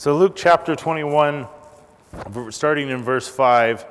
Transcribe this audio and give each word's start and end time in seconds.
So, 0.00 0.16
Luke 0.16 0.32
chapter 0.34 0.74
21, 0.74 1.46
starting 2.48 2.88
in 2.88 3.02
verse 3.02 3.28
5, 3.28 3.84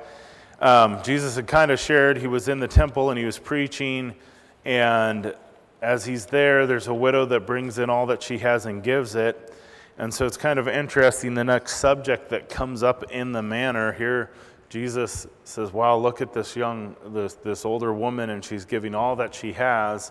um, 0.60 1.00
Jesus 1.04 1.36
had 1.36 1.46
kind 1.46 1.70
of 1.70 1.78
shared 1.78 2.18
he 2.18 2.26
was 2.26 2.48
in 2.48 2.58
the 2.58 2.66
temple 2.66 3.10
and 3.10 3.16
he 3.16 3.24
was 3.24 3.38
preaching. 3.38 4.16
And 4.64 5.32
as 5.80 6.04
he's 6.04 6.26
there, 6.26 6.66
there's 6.66 6.88
a 6.88 6.94
widow 6.94 7.26
that 7.26 7.46
brings 7.46 7.78
in 7.78 7.90
all 7.90 8.06
that 8.06 8.24
she 8.24 8.38
has 8.38 8.66
and 8.66 8.82
gives 8.82 9.14
it. 9.14 9.54
And 9.98 10.12
so 10.12 10.26
it's 10.26 10.36
kind 10.36 10.58
of 10.58 10.66
interesting. 10.66 11.34
The 11.34 11.44
next 11.44 11.76
subject 11.76 12.28
that 12.30 12.48
comes 12.48 12.82
up 12.82 13.12
in 13.12 13.30
the 13.30 13.42
manner 13.42 13.92
here, 13.92 14.32
Jesus 14.68 15.28
says, 15.44 15.72
Wow, 15.72 15.96
look 15.96 16.20
at 16.20 16.32
this 16.32 16.56
young, 16.56 16.96
this, 17.06 17.34
this 17.34 17.64
older 17.64 17.94
woman, 17.94 18.30
and 18.30 18.44
she's 18.44 18.64
giving 18.64 18.96
all 18.96 19.14
that 19.14 19.32
she 19.32 19.52
has. 19.52 20.10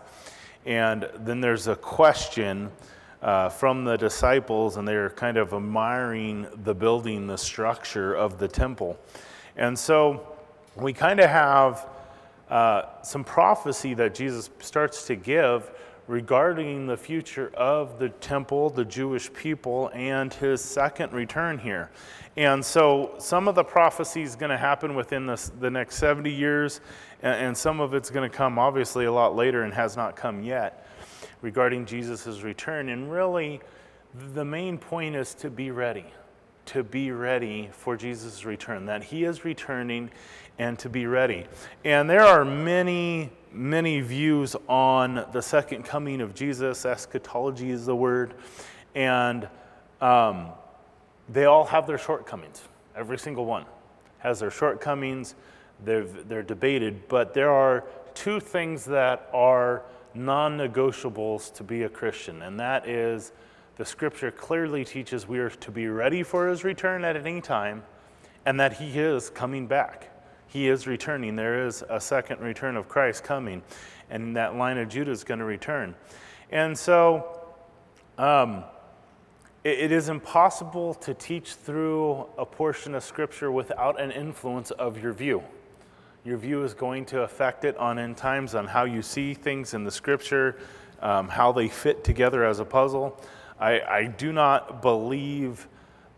And 0.65 1.09
then 1.17 1.41
there's 1.41 1.67
a 1.67 1.75
question 1.75 2.71
uh, 3.21 3.49
from 3.49 3.83
the 3.83 3.97
disciples, 3.97 4.77
and 4.77 4.87
they're 4.87 5.09
kind 5.09 5.37
of 5.37 5.53
admiring 5.53 6.47
the 6.63 6.73
building, 6.73 7.27
the 7.27 7.37
structure 7.37 8.13
of 8.13 8.39
the 8.39 8.47
temple. 8.47 8.97
And 9.57 9.77
so 9.77 10.37
we 10.75 10.93
kind 10.93 11.19
of 11.19 11.29
have 11.29 11.87
uh, 12.49 12.83
some 13.03 13.23
prophecy 13.23 13.93
that 13.95 14.15
Jesus 14.15 14.49
starts 14.59 15.05
to 15.07 15.15
give 15.15 15.69
regarding 16.07 16.87
the 16.87 16.97
future 16.97 17.51
of 17.53 17.99
the 17.99 18.09
temple, 18.09 18.71
the 18.71 18.85
Jewish 18.85 19.31
people, 19.31 19.91
and 19.93 20.33
his 20.33 20.59
second 20.61 21.13
return 21.13 21.59
here. 21.59 21.91
And 22.35 22.65
so 22.65 23.13
some 23.19 23.47
of 23.47 23.53
the 23.53 23.63
prophecy 23.63 24.23
is 24.23 24.35
going 24.35 24.49
to 24.49 24.57
happen 24.57 24.95
within 24.95 25.27
the, 25.27 25.51
the 25.59 25.69
next 25.69 25.97
70 25.97 26.31
years, 26.31 26.81
and, 27.21 27.47
and 27.47 27.57
some 27.57 27.79
of 27.79 27.93
it's 27.93 28.09
going 28.09 28.27
to 28.27 28.35
come 28.35 28.57
obviously 28.57 29.05
a 29.05 29.11
lot 29.11 29.35
later 29.35 29.63
and 29.63 29.73
has 29.73 29.95
not 29.95 30.15
come 30.15 30.41
yet 30.41 30.88
regarding 31.41 31.85
Jesus' 31.85 32.41
return. 32.41 32.89
And 32.89 33.11
really, 33.11 33.61
the 34.33 34.45
main 34.45 34.77
point 34.77 35.15
is 35.15 35.33
to 35.35 35.49
be 35.49 35.71
ready, 35.71 36.05
to 36.67 36.83
be 36.83 37.11
ready 37.11 37.69
for 37.71 37.95
Jesus' 37.95 38.45
return, 38.45 38.85
that 38.85 39.03
he 39.03 39.23
is 39.23 39.45
returning 39.45 40.09
and 40.57 40.77
to 40.79 40.89
be 40.89 41.05
ready. 41.05 41.45
And 41.85 42.09
there 42.09 42.23
are 42.23 42.43
many, 42.43 43.31
many 43.51 44.01
views 44.01 44.55
on 44.67 45.25
the 45.31 45.41
second 45.41 45.83
coming 45.83 46.21
of 46.21 46.35
Jesus. 46.35 46.85
Eschatology 46.85 47.71
is 47.71 47.85
the 47.85 47.95
word. 47.95 48.33
And 48.95 49.47
um, 50.01 50.49
they 51.29 51.45
all 51.45 51.65
have 51.65 51.87
their 51.87 51.97
shortcomings. 51.97 52.63
Every 52.95 53.17
single 53.17 53.45
one 53.45 53.65
has 54.17 54.39
their 54.39 54.51
shortcomings. 54.51 55.35
They're, 55.85 56.03
they're 56.03 56.43
debated. 56.43 57.07
But 57.07 57.33
there 57.33 57.51
are 57.51 57.85
two 58.13 58.41
things 58.41 58.83
that 58.85 59.29
are 59.33 59.83
non 60.13 60.57
negotiables 60.57 61.53
to 61.55 61.63
be 61.63 61.83
a 61.83 61.89
Christian, 61.89 62.41
and 62.41 62.59
that 62.59 62.87
is 62.87 63.31
the 63.77 63.85
scripture 63.85 64.31
clearly 64.31 64.83
teaches 64.83 65.27
we 65.27 65.39
are 65.39 65.49
to 65.49 65.71
be 65.71 65.87
ready 65.87 66.23
for 66.23 66.49
his 66.49 66.63
return 66.63 67.05
at 67.05 67.15
any 67.15 67.39
time, 67.39 67.83
and 68.45 68.59
that 68.59 68.73
he 68.73 68.99
is 68.99 69.29
coming 69.29 69.67
back. 69.67 70.11
He 70.47 70.67
is 70.67 70.87
returning. 70.87 71.35
There 71.35 71.65
is 71.65 71.83
a 71.89 72.01
second 72.01 72.41
return 72.41 72.75
of 72.75 72.89
Christ 72.89 73.23
coming, 73.23 73.61
and 74.09 74.35
that 74.35 74.55
Lion 74.55 74.79
of 74.79 74.89
Judah 74.89 75.11
is 75.11 75.23
going 75.23 75.39
to 75.39 75.45
return. 75.45 75.95
And 76.51 76.77
so, 76.77 77.39
um, 78.17 78.63
it, 79.63 79.79
it 79.79 79.91
is 79.91 80.09
impossible 80.09 80.95
to 80.95 81.13
teach 81.13 81.53
through 81.53 82.25
a 82.37 82.45
portion 82.45 82.95
of 82.95 83.03
Scripture 83.03 83.51
without 83.51 84.01
an 84.01 84.11
influence 84.11 84.71
of 84.71 85.01
your 85.01 85.13
view. 85.13 85.43
Your 86.25 86.37
view 86.37 86.63
is 86.63 86.73
going 86.73 87.05
to 87.05 87.21
affect 87.21 87.63
it 87.63 87.77
on 87.77 87.97
end 87.97 88.17
times, 88.17 88.53
on 88.53 88.67
how 88.67 88.83
you 88.83 89.01
see 89.01 89.33
things 89.33 89.73
in 89.73 89.83
the 89.83 89.91
scripture, 89.91 90.59
um, 91.01 91.29
how 91.29 91.51
they 91.51 91.69
fit 91.69 92.03
together 92.03 92.43
as 92.43 92.59
a 92.59 92.65
puzzle. 92.65 93.19
I, 93.59 93.81
I 93.81 94.05
do 94.05 94.31
not 94.31 94.81
believe 94.81 95.67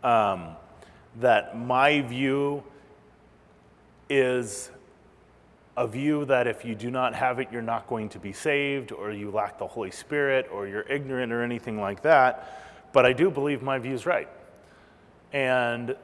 um, 0.02 0.56
that 1.20 1.56
my 1.58 2.00
view 2.00 2.64
is 4.10 4.70
a 5.76 5.86
view 5.86 6.24
that 6.26 6.46
if 6.46 6.64
you 6.64 6.74
do 6.74 6.90
not 6.90 7.14
have 7.14 7.38
it, 7.38 7.48
you're 7.50 7.62
not 7.62 7.86
going 7.86 8.08
to 8.10 8.18
be 8.18 8.32
saved, 8.32 8.92
or 8.92 9.10
you 9.12 9.30
lack 9.30 9.58
the 9.58 9.66
Holy 9.66 9.90
Spirit, 9.90 10.48
or 10.52 10.66
you're 10.66 10.82
ignorant, 10.82 11.32
or 11.32 11.42
anything 11.42 11.80
like 11.80 12.02
that. 12.02 12.90
But 12.92 13.06
I 13.06 13.12
do 13.12 13.30
believe 13.30 13.62
my 13.62 13.78
view 13.78 13.94
is 13.94 14.04
right. 14.04 14.28
And 15.32 15.96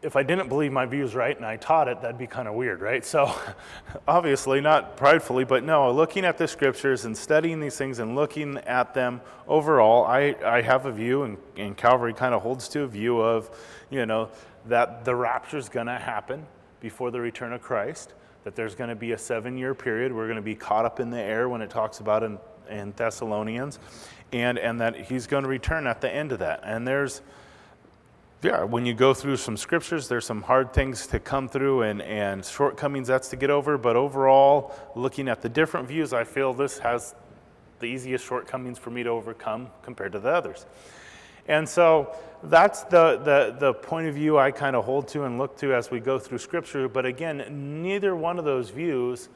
if 0.00 0.14
I 0.14 0.22
didn't 0.22 0.48
believe 0.48 0.72
my 0.72 0.86
views 0.86 1.14
right 1.14 1.36
and 1.36 1.44
I 1.44 1.56
taught 1.56 1.88
it, 1.88 2.00
that'd 2.02 2.18
be 2.18 2.26
kind 2.26 2.46
of 2.46 2.54
weird, 2.54 2.80
right? 2.80 3.04
So, 3.04 3.34
obviously, 4.08 4.60
not 4.60 4.96
pridefully, 4.96 5.44
but 5.44 5.64
no, 5.64 5.90
looking 5.92 6.24
at 6.24 6.38
the 6.38 6.46
scriptures 6.46 7.04
and 7.04 7.16
studying 7.16 7.60
these 7.60 7.76
things 7.76 7.98
and 7.98 8.14
looking 8.14 8.58
at 8.58 8.94
them 8.94 9.20
overall, 9.48 10.04
I, 10.04 10.36
I 10.44 10.62
have 10.62 10.86
a 10.86 10.92
view, 10.92 11.24
and, 11.24 11.36
and 11.56 11.76
Calvary 11.76 12.14
kind 12.14 12.34
of 12.34 12.42
holds 12.42 12.68
to 12.68 12.82
a 12.82 12.86
view 12.86 13.20
of, 13.20 13.50
you 13.90 14.06
know, 14.06 14.30
that 14.66 15.04
the 15.04 15.14
rapture 15.14 15.58
is 15.58 15.68
going 15.68 15.86
to 15.86 15.98
happen 15.98 16.46
before 16.80 17.10
the 17.10 17.20
return 17.20 17.52
of 17.52 17.60
Christ, 17.60 18.14
that 18.44 18.54
there's 18.54 18.74
going 18.74 18.90
to 18.90 18.96
be 18.96 19.12
a 19.12 19.18
seven 19.18 19.58
year 19.58 19.74
period. 19.74 20.12
We're 20.12 20.26
going 20.26 20.36
to 20.36 20.42
be 20.42 20.54
caught 20.54 20.84
up 20.84 21.00
in 21.00 21.10
the 21.10 21.20
air 21.20 21.48
when 21.48 21.60
it 21.60 21.70
talks 21.70 21.98
about 21.98 22.22
in, 22.22 22.38
in 22.70 22.92
Thessalonians, 22.96 23.80
and, 24.32 24.58
and 24.58 24.80
that 24.80 24.96
he's 24.96 25.26
going 25.26 25.42
to 25.42 25.48
return 25.48 25.86
at 25.88 26.00
the 26.00 26.12
end 26.12 26.30
of 26.30 26.38
that. 26.38 26.60
And 26.62 26.86
there's, 26.86 27.22
yeah, 28.42 28.62
when 28.62 28.86
you 28.86 28.94
go 28.94 29.14
through 29.14 29.36
some 29.36 29.56
scriptures, 29.56 30.06
there's 30.06 30.24
some 30.24 30.42
hard 30.42 30.72
things 30.72 31.08
to 31.08 31.18
come 31.18 31.48
through 31.48 31.82
and, 31.82 32.00
and 32.02 32.44
shortcomings 32.44 33.08
that's 33.08 33.28
to 33.30 33.36
get 33.36 33.50
over. 33.50 33.76
But 33.76 33.96
overall, 33.96 34.74
looking 34.94 35.28
at 35.28 35.42
the 35.42 35.48
different 35.48 35.88
views, 35.88 36.12
I 36.12 36.22
feel 36.22 36.54
this 36.54 36.78
has 36.78 37.16
the 37.80 37.86
easiest 37.86 38.24
shortcomings 38.24 38.78
for 38.78 38.90
me 38.90 39.02
to 39.02 39.10
overcome 39.10 39.70
compared 39.82 40.12
to 40.12 40.20
the 40.20 40.28
others. 40.28 40.66
And 41.48 41.68
so 41.68 42.14
that's 42.44 42.82
the, 42.84 43.16
the, 43.24 43.56
the 43.58 43.74
point 43.74 44.06
of 44.06 44.14
view 44.14 44.38
I 44.38 44.52
kind 44.52 44.76
of 44.76 44.84
hold 44.84 45.08
to 45.08 45.24
and 45.24 45.38
look 45.38 45.56
to 45.58 45.74
as 45.74 45.90
we 45.90 45.98
go 45.98 46.18
through 46.18 46.38
scripture. 46.38 46.88
But 46.88 47.06
again, 47.06 47.82
neither 47.82 48.14
one 48.14 48.38
of 48.38 48.44
those 48.44 48.70
views 48.70 49.28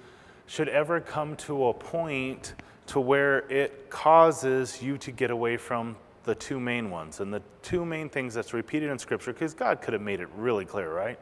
should 0.47 0.69
ever 0.69 1.01
come 1.01 1.35
to 1.37 1.69
a 1.69 1.75
point 1.75 2.55
to 2.89 3.01
where 3.01 3.51
it 3.51 3.91
causes 3.91 4.83
you 4.83 4.99
to 4.99 5.11
get 5.11 5.31
away 5.31 5.57
from 5.57 5.97
the 6.25 6.35
two 6.35 6.61
main 6.61 6.91
ones. 6.91 7.21
And 7.21 7.33
the 7.33 7.43
two 7.63 7.85
main 7.85 8.09
things 8.09 8.35
that's 8.35 8.53
repeated 8.53 8.91
in 8.91 8.99
Scripture, 8.99 9.33
because 9.33 9.55
God 9.55 9.81
could 9.81 9.93
have 9.93 10.03
made 10.03 10.21
it 10.21 10.29
really 10.37 10.65
clear, 10.65 10.93
right? 10.93 11.19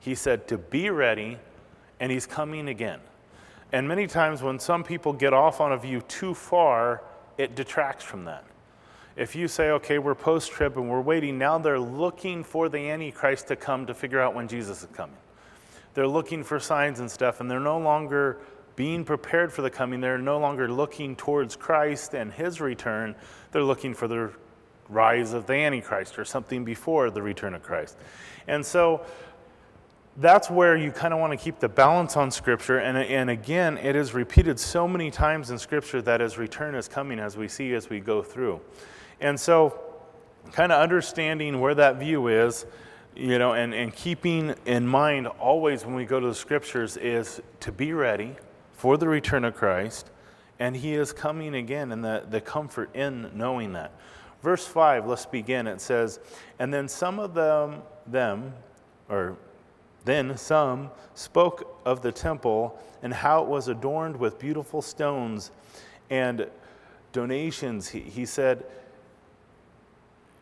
He 0.00 0.14
said 0.14 0.48
to 0.48 0.58
be 0.58 0.90
ready, 0.90 1.38
and 2.00 2.12
He's 2.12 2.26
coming 2.26 2.68
again. 2.68 3.00
And 3.72 3.86
many 3.86 4.06
times 4.06 4.42
when 4.42 4.58
some 4.58 4.82
people 4.84 5.12
get 5.12 5.32
off 5.32 5.60
on 5.60 5.72
a 5.72 5.78
view 5.78 6.00
too 6.02 6.34
far, 6.34 7.02
it 7.36 7.54
detracts 7.54 8.04
from 8.04 8.24
that. 8.24 8.44
If 9.16 9.34
you 9.34 9.48
say, 9.48 9.70
okay, 9.70 9.98
we're 9.98 10.14
post 10.14 10.52
trib 10.52 10.78
and 10.78 10.88
we're 10.88 11.00
waiting, 11.00 11.38
now 11.38 11.58
they're 11.58 11.80
looking 11.80 12.44
for 12.44 12.68
the 12.68 12.78
Antichrist 12.78 13.48
to 13.48 13.56
come 13.56 13.86
to 13.86 13.94
figure 13.94 14.20
out 14.20 14.34
when 14.34 14.46
Jesus 14.46 14.82
is 14.82 14.88
coming. 14.92 15.16
They're 15.94 16.06
looking 16.06 16.44
for 16.44 16.60
signs 16.60 17.00
and 17.00 17.10
stuff, 17.10 17.40
and 17.40 17.50
they're 17.50 17.58
no 17.58 17.78
longer 17.78 18.38
being 18.76 19.04
prepared 19.04 19.52
for 19.52 19.62
the 19.62 19.70
coming. 19.70 20.00
They're 20.00 20.18
no 20.18 20.38
longer 20.38 20.70
looking 20.70 21.16
towards 21.16 21.56
Christ 21.56 22.14
and 22.14 22.32
his 22.32 22.60
return. 22.60 23.16
They're 23.52 23.62
looking 23.62 23.94
for 23.94 24.08
the 24.08 24.30
rise 24.88 25.32
of 25.32 25.46
the 25.46 25.54
Antichrist 25.54 26.18
or 26.18 26.24
something 26.24 26.64
before 26.64 27.10
the 27.10 27.22
return 27.22 27.54
of 27.54 27.62
Christ. 27.62 27.96
And 28.46 28.64
so 28.64 29.04
that's 30.16 30.50
where 30.50 30.76
you 30.76 30.90
kind 30.90 31.14
of 31.14 31.20
want 31.20 31.32
to 31.32 31.36
keep 31.36 31.60
the 31.60 31.68
balance 31.68 32.16
on 32.16 32.30
Scripture. 32.30 32.78
And, 32.78 32.98
and 32.98 33.30
again, 33.30 33.78
it 33.78 33.94
is 33.94 34.14
repeated 34.14 34.58
so 34.58 34.88
many 34.88 35.10
times 35.10 35.50
in 35.50 35.58
Scripture 35.58 36.02
that 36.02 36.20
his 36.20 36.38
return 36.38 36.74
is 36.74 36.88
coming 36.88 37.18
as 37.18 37.36
we 37.36 37.48
see 37.48 37.74
as 37.74 37.88
we 37.88 38.00
go 38.00 38.22
through. 38.22 38.60
And 39.20 39.38
so, 39.38 39.78
kind 40.52 40.72
of 40.72 40.80
understanding 40.80 41.60
where 41.60 41.74
that 41.74 41.96
view 41.96 42.28
is 42.28 42.64
you 43.18 43.36
know, 43.38 43.52
and, 43.52 43.74
and 43.74 43.92
keeping 43.94 44.54
in 44.64 44.86
mind 44.86 45.26
always 45.26 45.84
when 45.84 45.96
we 45.96 46.04
go 46.04 46.20
to 46.20 46.28
the 46.28 46.34
scriptures 46.34 46.96
is 46.96 47.42
to 47.60 47.72
be 47.72 47.92
ready, 47.92 48.36
for 48.74 48.96
the 48.96 49.08
return 49.08 49.44
of 49.44 49.56
Christ, 49.56 50.08
and 50.58 50.76
he 50.76 50.94
is 50.94 51.12
coming 51.12 51.54
again, 51.54 51.92
and 51.92 52.04
the, 52.04 52.24
the 52.28 52.40
comfort 52.40 52.94
in 52.94 53.30
knowing 53.34 53.72
that. 53.74 53.92
Verse 54.42 54.66
5, 54.66 55.06
let's 55.06 55.26
begin. 55.26 55.66
It 55.66 55.80
says, 55.80 56.20
And 56.58 56.72
then 56.72 56.88
some 56.88 57.18
of 57.18 57.34
them, 57.34 57.82
them, 58.06 58.52
or 59.08 59.36
then 60.04 60.36
some 60.36 60.90
spoke 61.14 61.80
of 61.84 62.02
the 62.02 62.12
temple 62.12 62.78
and 63.02 63.12
how 63.12 63.42
it 63.42 63.48
was 63.48 63.68
adorned 63.68 64.16
with 64.16 64.38
beautiful 64.38 64.80
stones 64.80 65.50
and 66.10 66.46
donations. 67.12 67.88
He, 67.88 68.00
he 68.00 68.24
said, 68.24 68.64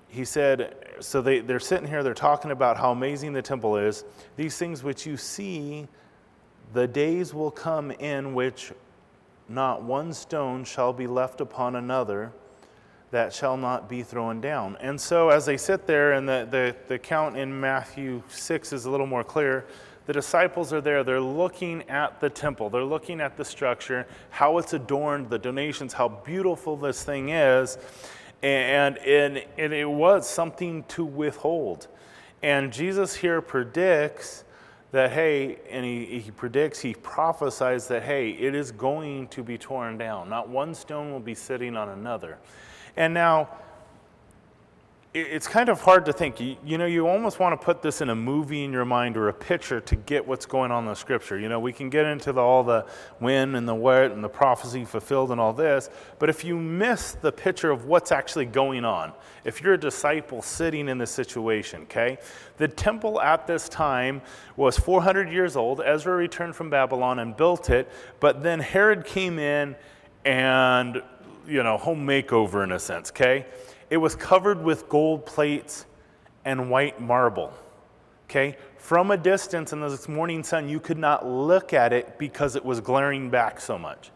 he 0.08 0.24
said, 0.24 0.76
so 1.00 1.20
they, 1.20 1.40
they're 1.40 1.60
sitting 1.60 1.88
here, 1.88 2.02
they're 2.02 2.14
talking 2.14 2.50
about 2.50 2.76
how 2.76 2.92
amazing 2.92 3.32
the 3.32 3.42
temple 3.42 3.76
is. 3.76 4.04
These 4.36 4.56
things 4.56 4.82
which 4.82 5.06
you 5.06 5.16
see 5.16 5.88
the 6.72 6.86
days 6.86 7.34
will 7.34 7.50
come 7.50 7.90
in 7.90 8.34
which 8.34 8.72
not 9.48 9.82
one 9.82 10.12
stone 10.12 10.64
shall 10.64 10.92
be 10.92 11.06
left 11.06 11.40
upon 11.40 11.76
another 11.76 12.32
that 13.10 13.32
shall 13.32 13.56
not 13.56 13.88
be 13.88 14.02
thrown 14.02 14.40
down. 14.40 14.76
And 14.80 15.00
so, 15.00 15.30
as 15.30 15.46
they 15.46 15.56
sit 15.56 15.86
there, 15.86 16.12
and 16.12 16.28
the, 16.28 16.46
the, 16.50 16.76
the 16.88 16.98
count 16.98 17.36
in 17.36 17.58
Matthew 17.58 18.22
6 18.28 18.72
is 18.72 18.84
a 18.84 18.90
little 18.90 19.06
more 19.06 19.22
clear, 19.22 19.64
the 20.06 20.12
disciples 20.12 20.72
are 20.72 20.80
there. 20.80 21.02
They're 21.04 21.20
looking 21.20 21.82
at 21.88 22.20
the 22.20 22.30
temple, 22.30 22.70
they're 22.70 22.84
looking 22.84 23.20
at 23.20 23.36
the 23.36 23.44
structure, 23.44 24.06
how 24.30 24.58
it's 24.58 24.72
adorned, 24.72 25.30
the 25.30 25.38
donations, 25.38 25.92
how 25.92 26.08
beautiful 26.08 26.76
this 26.76 27.02
thing 27.02 27.30
is. 27.30 27.78
And, 28.42 28.98
and, 28.98 29.44
and 29.56 29.72
it 29.72 29.88
was 29.88 30.28
something 30.28 30.84
to 30.88 31.04
withhold. 31.04 31.88
And 32.42 32.72
Jesus 32.72 33.14
here 33.14 33.40
predicts 33.40 34.44
that, 34.92 35.12
hey, 35.12 35.58
and 35.70 35.84
he, 35.84 36.20
he 36.20 36.30
predicts, 36.30 36.80
he 36.80 36.94
prophesies 36.94 37.88
that, 37.88 38.02
hey, 38.02 38.30
it 38.30 38.54
is 38.54 38.72
going 38.72 39.28
to 39.28 39.42
be 39.42 39.58
torn 39.58 39.98
down. 39.98 40.28
Not 40.28 40.48
one 40.48 40.74
stone 40.74 41.12
will 41.12 41.20
be 41.20 41.34
sitting 41.34 41.76
on 41.76 41.88
another. 41.88 42.38
And 42.96 43.12
now, 43.12 43.48
it's 45.16 45.48
kind 45.48 45.70
of 45.70 45.80
hard 45.80 46.04
to 46.06 46.12
think. 46.12 46.38
You, 46.40 46.56
you, 46.64 46.76
know, 46.76 46.84
you 46.84 47.08
almost 47.08 47.40
want 47.40 47.58
to 47.58 47.64
put 47.64 47.80
this 47.80 48.02
in 48.02 48.10
a 48.10 48.14
movie 48.14 48.64
in 48.64 48.72
your 48.72 48.84
mind 48.84 49.16
or 49.16 49.28
a 49.28 49.32
picture 49.32 49.80
to 49.80 49.96
get 49.96 50.26
what's 50.26 50.44
going 50.44 50.70
on 50.70 50.84
in 50.84 50.90
the 50.90 50.94
scripture. 50.94 51.38
You 51.38 51.48
know, 51.48 51.58
we 51.58 51.72
can 51.72 51.88
get 51.88 52.04
into 52.04 52.32
the, 52.32 52.40
all 52.40 52.62
the 52.62 52.84
when 53.18 53.54
and 53.54 53.66
the 53.66 53.74
what 53.74 54.12
and 54.12 54.22
the 54.22 54.28
prophecy 54.28 54.84
fulfilled 54.84 55.30
and 55.32 55.40
all 55.40 55.54
this, 55.54 55.88
but 56.18 56.28
if 56.28 56.44
you 56.44 56.58
miss 56.58 57.12
the 57.12 57.32
picture 57.32 57.70
of 57.70 57.86
what's 57.86 58.12
actually 58.12 58.44
going 58.44 58.84
on, 58.84 59.12
if 59.44 59.62
you're 59.62 59.74
a 59.74 59.80
disciple 59.80 60.42
sitting 60.42 60.88
in 60.88 60.98
this 60.98 61.10
situation, 61.10 61.82
okay, 61.82 62.18
the 62.58 62.68
temple 62.68 63.20
at 63.20 63.46
this 63.46 63.68
time 63.70 64.20
was 64.56 64.78
400 64.78 65.30
years 65.30 65.56
old. 65.56 65.80
Ezra 65.80 66.14
returned 66.14 66.54
from 66.54 66.68
Babylon 66.68 67.20
and 67.20 67.34
built 67.34 67.70
it, 67.70 67.90
but 68.20 68.42
then 68.42 68.60
Herod 68.60 69.06
came 69.06 69.38
in 69.38 69.76
and, 70.26 71.02
you 71.48 71.62
know, 71.62 71.78
home 71.78 72.06
makeover 72.06 72.64
in 72.64 72.72
a 72.72 72.78
sense, 72.78 73.10
okay? 73.10 73.46
It 73.90 73.98
was 73.98 74.16
covered 74.16 74.62
with 74.62 74.88
gold 74.88 75.26
plates 75.26 75.86
and 76.44 76.70
white 76.70 77.00
marble. 77.00 77.52
Okay? 78.28 78.56
From 78.78 79.10
a 79.10 79.16
distance 79.16 79.72
in 79.72 79.80
this 79.80 80.08
morning 80.08 80.42
sun, 80.42 80.68
you 80.68 80.80
could 80.80 80.98
not 80.98 81.26
look 81.26 81.72
at 81.72 81.92
it 81.92 82.18
because 82.18 82.56
it 82.56 82.64
was 82.64 82.80
glaring 82.80 83.30
back 83.30 83.60
so 83.60 83.78
much. 83.78 84.10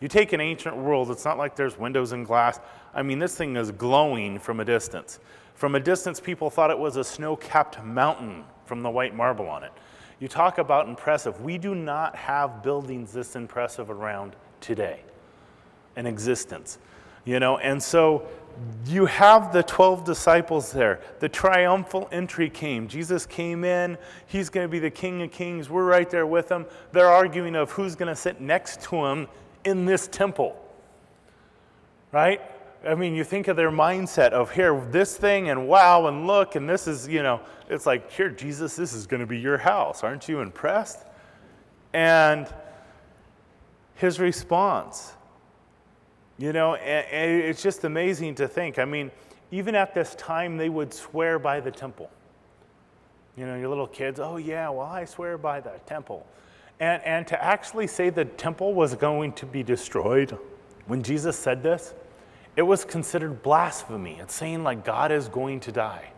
You 0.00 0.08
take 0.08 0.34
an 0.34 0.40
ancient 0.40 0.76
world, 0.76 1.10
it's 1.10 1.24
not 1.24 1.38
like 1.38 1.56
there's 1.56 1.78
windows 1.78 2.12
and 2.12 2.26
glass. 2.26 2.60
I 2.94 3.02
mean, 3.02 3.18
this 3.18 3.34
thing 3.34 3.56
is 3.56 3.70
glowing 3.70 4.38
from 4.38 4.60
a 4.60 4.64
distance. 4.64 5.20
From 5.54 5.74
a 5.74 5.80
distance, 5.80 6.20
people 6.20 6.50
thought 6.50 6.70
it 6.70 6.78
was 6.78 6.96
a 6.96 7.04
snow 7.04 7.34
capped 7.36 7.82
mountain 7.82 8.44
from 8.66 8.82
the 8.82 8.90
white 8.90 9.14
marble 9.14 9.48
on 9.48 9.64
it. 9.64 9.72
You 10.18 10.28
talk 10.28 10.58
about 10.58 10.88
impressive. 10.88 11.40
We 11.40 11.56
do 11.56 11.74
not 11.74 12.14
have 12.16 12.62
buildings 12.62 13.12
this 13.12 13.36
impressive 13.36 13.90
around 13.90 14.36
today 14.60 15.00
in 15.96 16.06
existence. 16.06 16.78
You 17.24 17.40
know, 17.40 17.58
and 17.58 17.82
so 17.82 18.26
you 18.86 19.06
have 19.06 19.52
the 19.52 19.62
12 19.62 20.04
disciples 20.04 20.72
there. 20.72 21.00
The 21.18 21.28
triumphal 21.28 22.08
entry 22.12 22.48
came. 22.48 22.88
Jesus 22.88 23.26
came 23.26 23.64
in. 23.64 23.98
He's 24.26 24.48
going 24.48 24.64
to 24.64 24.70
be 24.70 24.78
the 24.78 24.90
King 24.90 25.22
of 25.22 25.30
Kings. 25.32 25.68
We're 25.68 25.84
right 25.84 26.08
there 26.08 26.26
with 26.26 26.50
him. 26.50 26.66
They're 26.92 27.10
arguing 27.10 27.56
of 27.56 27.72
who's 27.72 27.96
going 27.96 28.08
to 28.08 28.16
sit 28.16 28.40
next 28.40 28.82
to 28.82 29.04
him 29.04 29.28
in 29.64 29.84
this 29.84 30.06
temple. 30.06 30.62
Right? 32.12 32.40
I 32.86 32.94
mean, 32.94 33.14
you 33.14 33.24
think 33.24 33.48
of 33.48 33.56
their 33.56 33.70
mindset 33.70 34.30
of 34.30 34.52
here, 34.52 34.80
this 34.90 35.16
thing, 35.16 35.50
and 35.50 35.66
wow, 35.66 36.06
and 36.06 36.26
look, 36.26 36.54
and 36.54 36.68
this 36.68 36.86
is, 36.86 37.08
you 37.08 37.22
know, 37.22 37.40
it's 37.68 37.84
like, 37.84 38.10
here, 38.12 38.30
Jesus, 38.30 38.76
this 38.76 38.92
is 38.92 39.06
going 39.06 39.20
to 39.20 39.26
be 39.26 39.38
your 39.38 39.58
house. 39.58 40.04
Aren't 40.04 40.28
you 40.28 40.40
impressed? 40.40 41.04
And 41.92 42.46
his 43.96 44.20
response 44.20 45.15
you 46.38 46.52
know, 46.52 46.74
and, 46.74 47.42
it's 47.42 47.62
just 47.62 47.84
amazing 47.84 48.34
to 48.36 48.48
think. 48.48 48.78
I 48.78 48.84
mean, 48.84 49.10
even 49.50 49.74
at 49.74 49.94
this 49.94 50.14
time, 50.16 50.56
they 50.56 50.68
would 50.68 50.92
swear 50.92 51.38
by 51.38 51.60
the 51.60 51.70
temple. 51.70 52.10
You 53.36 53.46
know, 53.46 53.56
your 53.56 53.68
little 53.68 53.86
kids, 53.86 54.18
oh, 54.18 54.36
yeah, 54.36 54.68
well, 54.68 54.86
I 54.86 55.04
swear 55.04 55.38
by 55.38 55.60
the 55.60 55.72
temple. 55.86 56.26
And, 56.80 57.02
and 57.04 57.26
to 57.28 57.42
actually 57.42 57.86
say 57.86 58.10
the 58.10 58.24
temple 58.24 58.74
was 58.74 58.94
going 58.94 59.32
to 59.34 59.46
be 59.46 59.62
destroyed, 59.62 60.36
when 60.86 61.02
Jesus 61.02 61.38
said 61.38 61.62
this, 61.62 61.94
it 62.56 62.62
was 62.62 62.84
considered 62.84 63.42
blasphemy. 63.42 64.18
It's 64.20 64.34
saying, 64.34 64.64
like, 64.64 64.84
God 64.84 65.12
is 65.12 65.28
going 65.28 65.60
to 65.60 65.72
die. 65.72 66.10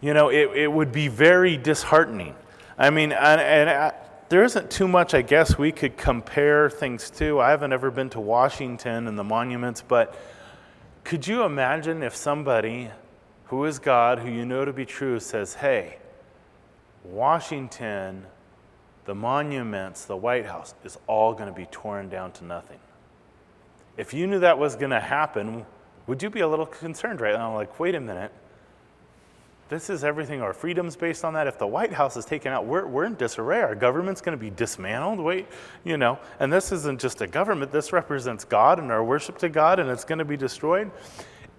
You 0.00 0.14
know, 0.14 0.28
it, 0.28 0.50
it 0.54 0.72
would 0.72 0.92
be 0.92 1.08
very 1.08 1.56
disheartening. 1.56 2.34
I 2.78 2.90
mean, 2.90 3.12
and, 3.12 3.40
and 3.40 3.68
uh, 3.68 3.92
there 4.30 4.44
isn't 4.44 4.70
too 4.70 4.86
much, 4.86 5.12
I 5.12 5.22
guess, 5.22 5.58
we 5.58 5.72
could 5.72 5.96
compare 5.96 6.70
things 6.70 7.10
to. 7.10 7.40
I 7.40 7.50
haven't 7.50 7.72
ever 7.72 7.90
been 7.90 8.10
to 8.10 8.20
Washington 8.20 9.08
and 9.08 9.18
the 9.18 9.24
monuments, 9.24 9.82
but 9.82 10.16
could 11.02 11.26
you 11.26 11.42
imagine 11.42 12.04
if 12.04 12.14
somebody 12.14 12.90
who 13.46 13.64
is 13.64 13.80
God, 13.80 14.20
who 14.20 14.30
you 14.30 14.46
know 14.46 14.64
to 14.64 14.72
be 14.72 14.86
true, 14.86 15.18
says, 15.18 15.54
hey, 15.54 15.98
Washington, 17.02 18.24
the 19.04 19.16
monuments, 19.16 20.04
the 20.04 20.16
White 20.16 20.46
House 20.46 20.74
is 20.84 20.96
all 21.08 21.32
going 21.34 21.48
to 21.48 21.52
be 21.54 21.66
torn 21.66 22.08
down 22.08 22.30
to 22.32 22.44
nothing? 22.44 22.78
If 23.96 24.14
you 24.14 24.28
knew 24.28 24.38
that 24.38 24.60
was 24.60 24.76
going 24.76 24.90
to 24.90 25.00
happen, 25.00 25.66
would 26.06 26.22
you 26.22 26.30
be 26.30 26.38
a 26.38 26.48
little 26.48 26.66
concerned 26.66 27.20
right 27.20 27.34
now? 27.34 27.52
Like, 27.52 27.80
wait 27.80 27.96
a 27.96 28.00
minute 28.00 28.32
this 29.70 29.88
is 29.88 30.02
everything. 30.02 30.42
Our 30.42 30.52
freedom's 30.52 30.96
based 30.96 31.24
on 31.24 31.32
that. 31.34 31.46
If 31.46 31.56
the 31.56 31.66
White 31.66 31.92
House 31.92 32.16
is 32.16 32.24
taken 32.24 32.52
out, 32.52 32.66
we're, 32.66 32.86
we're 32.86 33.04
in 33.04 33.14
disarray. 33.14 33.60
Our 33.60 33.76
government's 33.76 34.20
going 34.20 34.36
to 34.36 34.40
be 34.40 34.50
dismantled. 34.50 35.20
Wait, 35.20 35.46
you 35.84 35.96
know, 35.96 36.18
and 36.40 36.52
this 36.52 36.72
isn't 36.72 37.00
just 37.00 37.20
a 37.20 37.28
government. 37.28 37.70
This 37.70 37.92
represents 37.92 38.44
God 38.44 38.80
and 38.80 38.90
our 38.90 39.04
worship 39.04 39.38
to 39.38 39.48
God, 39.48 39.78
and 39.78 39.88
it's 39.88 40.02
going 40.04 40.18
to 40.18 40.24
be 40.24 40.36
destroyed. 40.36 40.90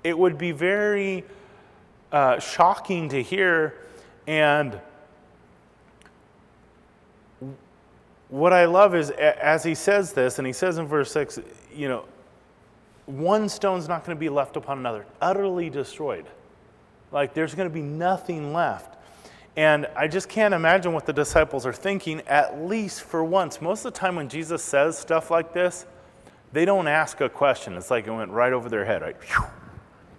It 0.04 0.18
would 0.18 0.38
be 0.38 0.52
very 0.52 1.24
uh, 2.12 2.38
shocking 2.40 3.08
to 3.10 3.24
hear. 3.24 3.76
And 4.28 4.78
what 8.28 8.52
I 8.52 8.66
love 8.66 8.94
is 8.94 9.10
as 9.12 9.64
he 9.64 9.74
says 9.74 10.12
this, 10.12 10.38
and 10.38 10.46
he 10.46 10.54
says 10.54 10.78
in 10.78 10.86
verse 10.86 11.14
6, 11.14 11.40
you 11.74 11.88
know, 11.88 12.04
one 13.06 13.48
stone's 13.48 13.88
not 13.88 14.06
going 14.06 14.18
to 14.18 14.20
be 14.20 14.30
left 14.30 14.58
upon 14.58 14.80
another, 14.80 15.06
utterly 15.22 15.70
destroyed. 15.70 16.26
Like 17.12 17.34
there's 17.34 17.56
going 17.56 17.70
to 17.70 17.74
be 17.74 17.82
nothing 17.82 18.54
left. 18.54 18.98
And 19.58 19.88
I 19.96 20.08
just 20.08 20.30
can't 20.30 20.54
imagine 20.54 20.94
what 20.94 21.06
the 21.06 21.14
disciples 21.14 21.66
are 21.66 21.74
thinking, 21.74 22.22
at 22.22 22.64
least 22.64 23.04
for 23.04 23.24
once. 23.24 23.62
Most 23.62 23.86
of 23.86 23.94
the 23.94 24.00
time 24.00 24.16
when 24.16 24.30
Jesus 24.30 24.64
says 24.64 24.98
stuff 24.98 25.30
like 25.30 25.54
this, 25.54 25.86
they 26.54 26.66
don't 26.66 26.88
ask 26.88 27.20
a 27.22 27.30
question. 27.30 27.74
It's 27.76 27.92
like 27.92 28.08
it 28.08 28.12
went 28.12 28.32
right 28.32 28.54
over 28.54 28.70
their 28.70 28.86
head, 28.86 29.02
right? 29.02 29.16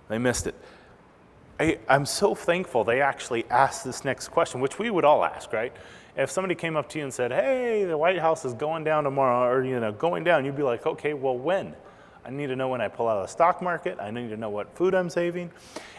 They 0.08 0.18
missed 0.18 0.46
it. 0.46 0.54
I, 1.58 1.78
am 1.88 2.04
so 2.04 2.34
thankful 2.34 2.84
they 2.84 3.00
actually 3.00 3.44
asked 3.48 3.84
this 3.84 4.04
next 4.04 4.28
question, 4.28 4.60
which 4.60 4.78
we 4.78 4.90
would 4.90 5.04
all 5.04 5.24
ask, 5.24 5.52
right? 5.52 5.72
If 6.16 6.30
somebody 6.30 6.54
came 6.54 6.76
up 6.76 6.88
to 6.90 6.98
you 6.98 7.04
and 7.04 7.14
said, 7.14 7.30
hey, 7.30 7.84
the 7.84 7.96
White 7.96 8.18
House 8.18 8.44
is 8.44 8.52
going 8.52 8.84
down 8.84 9.04
tomorrow, 9.04 9.48
or, 9.48 9.64
you 9.64 9.80
know, 9.80 9.92
going 9.92 10.24
down, 10.24 10.44
you'd 10.44 10.56
be 10.56 10.62
like, 10.62 10.86
okay, 10.86 11.14
well, 11.14 11.38
when? 11.38 11.74
I 12.24 12.30
need 12.30 12.48
to 12.48 12.56
know 12.56 12.68
when 12.68 12.80
I 12.80 12.88
pull 12.88 13.08
out 13.08 13.18
of 13.18 13.24
the 13.24 13.32
stock 13.32 13.60
market. 13.62 13.98
I 14.00 14.10
need 14.10 14.28
to 14.30 14.36
know 14.36 14.50
what 14.50 14.74
food 14.76 14.94
I'm 14.94 15.10
saving. 15.10 15.50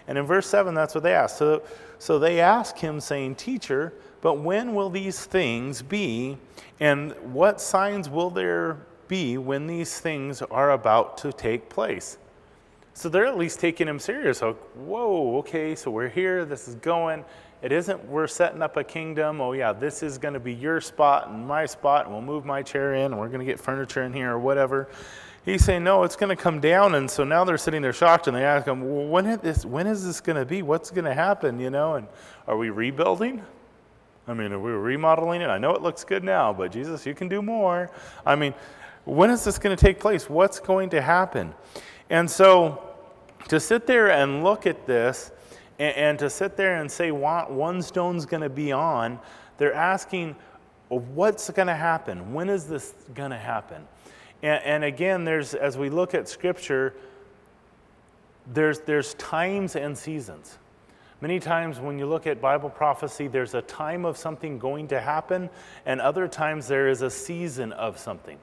And 0.08 0.18
in 0.18 0.26
verse 0.26 0.48
7, 0.48 0.74
that's 0.74 0.96
what 0.96 1.04
they 1.04 1.14
ask. 1.14 1.38
So, 1.38 1.64
so 2.00 2.20
they 2.20 2.40
ask 2.40 2.78
him, 2.78 3.00
saying, 3.00 3.36
Teacher, 3.36 3.94
but 4.22 4.40
when 4.40 4.74
will 4.74 4.90
these 4.90 5.26
things 5.26 5.82
be? 5.82 6.38
And 6.80 7.14
what 7.34 7.60
signs 7.60 8.10
will 8.10 8.30
there 8.30 8.86
be 9.08 9.38
when 9.38 9.68
these 9.68 10.00
things 10.00 10.42
are 10.42 10.72
about 10.72 11.18
to 11.20 11.34
take 11.34 11.70
place? 11.70 12.18
So 12.94 13.10
they're 13.10 13.26
at 13.26 13.38
least 13.38 13.60
taking 13.60 13.88
him 13.88 14.00
serious. 14.00 14.42
Like, 14.42 14.58
whoa, 14.76 15.38
okay, 15.38 15.76
so 15.76 15.90
we're 15.92 16.10
here, 16.10 16.46
this 16.46 16.68
is 16.68 16.76
going. 16.76 17.26
It 17.64 17.72
isn't 17.72 18.06
we're 18.08 18.28
setting 18.28 18.62
up 18.62 18.78
a 18.78 18.84
kingdom. 18.84 19.40
Oh, 19.40 19.54
yeah, 19.54 19.72
this 19.72 20.04
is 20.04 20.18
going 20.18 20.34
to 20.34 20.40
be 20.40 20.54
your 20.54 20.82
spot 20.82 21.30
and 21.30 21.48
my 21.48 21.66
spot, 21.66 22.06
and 22.06 22.14
we'll 22.14 22.22
move 22.22 22.46
my 22.46 22.62
chair 22.62 22.94
in, 22.94 23.06
and 23.06 23.18
we're 23.18 23.30
going 23.30 23.40
to 23.40 23.46
get 23.46 23.60
furniture 23.60 24.04
in 24.04 24.14
here 24.14 24.32
or 24.34 24.40
whatever. 24.40 24.90
He's 25.46 25.66
saying, 25.66 25.84
no, 25.84 26.04
it's 26.04 26.16
going 26.16 26.36
to 26.36 26.42
come 26.42 26.62
down. 26.62 26.96
And 26.96 27.10
so 27.12 27.24
now 27.26 27.44
they're 27.44 27.58
sitting 27.58 27.82
there 27.82 27.92
shocked 27.92 28.28
and 28.28 28.36
they 28.36 28.46
ask 28.46 28.66
him, 28.66 28.82
well, 28.82 29.08
when, 29.08 29.26
is 29.26 29.40
this, 29.40 29.66
when 29.66 29.88
is 29.88 30.06
this 30.06 30.22
going 30.22 30.38
to 30.38 30.46
be? 30.46 30.62
What's 30.62 30.90
going 30.90 31.06
to 31.06 31.14
happen? 31.14 31.60
You 31.60 31.70
know, 31.70 31.96
and 31.96 32.08
are 32.48 32.58
we 32.58 32.70
rebuilding? 32.70 33.44
I 34.26 34.34
mean, 34.34 34.54
are 34.54 34.60
we 34.60 34.72
remodeling 34.72 35.42
it? 35.42 35.48
I 35.48 35.58
know 35.58 35.72
it 35.72 35.82
looks 35.82 36.06
good 36.06 36.24
now, 36.24 36.54
but 36.54 36.72
Jesus, 36.72 37.06
you 37.06 37.14
can 37.14 37.28
do 37.28 37.42
more. 37.42 37.90
I 38.26 38.36
mean, 38.36 38.54
when 39.04 39.30
is 39.30 39.44
this 39.44 39.60
going 39.60 39.76
to 39.76 39.86
take 39.86 40.00
place? 40.00 40.30
What's 40.30 40.62
going 40.62 40.90
to 40.92 41.02
happen? 41.02 41.54
And 42.10 42.32
so 42.32 42.82
to 43.50 43.60
sit 43.60 43.86
there 43.86 44.12
and 44.12 44.46
look 44.46 44.66
at 44.66 44.88
this 44.88 45.32
and, 45.78 45.96
and 45.98 46.20
to 46.20 46.30
sit 46.30 46.56
there 46.56 46.78
and 46.80 46.90
say 46.90 47.12
one 47.12 47.82
stone's 47.82 48.26
going 48.26 48.44
to 48.44 48.50
be 48.50 48.72
on, 48.72 49.20
they're 49.58 49.74
asking, 49.74 50.38
what's 50.88 51.50
going 51.50 51.68
to 51.68 51.76
happen? 51.76 52.34
When 52.34 52.50
is 52.50 52.66
this 52.66 52.94
going 53.14 53.32
to 53.32 53.38
happen? 53.38 53.86
And, 54.44 54.64
and 54.64 54.84
again, 54.84 55.24
there's, 55.24 55.56
as 55.56 55.78
we 55.78 55.90
look 55.90 56.14
at 56.14 56.30
Scripture, 56.30 56.94
there's, 58.54 58.82
there's 58.82 59.16
times 59.16 59.76
and 59.76 59.98
seasons. 59.98 60.60
Many 61.22 61.40
times 61.40 61.80
when 61.80 61.98
you 61.98 62.06
look 62.06 62.28
at 62.28 62.42
Bible 62.42 62.70
prophecy, 62.70 63.28
there's 63.28 63.54
a 63.54 63.62
time 63.62 64.04
of 64.04 64.18
something 64.18 64.60
going 64.60 64.90
to 64.90 65.00
happen, 65.00 65.50
and 65.86 66.02
other 66.02 66.28
times 66.28 66.68
there 66.68 66.90
is 66.90 67.02
a 67.02 67.10
season 67.10 67.72
of 67.72 67.98
something. 67.98 68.38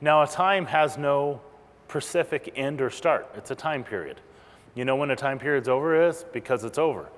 Now, 0.00 0.22
a 0.22 0.26
time 0.26 0.64
has 0.64 0.96
no 0.96 1.40
specific 1.88 2.54
end 2.56 2.80
or 2.80 2.90
start, 2.90 3.30
it's 3.36 3.52
a 3.52 3.54
time 3.54 3.84
period. 3.84 4.20
You 4.74 4.84
know 4.84 4.96
when 4.96 5.12
a 5.12 5.16
time 5.16 5.38
period's 5.38 5.68
over 5.68 6.08
is 6.08 6.24
because 6.32 6.64
it's 6.64 6.78
over. 6.78 7.08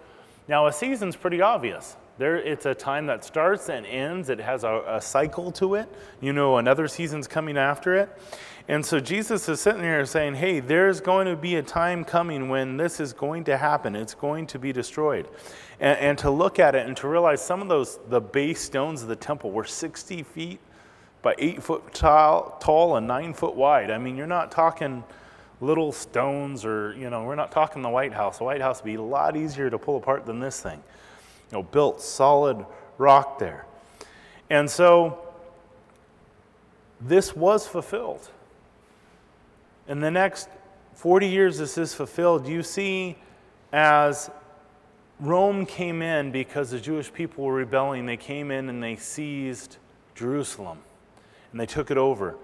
Now, 0.49 0.67
a 0.67 0.73
season's 0.73 1.17
pretty 1.17 1.41
obvious. 1.41 1.97
There, 2.19 2.37
it's 2.37 2.65
a 2.65 2.75
time 2.75 3.07
that 3.07 3.25
starts 3.25 3.69
and 3.69 3.85
ends. 3.85 4.31
It 4.31 4.41
has 4.41 4.65
a, 4.65 4.83
a, 4.89 5.01
cycle 5.03 5.53
to 5.53 5.75
it. 5.75 5.87
You 6.23 6.33
know, 6.33 6.57
another 6.57 6.89
season's 6.89 7.29
coming 7.29 7.59
after 7.59 7.95
it. 7.95 8.09
And 8.69 8.85
so 8.85 9.01
Jesus 9.01 9.49
is 9.51 9.61
sitting 9.61 9.83
here 9.83 10.05
saying, 10.07 10.37
hey, 10.37 10.61
there's 10.61 11.01
going 11.01 11.27
to 11.27 11.37
be 11.37 11.57
a 11.57 11.63
time 11.63 12.05
coming 12.05 12.49
when 12.49 12.79
this 12.79 13.01
is 13.01 13.13
going 13.13 13.45
to 13.45 13.59
happen. 13.59 13.95
It's 13.95 14.15
going 14.15 14.47
to 14.49 14.59
be 14.59 14.73
destroyed. 14.73 15.29
And, 15.79 15.99
and 15.99 16.19
to 16.19 16.31
look 16.31 16.59
at 16.59 16.75
it 16.75 16.87
and 16.87 16.97
to 16.97 17.09
realize 17.09 17.45
some 17.45 17.61
of 17.61 17.69
those, 17.69 17.99
the 18.09 18.21
base 18.21 18.63
stones 18.63 19.03
of 19.03 19.09
the 19.09 19.17
temple 19.17 19.51
were 19.51 19.65
60 19.65 20.23
feet 20.23 20.59
by 21.21 21.35
8 21.39 21.63
foot 21.63 21.95
tall, 21.95 22.57
tall 22.61 22.97
and 22.97 23.07
9 23.07 23.35
foot 23.35 23.55
wide. 23.55 23.91
I 23.91 23.99
mean, 23.99 24.17
you're 24.17 24.27
not 24.27 24.51
talking 24.51 25.05
little 25.61 25.93
stones 25.93 26.65
or, 26.65 26.95
you 26.99 27.11
know, 27.11 27.25
we're 27.25 27.35
not 27.35 27.53
talking 27.53 27.83
the 27.83 27.91
White 27.91 28.13
House. 28.13 28.39
The 28.39 28.45
White 28.45 28.63
House 28.63 28.83
would 28.83 28.87
be 28.87 28.95
a 28.95 29.03
lot 29.03 29.37
easier 29.37 29.69
to 29.69 29.79
pull 29.79 29.97
apart 29.97 30.25
than 30.25 30.41
this 30.41 30.61
thing. 30.61 30.83
You 31.51 31.59
know, 31.59 31.63
built 31.63 32.01
solid 32.01 32.65
rock 32.99 33.39
there. 33.39 33.67
And 34.51 34.71
so 34.71 35.19
this 37.01 37.35
was 37.37 37.67
fulfilled. 37.67 38.31
In 39.89 40.01
the 40.01 40.11
next 40.11 40.49
40 40.95 41.29
years, 41.29 41.59
this 41.59 41.79
is 41.79 41.95
fulfilled. 41.95 42.49
You 42.49 42.63
see, 42.63 43.17
as 43.73 44.31
Rome 45.21 45.67
came 45.67 46.03
in 46.03 46.31
because 46.31 46.71
the 46.71 46.81
Jewish 46.81 47.13
people 47.13 47.45
were 47.45 47.55
rebelling, 47.55 48.07
they 48.07 48.17
came 48.17 48.51
in 48.51 48.69
and 48.69 48.83
they 48.83 48.97
seized 48.97 49.77
Jerusalem 50.15 50.79
and 51.53 51.61
they 51.61 51.67
took 51.67 51.91
it 51.91 51.97
over. 51.97 52.37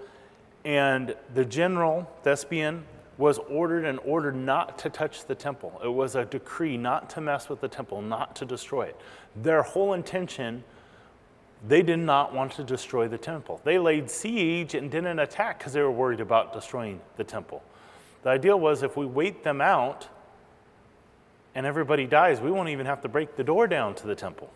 And 0.65 1.15
the 1.33 1.45
general, 1.45 2.09
Vespasian, 2.23 2.85
was 3.17 3.37
ordered 3.49 3.85
and 3.85 3.99
ordered 4.05 4.35
not 4.35 4.77
to 4.79 4.89
touch 4.89 5.25
the 5.25 5.35
temple. 5.35 5.79
It 5.83 5.93
was 5.93 6.15
a 6.15 6.25
decree 6.25 6.77
not 6.77 7.09
to 7.11 7.21
mess 7.21 7.49
with 7.49 7.61
the 7.61 7.67
temple, 7.67 8.01
not 8.01 8.35
to 8.37 8.45
destroy 8.45 8.83
it. 8.83 8.99
Their 9.35 9.61
whole 9.61 9.93
intention, 9.93 10.63
they 11.67 11.83
did 11.83 11.99
not 11.99 12.33
want 12.33 12.53
to 12.53 12.63
destroy 12.63 13.07
the 13.07 13.17
temple. 13.17 13.61
They 13.63 13.77
laid 13.77 14.09
siege 14.09 14.73
and 14.73 14.89
didn't 14.89 15.19
attack 15.19 15.59
because 15.59 15.73
they 15.73 15.81
were 15.81 15.91
worried 15.91 16.21
about 16.21 16.53
destroying 16.53 16.99
the 17.17 17.23
temple. 17.23 17.61
The 18.23 18.29
idea 18.29 18.57
was 18.57 18.83
if 18.83 18.97
we 18.97 19.05
wait 19.05 19.43
them 19.43 19.61
out 19.61 20.07
and 21.55 21.65
everybody 21.65 22.07
dies, 22.07 22.41
we 22.41 22.49
won't 22.49 22.69
even 22.69 22.87
have 22.87 23.01
to 23.01 23.07
break 23.07 23.35
the 23.35 23.43
door 23.43 23.67
down 23.67 23.93
to 23.95 24.07
the 24.07 24.15
temple. 24.15 24.49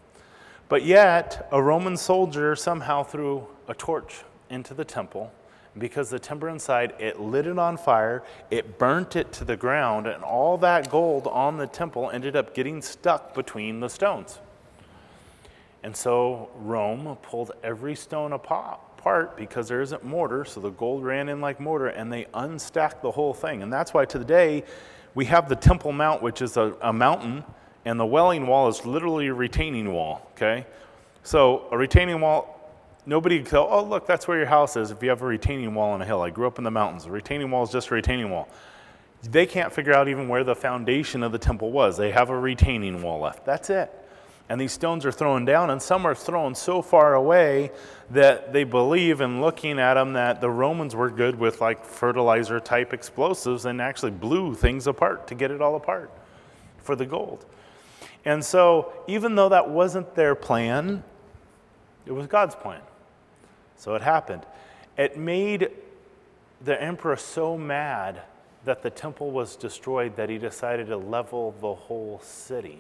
But 0.68 0.84
yet, 0.84 1.48
a 1.52 1.62
Roman 1.62 1.96
soldier 1.96 2.56
somehow 2.56 3.04
threw 3.04 3.48
a 3.68 3.74
torch 3.74 4.24
into 4.50 4.74
the 4.74 4.84
temple 4.84 5.32
because 5.79 6.10
the 6.10 6.19
timber 6.19 6.50
inside, 6.50 6.93
it 7.00 7.19
lit 7.19 7.48
it 7.48 7.60
on 7.60 7.77
fire, 7.77 8.24
it 8.50 8.77
burnt 8.77 9.15
it 9.15 9.31
to 9.34 9.46
the 9.46 9.57
ground, 9.57 10.07
and 10.07 10.24
all 10.24 10.57
that 10.57 10.89
gold 10.89 11.27
on 11.27 11.57
the 11.57 11.67
temple 11.67 12.10
ended 12.12 12.36
up 12.36 12.53
getting 12.53 12.81
stuck 12.81 13.34
between 13.34 13.79
the 13.79 13.89
stones. 13.89 14.39
And 15.84 15.96
so 15.96 16.50
Rome 16.55 17.17
pulled 17.22 17.51
every 17.63 17.96
stone 17.96 18.34
apart 18.34 19.38
because 19.38 19.69
there 19.69 19.81
isn't 19.81 20.03
mortar, 20.03 20.43
so 20.43 20.60
the 20.60 20.72
gold 20.72 21.05
ran 21.05 21.29
in 21.29 21.39
like 21.39 21.62
mortar, 21.62 21.88
and 21.88 22.12
they 22.12 22.25
unstacked 22.34 23.01
the 23.01 23.12
whole 23.12 23.34
thing. 23.34 23.63
And 23.63 23.72
that's 23.72 23.93
why 23.93 24.03
to 24.05 24.19
the 24.19 24.25
day 24.25 24.65
we 25.15 25.25
have 25.25 25.48
the 25.48 25.55
Temple 25.55 25.93
Mount, 25.93 26.22
which 26.22 26.41
is 26.41 26.57
a, 26.57 26.75
a 26.81 26.91
mountain, 26.91 27.46
and 27.86 27.98
the 27.98 28.05
Wailing 28.05 28.48
Wall 28.48 28.67
is 28.67 28.86
literally 28.86 29.27
a 29.27 29.34
retaining 29.34 29.93
wall, 29.93 30.29
okay? 30.34 30.65
So 31.24 31.67
a 31.72 31.77
retaining 31.77 32.19
wall 32.19 32.57
nobody 33.08 33.40
could 33.40 33.50
go, 33.50 33.68
oh, 33.68 33.84
look, 33.84 34.06
that's 34.06 34.28
where 34.28 34.38
your 34.38 34.48
house 34.48 34.76
is 34.76 34.92
if 34.92 35.02
you 35.02 35.10
have 35.10 35.22
a 35.22 35.26
retaining 35.26 35.74
wall 35.74 35.92
on 35.92 36.02
a 36.02 36.06
hill. 36.06 36.22
I 36.22 36.30
grew 36.30 36.46
up 36.46 36.58
in 36.60 36.64
the 36.64 36.72
mountains. 36.72 37.06
A 37.06 37.12
retaining 37.12 37.50
wall 37.50 37.64
is 37.64 37.72
just 37.72 37.90
a 37.90 37.96
retaining 37.96 38.30
wall. 38.30 38.50
They 39.24 39.46
can't 39.48 39.74
figure 39.74 39.94
out 39.94 40.08
even 40.08 40.28
where 40.28 40.44
the 40.44 40.56
foundation 40.56 41.24
of 41.24 41.32
the 41.32 41.40
temple 41.40 41.72
was. 41.72 41.98
They 41.98 42.12
have 42.12 42.30
a 42.30 42.38
retaining 42.38 43.02
wall 43.02 43.22
left. 43.22 43.46
That's 43.46 43.70
it. 43.70 43.92
And 44.50 44.62
these 44.62 44.72
stones 44.72 45.06
are 45.06 45.12
thrown 45.12 45.44
down, 45.44 45.72
and 45.72 45.82
some 45.82 46.06
are 46.06 46.16
thrown 46.16 46.56
so 46.56 46.82
far 46.82 47.16
away 47.16 47.72
that 48.12 48.54
they 48.54 48.64
believe 48.64 49.20
in 49.20 49.42
looking 49.42 49.80
at 49.80 49.96
them 49.96 50.14
that 50.14 50.40
the 50.40 50.50
Romans 50.50 50.96
were 50.96 51.10
good 51.10 51.38
with 51.38 51.60
like 51.60 51.84
fertilizer 51.84 52.60
type 52.60 52.94
explosives 52.94 53.66
and 53.66 53.82
actually 53.82 54.12
blew 54.12 54.54
things 54.54 54.88
apart 54.88 55.28
to 55.28 55.36
get 55.36 55.52
it 55.52 55.62
all 55.62 55.76
apart 55.76 56.12
for 56.78 56.96
the 56.96 57.06
gold. 57.06 57.46
And 58.24 58.44
so, 58.44 58.94
even 59.08 59.36
though 59.36 59.50
that 59.50 59.70
wasn't 59.70 60.16
their 60.16 60.36
plan, 60.36 61.04
it 62.06 62.14
was 62.14 62.28
God's 62.28 62.56
plan. 62.56 62.82
So 63.77 63.96
it 63.96 64.01
happened. 64.01 64.46
It 64.98 65.17
made 65.17 65.69
the 66.63 66.81
emperor 66.81 67.15
so 67.15 67.57
mad 67.57 68.22
that 68.65 68.81
the 68.81 68.89
temple 68.89 69.31
was 69.31 69.55
destroyed 69.55 70.17
that 70.17 70.29
he 70.29 70.38
decided 70.38 70.88
to 70.88 70.98
level 70.98 71.55
the 71.62 71.74
whole 71.74 72.19
city. 72.24 72.79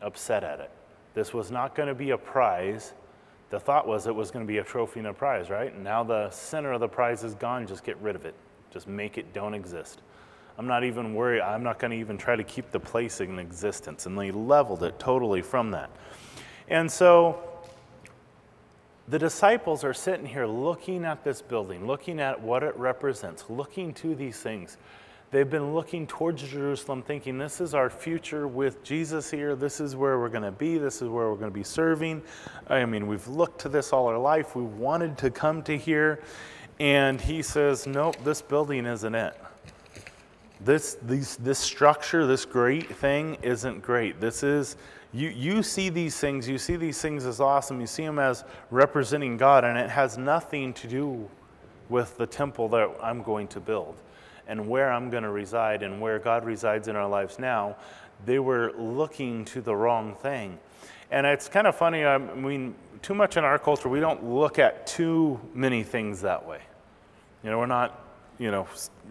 Upset 0.00 0.44
at 0.44 0.60
it. 0.60 0.70
This 1.14 1.34
was 1.34 1.50
not 1.50 1.74
going 1.74 1.88
to 1.88 1.94
be 1.94 2.10
a 2.10 2.18
prize. 2.18 2.92
The 3.50 3.60
thought 3.60 3.86
was 3.86 4.06
it 4.06 4.14
was 4.14 4.30
going 4.30 4.44
to 4.44 4.50
be 4.50 4.58
a 4.58 4.64
trophy 4.64 5.00
and 5.00 5.08
a 5.08 5.12
prize, 5.12 5.50
right? 5.50 5.72
And 5.72 5.84
now 5.84 6.02
the 6.02 6.30
center 6.30 6.72
of 6.72 6.80
the 6.80 6.88
prize 6.88 7.24
is 7.24 7.34
gone. 7.34 7.66
Just 7.66 7.84
get 7.84 7.96
rid 7.98 8.16
of 8.16 8.24
it. 8.24 8.34
Just 8.72 8.88
make 8.88 9.18
it 9.18 9.32
don't 9.32 9.54
exist. 9.54 10.00
I'm 10.56 10.66
not 10.66 10.84
even 10.84 11.14
worried. 11.14 11.40
I'm 11.40 11.62
not 11.62 11.78
going 11.78 11.90
to 11.90 11.96
even 11.96 12.16
try 12.16 12.36
to 12.36 12.44
keep 12.44 12.70
the 12.70 12.80
place 12.80 13.20
in 13.20 13.38
existence. 13.38 14.06
And 14.06 14.18
they 14.18 14.30
leveled 14.30 14.82
it 14.82 14.98
totally 14.98 15.42
from 15.42 15.72
that. 15.72 15.90
And 16.68 16.90
so 16.90 17.42
the 19.08 19.18
disciples 19.18 19.84
are 19.84 19.94
sitting 19.94 20.26
here 20.26 20.46
looking 20.46 21.04
at 21.04 21.24
this 21.24 21.42
building, 21.42 21.86
looking 21.86 22.20
at 22.20 22.40
what 22.40 22.62
it 22.62 22.76
represents, 22.76 23.44
looking 23.48 23.92
to 23.94 24.14
these 24.14 24.38
things. 24.38 24.78
They've 25.30 25.48
been 25.48 25.74
looking 25.74 26.06
towards 26.06 26.42
Jerusalem, 26.42 27.02
thinking, 27.02 27.38
this 27.38 27.60
is 27.60 27.74
our 27.74 27.90
future 27.90 28.46
with 28.46 28.84
Jesus 28.84 29.30
here. 29.30 29.56
This 29.56 29.80
is 29.80 29.96
where 29.96 30.18
we're 30.18 30.28
going 30.28 30.44
to 30.44 30.52
be. 30.52 30.78
This 30.78 31.02
is 31.02 31.08
where 31.08 31.28
we're 31.28 31.36
going 31.36 31.50
to 31.50 31.54
be 31.54 31.64
serving. 31.64 32.22
I 32.68 32.84
mean, 32.84 33.08
we've 33.08 33.26
looked 33.26 33.60
to 33.62 33.68
this 33.68 33.92
all 33.92 34.06
our 34.06 34.18
life. 34.18 34.54
We 34.54 34.62
wanted 34.62 35.18
to 35.18 35.30
come 35.30 35.62
to 35.64 35.76
here. 35.76 36.22
And 36.78 37.20
he 37.20 37.42
says, 37.42 37.86
nope, 37.86 38.16
this 38.22 38.42
building 38.42 38.86
isn't 38.86 39.14
it. 39.14 39.36
This, 40.60 40.96
these, 41.02 41.36
this 41.36 41.58
structure, 41.58 42.26
this 42.26 42.44
great 42.44 42.94
thing 42.96 43.36
isn't 43.42 43.82
great. 43.82 44.20
This 44.20 44.42
is 44.42 44.76
you, 45.14 45.28
you 45.28 45.62
see 45.62 45.90
these 45.90 46.18
things, 46.18 46.48
you 46.48 46.58
see 46.58 46.74
these 46.74 47.00
things 47.00 47.24
as 47.24 47.40
awesome, 47.40 47.80
you 47.80 47.86
see 47.86 48.04
them 48.04 48.18
as 48.18 48.44
representing 48.70 49.36
God, 49.36 49.64
and 49.64 49.78
it 49.78 49.88
has 49.88 50.18
nothing 50.18 50.72
to 50.74 50.88
do 50.88 51.30
with 51.88 52.16
the 52.16 52.26
temple 52.26 52.68
that 52.70 52.90
I'm 53.00 53.22
going 53.22 53.46
to 53.48 53.60
build 53.60 53.94
and 54.48 54.68
where 54.68 54.90
I'm 54.90 55.10
going 55.10 55.22
to 55.22 55.30
reside 55.30 55.82
and 55.82 56.00
where 56.00 56.18
God 56.18 56.44
resides 56.44 56.88
in 56.88 56.96
our 56.96 57.08
lives 57.08 57.38
now. 57.38 57.76
They 58.26 58.40
were 58.40 58.72
looking 58.76 59.44
to 59.46 59.60
the 59.60 59.74
wrong 59.74 60.16
thing. 60.16 60.58
And 61.10 61.26
it's 61.26 61.48
kind 61.48 61.66
of 61.66 61.76
funny, 61.76 62.04
I 62.04 62.18
mean, 62.18 62.74
too 63.00 63.14
much 63.14 63.36
in 63.36 63.44
our 63.44 63.58
culture, 63.58 63.88
we 63.88 64.00
don't 64.00 64.24
look 64.24 64.58
at 64.58 64.86
too 64.86 65.38
many 65.54 65.84
things 65.84 66.22
that 66.22 66.44
way. 66.44 66.60
You 67.44 67.50
know, 67.50 67.58
we're 67.58 67.66
not, 67.66 68.02
you 68.38 68.50
know, 68.50 68.66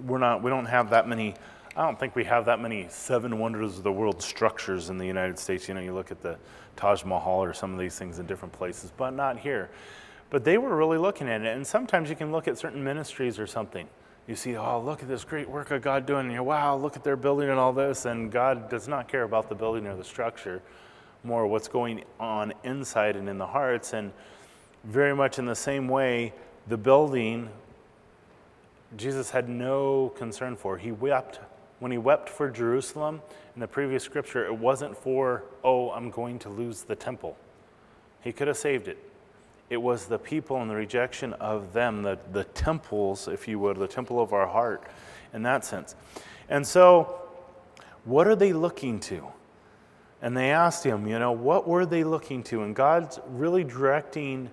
we're 0.05 0.17
not, 0.17 0.43
we 0.43 0.49
don't 0.49 0.65
have 0.65 0.89
that 0.89 1.07
many 1.07 1.35
I 1.75 1.83
don't 1.83 1.99
think 1.99 2.15
we 2.15 2.23
have 2.25 2.45
that 2.45 2.59
many 2.59 2.85
seven 2.89 3.39
wonders 3.39 3.77
of 3.77 3.83
the 3.83 3.91
world 3.91 4.21
structures 4.21 4.91
in 4.91 4.99
the 4.99 5.07
United 5.07 5.39
States. 5.39 5.67
You 5.67 5.73
know, 5.73 5.81
you 5.81 5.93
look 5.93 6.11
at 6.11 6.21
the 6.21 6.37
Taj 6.75 7.03
Mahal 7.03 7.43
or 7.43 7.53
some 7.53 7.73
of 7.73 7.79
these 7.79 7.97
things 7.97 8.19
in 8.19 8.27
different 8.27 8.53
places, 8.53 8.91
but 8.95 9.09
not 9.11 9.39
here. 9.39 9.71
But 10.29 10.43
they 10.43 10.59
were 10.59 10.75
really 10.75 10.99
looking 10.99 11.27
at 11.27 11.41
it. 11.41 11.47
And 11.47 11.65
sometimes 11.65 12.11
you 12.11 12.15
can 12.15 12.31
look 12.31 12.47
at 12.47 12.59
certain 12.59 12.83
ministries 12.83 13.39
or 13.39 13.47
something. 13.47 13.87
You 14.27 14.35
see, 14.35 14.55
oh, 14.55 14.79
look 14.81 15.01
at 15.01 15.07
this 15.07 15.23
great 15.23 15.49
work 15.49 15.71
of 15.71 15.81
God 15.81 16.05
doing. 16.05 16.27
And 16.27 16.31
you 16.33 16.43
wow, 16.43 16.75
look 16.75 16.95
at 16.95 17.03
their 17.03 17.15
building 17.15 17.49
and 17.49 17.57
all 17.57 17.73
this. 17.73 18.05
And 18.05 18.31
God 18.31 18.69
does 18.69 18.87
not 18.87 19.07
care 19.07 19.23
about 19.23 19.49
the 19.49 19.55
building 19.55 19.87
or 19.87 19.95
the 19.95 20.03
structure, 20.03 20.61
more 21.23 21.47
what's 21.47 21.67
going 21.67 22.03
on 22.19 22.53
inside 22.63 23.15
and 23.15 23.27
in 23.27 23.39
the 23.39 23.47
hearts. 23.47 23.93
And 23.93 24.11
very 24.83 25.15
much 25.15 25.39
in 25.39 25.45
the 25.45 25.55
same 25.55 25.87
way, 25.87 26.33
the 26.67 26.77
building, 26.77 27.49
Jesus 28.95 29.31
had 29.31 29.49
no 29.49 30.13
concern 30.15 30.55
for. 30.55 30.77
He 30.77 30.91
wept 30.91 31.39
when 31.83 31.91
he 31.91 31.97
wept 31.97 32.29
for 32.29 32.49
Jerusalem 32.49 33.21
in 33.55 33.59
the 33.59 33.67
previous 33.67 34.05
scripture, 34.05 34.45
it 34.45 34.55
wasn't 34.55 34.95
for, 34.95 35.43
oh, 35.65 35.91
I'm 35.91 36.11
going 36.11 36.39
to 36.39 36.49
lose 36.49 36.83
the 36.83 36.95
temple. 36.95 37.35
He 38.21 38.31
could 38.31 38.47
have 38.47 38.55
saved 38.55 38.87
it. 38.87 38.97
It 39.69 39.75
was 39.75 40.05
the 40.05 40.17
people 40.17 40.61
and 40.61 40.71
the 40.71 40.75
rejection 40.75 41.33
of 41.33 41.73
them, 41.73 42.01
the, 42.01 42.17
the 42.31 42.45
temples, 42.45 43.27
if 43.27 43.49
you 43.49 43.59
would, 43.59 43.75
the 43.75 43.87
temple 43.89 44.21
of 44.21 44.31
our 44.31 44.47
heart 44.47 44.85
in 45.33 45.43
that 45.43 45.65
sense. 45.65 45.93
And 46.47 46.65
so, 46.65 47.19
what 48.05 48.27
are 48.27 48.35
they 48.37 48.53
looking 48.53 49.01
to? 49.01 49.27
And 50.21 50.37
they 50.37 50.51
asked 50.51 50.85
him, 50.85 51.05
you 51.05 51.19
know, 51.19 51.33
what 51.33 51.67
were 51.67 51.85
they 51.85 52.05
looking 52.05 52.43
to? 52.43 52.63
And 52.63 52.73
God's 52.73 53.19
really 53.27 53.65
directing 53.65 54.49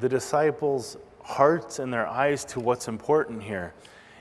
the 0.00 0.08
disciples' 0.10 0.98
hearts 1.22 1.78
and 1.78 1.90
their 1.90 2.06
eyes 2.06 2.44
to 2.44 2.60
what's 2.60 2.88
important 2.88 3.42
here. 3.42 3.72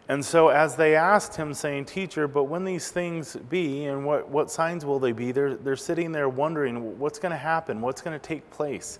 And 0.09 0.23
so, 0.23 0.47
as 0.47 0.77
they 0.77 0.95
asked 0.95 1.35
him, 1.35 1.53
saying, 1.53 1.85
Teacher, 1.85 2.27
but 2.27 2.45
when 2.45 2.63
these 2.63 2.89
things 2.89 3.35
be, 3.35 3.85
and 3.85 4.05
what, 4.05 4.29
what 4.29 4.49
signs 4.49 4.85
will 4.85 4.99
they 4.99 5.11
be? 5.11 5.33
They're, 5.33 5.55
they're 5.55 5.75
sitting 5.75 6.13
there 6.13 6.29
wondering, 6.29 6.97
what's 6.97 7.19
going 7.19 7.33
to 7.33 7.37
happen? 7.37 7.81
What's 7.81 8.01
going 8.01 8.17
to 8.17 8.25
take 8.25 8.49
place? 8.49 8.99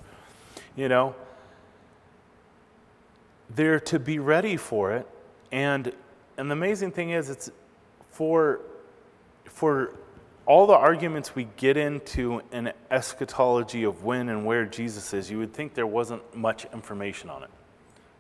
You 0.76 0.90
know? 0.90 1.16
They're 3.56 3.80
to 3.82 4.00
be 4.00 4.20
ready 4.20 4.58
for 4.58 4.92
it. 4.94 5.08
And, 5.54 5.94
and 6.36 6.50
the 6.50 6.54
amazing 6.54 6.92
thing 6.92 7.12
is, 7.12 7.30
it's 7.30 7.50
for, 8.12 8.60
for 9.46 9.96
all 10.46 10.68
the 10.68 10.76
arguments 10.76 11.36
we 11.36 11.48
get 11.56 11.78
into 11.78 12.42
an 12.52 12.74
eschatology 12.92 13.84
of 13.84 14.04
when 14.04 14.28
and 14.28 14.46
where 14.46 14.66
Jesus 14.66 15.14
is, 15.14 15.32
you 15.32 15.38
would 15.40 15.54
think 15.54 15.74
there 15.74 15.88
wasn't 15.88 16.36
much 16.36 16.66
information 16.74 17.30
on 17.30 17.44
it, 17.44 17.50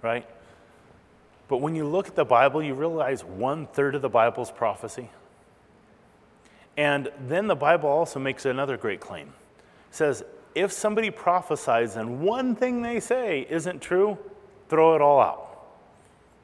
right? 0.02 0.26
But 1.48 1.58
when 1.58 1.76
you 1.76 1.86
look 1.86 2.08
at 2.08 2.16
the 2.16 2.26
Bible, 2.26 2.62
you 2.62 2.74
realize 2.74 3.24
one 3.24 3.68
third 3.68 3.96
of 3.96 4.02
the 4.02 4.10
Bible's 4.10 4.52
prophecy. 4.52 5.10
And 6.76 7.10
then 7.28 7.48
the 7.48 7.56
Bible 7.56 7.90
also 7.90 8.20
makes 8.20 8.46
another 8.46 8.78
great 8.78 9.00
claim. 9.00 9.28
It 9.90 9.96
says, 9.96 10.24
if 10.54 10.72
somebody 10.72 11.10
prophesies 11.10 11.96
and 11.96 12.22
one 12.22 12.56
thing 12.56 12.82
they 12.82 13.00
say 13.00 13.46
isn't 13.50 13.82
true, 13.82 14.18
throw 14.70 14.96
it 14.96 15.02
all 15.02 15.20
out. 15.20 15.44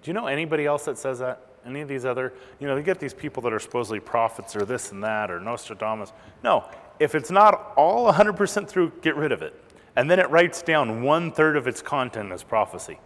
Do 0.02 0.10
you 0.10 0.14
know 0.14 0.28
anybody 0.28 0.66
else 0.66 0.86
that 0.86 0.98
says 0.98 1.20
that? 1.20 1.42
Any 1.66 1.82
of 1.82 1.88
these 1.88 2.04
other, 2.04 2.34
you 2.60 2.68
know, 2.68 2.76
you 2.76 2.84
get 2.84 3.00
these 3.00 3.14
people 3.14 3.42
that 3.44 3.54
are 3.54 3.60
supposedly 3.60 4.00
prophets 4.00 4.56
or 4.56 4.66
this 4.66 4.92
and 4.92 5.04
that 5.04 5.32
or 5.32 5.40
Nostradamus. 5.40 6.12
No, 6.44 6.66
if 7.00 7.16
it's 7.16 7.32
not 7.32 7.74
all 7.78 8.12
100% 8.12 8.72
true, 8.72 8.92
get 9.02 9.16
rid 9.16 9.32
of 9.32 9.42
it. 9.42 9.54
And 9.96 10.12
then 10.12 10.20
it 10.20 10.30
writes 10.30 10.62
down 10.62 11.04
one 11.04 11.32
third 11.32 11.56
of 11.56 11.68
its 11.68 11.82
content 11.82 12.32
as 12.32 12.44
prophecy. 12.44 13.00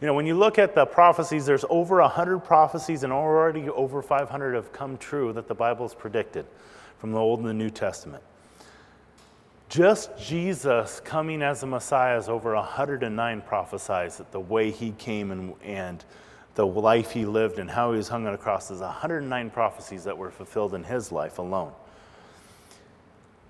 You 0.00 0.06
know, 0.06 0.14
when 0.14 0.26
you 0.26 0.34
look 0.34 0.58
at 0.58 0.74
the 0.74 0.86
prophecies, 0.86 1.44
there's 1.44 1.64
over 1.68 2.00
100 2.00 2.38
prophecies, 2.38 3.02
and 3.02 3.12
already 3.12 3.68
over 3.68 4.00
500 4.00 4.54
have 4.54 4.72
come 4.72 4.96
true 4.96 5.32
that 5.34 5.46
the 5.46 5.54
Bible's 5.54 5.94
predicted 5.94 6.46
from 6.98 7.12
the 7.12 7.18
Old 7.18 7.40
and 7.40 7.48
the 7.48 7.54
New 7.54 7.68
Testament. 7.68 8.22
Just 9.68 10.16
Jesus 10.18 11.00
coming 11.04 11.42
as 11.42 11.60
the 11.60 11.66
Messiah 11.66 12.18
is 12.18 12.28
over 12.28 12.54
109 12.54 13.42
prophesies 13.42 14.16
that 14.16 14.32
the 14.32 14.40
way 14.40 14.70
he 14.70 14.92
came 14.92 15.30
and, 15.30 15.54
and 15.62 16.04
the 16.54 16.66
life 16.66 17.12
he 17.12 17.26
lived 17.26 17.58
and 17.58 17.70
how 17.70 17.92
he 17.92 17.98
was 17.98 18.08
hung 18.08 18.26
on 18.26 18.34
a 18.34 18.38
cross 18.38 18.70
is 18.70 18.80
109 18.80 19.50
prophecies 19.50 20.04
that 20.04 20.16
were 20.16 20.30
fulfilled 20.30 20.74
in 20.74 20.82
his 20.82 21.12
life 21.12 21.38
alone. 21.38 21.72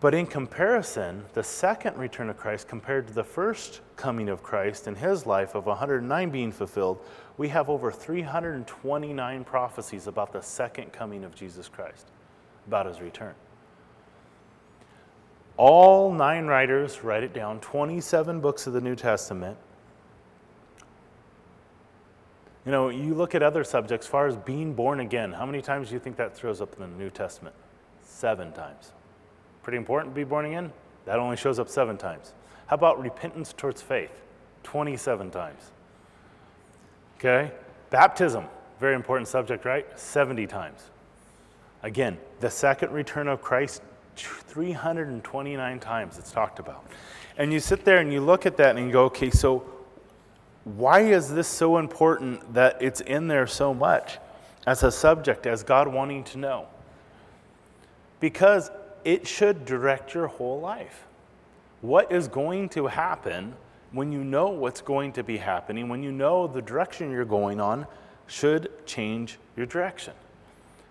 But 0.00 0.14
in 0.14 0.26
comparison, 0.26 1.24
the 1.34 1.42
second 1.42 1.98
return 1.98 2.30
of 2.30 2.38
Christ 2.38 2.66
compared 2.66 3.06
to 3.08 3.12
the 3.12 3.22
first 3.22 3.82
coming 3.96 4.30
of 4.30 4.42
Christ 4.42 4.88
in 4.88 4.94
his 4.94 5.26
life 5.26 5.54
of 5.54 5.66
109 5.66 6.30
being 6.30 6.50
fulfilled, 6.50 7.04
we 7.36 7.48
have 7.48 7.68
over 7.68 7.92
329 7.92 9.44
prophecies 9.44 10.06
about 10.06 10.32
the 10.32 10.40
second 10.40 10.92
coming 10.92 11.22
of 11.22 11.34
Jesus 11.34 11.68
Christ, 11.68 12.06
about 12.66 12.86
his 12.86 13.02
return. 13.02 13.34
All 15.58 16.10
nine 16.10 16.46
writers 16.46 17.04
write 17.04 17.22
it 17.22 17.34
down, 17.34 17.60
27 17.60 18.40
books 18.40 18.66
of 18.66 18.72
the 18.72 18.80
New 18.80 18.96
Testament. 18.96 19.58
You 22.64 22.72
know, 22.72 22.88
you 22.88 23.12
look 23.12 23.34
at 23.34 23.42
other 23.42 23.64
subjects, 23.64 24.06
as 24.06 24.10
far 24.10 24.26
as 24.26 24.36
being 24.36 24.72
born 24.72 25.00
again, 25.00 25.32
how 25.32 25.44
many 25.44 25.60
times 25.60 25.88
do 25.88 25.94
you 25.94 26.00
think 26.00 26.16
that 26.16 26.34
throws 26.34 26.62
up 26.62 26.74
in 26.74 26.80
the 26.80 26.98
New 26.98 27.10
Testament? 27.10 27.54
Seven 28.02 28.52
times. 28.52 28.92
Pretty 29.70 29.78
important 29.78 30.12
to 30.12 30.16
be 30.16 30.24
born 30.24 30.46
again? 30.46 30.72
That 31.04 31.20
only 31.20 31.36
shows 31.36 31.60
up 31.60 31.68
seven 31.68 31.96
times. 31.96 32.34
How 32.66 32.74
about 32.74 33.00
repentance 33.00 33.52
towards 33.52 33.80
faith? 33.80 34.10
27 34.64 35.30
times. 35.30 35.70
Okay? 37.16 37.52
Baptism, 37.90 38.46
very 38.80 38.96
important 38.96 39.28
subject, 39.28 39.64
right? 39.64 39.86
70 39.96 40.48
times. 40.48 40.90
Again, 41.84 42.18
the 42.40 42.50
second 42.50 42.90
return 42.90 43.28
of 43.28 43.42
Christ, 43.42 43.80
329 44.16 45.78
times 45.78 46.18
it's 46.18 46.32
talked 46.32 46.58
about. 46.58 46.84
And 47.38 47.52
you 47.52 47.60
sit 47.60 47.84
there 47.84 47.98
and 47.98 48.12
you 48.12 48.22
look 48.22 48.46
at 48.46 48.56
that 48.56 48.76
and 48.76 48.86
you 48.88 48.92
go, 48.92 49.04
okay, 49.04 49.30
so 49.30 49.62
why 50.64 51.02
is 51.02 51.32
this 51.32 51.46
so 51.46 51.78
important 51.78 52.54
that 52.54 52.82
it's 52.82 53.02
in 53.02 53.28
there 53.28 53.46
so 53.46 53.72
much 53.72 54.18
as 54.66 54.82
a 54.82 54.90
subject, 54.90 55.46
as 55.46 55.62
God 55.62 55.86
wanting 55.86 56.24
to 56.24 56.38
know? 56.38 56.66
Because 58.18 58.68
it 59.04 59.26
should 59.26 59.64
direct 59.64 60.14
your 60.14 60.26
whole 60.26 60.60
life. 60.60 61.06
What 61.80 62.12
is 62.12 62.28
going 62.28 62.68
to 62.70 62.86
happen 62.86 63.54
when 63.92 64.12
you 64.12 64.22
know 64.22 64.48
what's 64.48 64.80
going 64.80 65.12
to 65.12 65.24
be 65.24 65.38
happening, 65.38 65.88
when 65.88 66.02
you 66.02 66.12
know 66.12 66.46
the 66.46 66.62
direction 66.62 67.10
you're 67.10 67.24
going 67.24 67.60
on, 67.60 67.86
should 68.26 68.70
change 68.86 69.38
your 69.56 69.66
direction. 69.66 70.14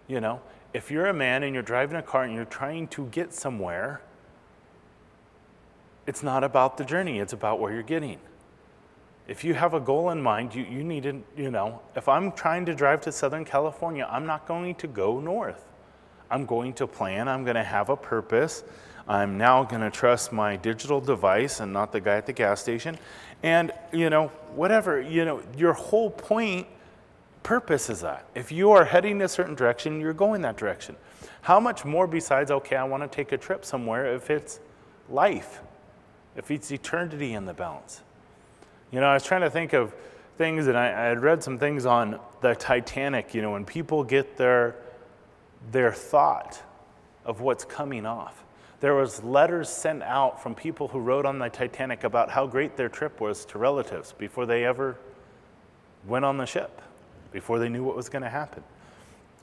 You 0.07 0.19
know, 0.19 0.41
if 0.73 0.91
you're 0.91 1.07
a 1.07 1.13
man 1.13 1.43
and 1.43 1.53
you're 1.53 1.63
driving 1.63 1.97
a 1.97 2.01
car 2.01 2.23
and 2.23 2.33
you're 2.33 2.45
trying 2.45 2.87
to 2.89 3.05
get 3.07 3.33
somewhere, 3.33 4.01
it's 6.05 6.23
not 6.23 6.43
about 6.43 6.77
the 6.77 6.83
journey, 6.83 7.19
it's 7.19 7.33
about 7.33 7.59
where 7.59 7.71
you're 7.71 7.83
getting. 7.83 8.17
If 9.27 9.43
you 9.43 9.53
have 9.53 9.75
a 9.75 9.79
goal 9.79 10.09
in 10.09 10.21
mind, 10.21 10.55
you, 10.55 10.63
you 10.63 10.83
need 10.83 11.03
to, 11.03 11.21
you 11.37 11.51
know, 11.51 11.81
if 11.95 12.09
I'm 12.09 12.31
trying 12.31 12.65
to 12.65 12.73
drive 12.73 13.01
to 13.01 13.11
Southern 13.11 13.45
California, 13.45 14.07
I'm 14.09 14.25
not 14.25 14.47
going 14.47 14.75
to 14.75 14.87
go 14.87 15.19
north. 15.19 15.68
I'm 16.31 16.45
going 16.45 16.73
to 16.73 16.87
plan, 16.87 17.27
I'm 17.27 17.43
going 17.43 17.55
to 17.55 17.63
have 17.63 17.89
a 17.89 17.97
purpose. 17.97 18.63
I'm 19.07 19.39
now 19.39 19.63
going 19.63 19.81
to 19.81 19.89
trust 19.89 20.31
my 20.31 20.55
digital 20.55 21.01
device 21.01 21.59
and 21.59 21.73
not 21.73 21.91
the 21.91 21.99
guy 21.99 22.17
at 22.17 22.27
the 22.27 22.33
gas 22.33 22.61
station. 22.61 22.97
And, 23.41 23.71
you 23.91 24.09
know, 24.11 24.27
whatever, 24.53 25.01
you 25.01 25.25
know, 25.25 25.41
your 25.57 25.73
whole 25.73 26.11
point, 26.11 26.67
purpose 27.41 27.89
is 27.89 28.01
that. 28.01 28.25
If 28.35 28.51
you 28.51 28.71
are 28.71 28.85
heading 28.85 29.21
a 29.23 29.27
certain 29.27 29.55
direction, 29.55 29.99
you're 29.99 30.13
going 30.13 30.43
that 30.43 30.57
direction. 30.57 30.95
How 31.41 31.59
much 31.59 31.85
more 31.85 32.05
besides, 32.05 32.51
okay, 32.51 32.75
I 32.75 32.83
want 32.83 33.01
to 33.01 33.07
take 33.07 33.31
a 33.31 33.37
trip 33.37 33.65
somewhere 33.65 34.13
if 34.13 34.29
it's 34.29 34.59
life, 35.09 35.61
if 36.35 36.51
it's 36.51 36.71
eternity 36.71 37.33
in 37.33 37.45
the 37.45 37.53
balance? 37.53 38.01
You 38.91 38.99
know, 38.99 39.07
I 39.07 39.13
was 39.15 39.23
trying 39.23 39.41
to 39.41 39.49
think 39.49 39.73
of 39.73 39.95
things, 40.37 40.67
and 40.67 40.77
I, 40.77 40.87
I 40.87 41.05
had 41.05 41.21
read 41.21 41.41
some 41.41 41.57
things 41.57 41.85
on 41.85 42.19
the 42.41 42.53
Titanic, 42.53 43.33
you 43.33 43.41
know, 43.41 43.51
when 43.51 43.65
people 43.65 44.03
get 44.03 44.37
their 44.37 44.75
their 45.71 45.91
thought 45.91 46.61
of 47.25 47.41
what's 47.41 47.65
coming 47.65 48.05
off. 48.05 48.43
There 48.79 48.95
was 48.95 49.21
letters 49.23 49.67
sent 49.69 50.03
out 50.03 50.41
from 50.41 50.55
people 50.55 50.87
who 50.87 50.99
rode 50.99 51.25
on 51.25 51.37
the 51.37 51.49
Titanic 51.49 52.05
about 52.05 52.29
how 52.29 52.47
great 52.47 52.77
their 52.77 52.89
trip 52.89 53.19
was 53.19 53.43
to 53.45 53.57
relatives 53.57 54.13
before 54.13 54.45
they 54.45 54.63
ever 54.65 54.97
went 56.07 56.23
on 56.23 56.37
the 56.37 56.45
ship, 56.45 56.81
before 57.31 57.59
they 57.59 57.67
knew 57.67 57.83
what 57.83 57.95
was 57.95 58.07
going 58.07 58.21
to 58.21 58.29
happen. 58.29 58.63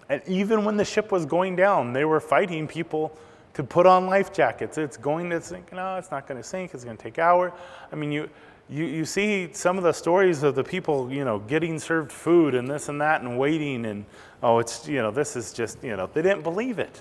And 0.08 0.22
even 0.26 0.64
when 0.64 0.76
the 0.76 0.84
ship 0.84 1.12
was 1.12 1.26
going 1.26 1.56
down, 1.56 1.92
they 1.92 2.04
were 2.04 2.20
fighting 2.20 2.66
people 2.66 3.16
to 3.54 3.64
put 3.64 3.86
on 3.86 4.06
life 4.06 4.32
jackets. 4.32 4.78
It's 4.78 4.96
going 4.96 5.30
to 5.30 5.40
sink. 5.40 5.72
No, 5.72 5.96
it's 5.96 6.10
not 6.10 6.26
going 6.26 6.40
to 6.40 6.46
sink. 6.46 6.72
It's 6.74 6.84
going 6.84 6.96
to 6.96 7.02
take 7.02 7.18
hours. 7.18 7.52
I 7.92 7.96
mean, 7.96 8.12
you, 8.12 8.30
you, 8.68 8.84
you 8.84 9.04
see 9.04 9.50
some 9.52 9.78
of 9.78 9.84
the 9.84 9.92
stories 9.92 10.42
of 10.42 10.54
the 10.54 10.64
people, 10.64 11.12
you 11.12 11.24
know, 11.24 11.38
getting 11.38 11.78
served 11.78 12.10
food 12.10 12.54
and 12.54 12.68
this 12.68 12.88
and 12.88 13.00
that 13.00 13.22
and 13.22 13.38
waiting 13.38 13.86
and 13.86 14.04
oh, 14.42 14.58
it's, 14.58 14.88
you 14.88 15.00
know, 15.00 15.10
this 15.10 15.36
is 15.36 15.52
just, 15.52 15.82
you 15.82 15.96
know, 15.96 16.08
they 16.12 16.22
didn't 16.22 16.42
believe 16.42 16.78
it. 16.78 17.00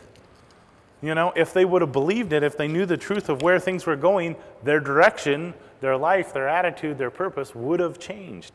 You 1.01 1.13
know, 1.13 1.33
if 1.35 1.53
they 1.53 1.65
would 1.65 1.81
have 1.81 1.91
believed 1.91 2.33
it, 2.33 2.43
if 2.43 2.57
they 2.57 2.67
knew 2.67 2.85
the 2.85 2.97
truth 2.97 3.29
of 3.29 3.41
where 3.41 3.59
things 3.59 3.85
were 3.85 3.95
going, 3.95 4.35
their 4.63 4.79
direction, 4.79 5.53
their 5.81 5.97
life, 5.97 6.33
their 6.33 6.47
attitude, 6.47 6.97
their 6.97 7.11
purpose 7.11 7.53
would 7.53 7.79
have 7.79 7.99
changed. 7.99 8.53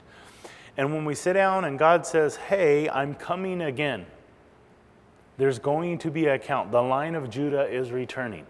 And 0.76 0.92
when 0.94 1.04
we 1.04 1.14
sit 1.14 1.34
down 1.34 1.64
and 1.64 1.78
God 1.78 2.06
says, 2.06 2.36
hey, 2.36 2.88
I'm 2.88 3.14
coming 3.14 3.60
again, 3.60 4.06
there's 5.36 5.58
going 5.58 5.98
to 5.98 6.10
be 6.10 6.26
a 6.26 6.38
count. 6.38 6.70
The 6.70 6.82
Lion 6.82 7.14
of 7.14 7.30
Judah 7.30 7.64
is 7.64 7.92
returning. 7.92 8.46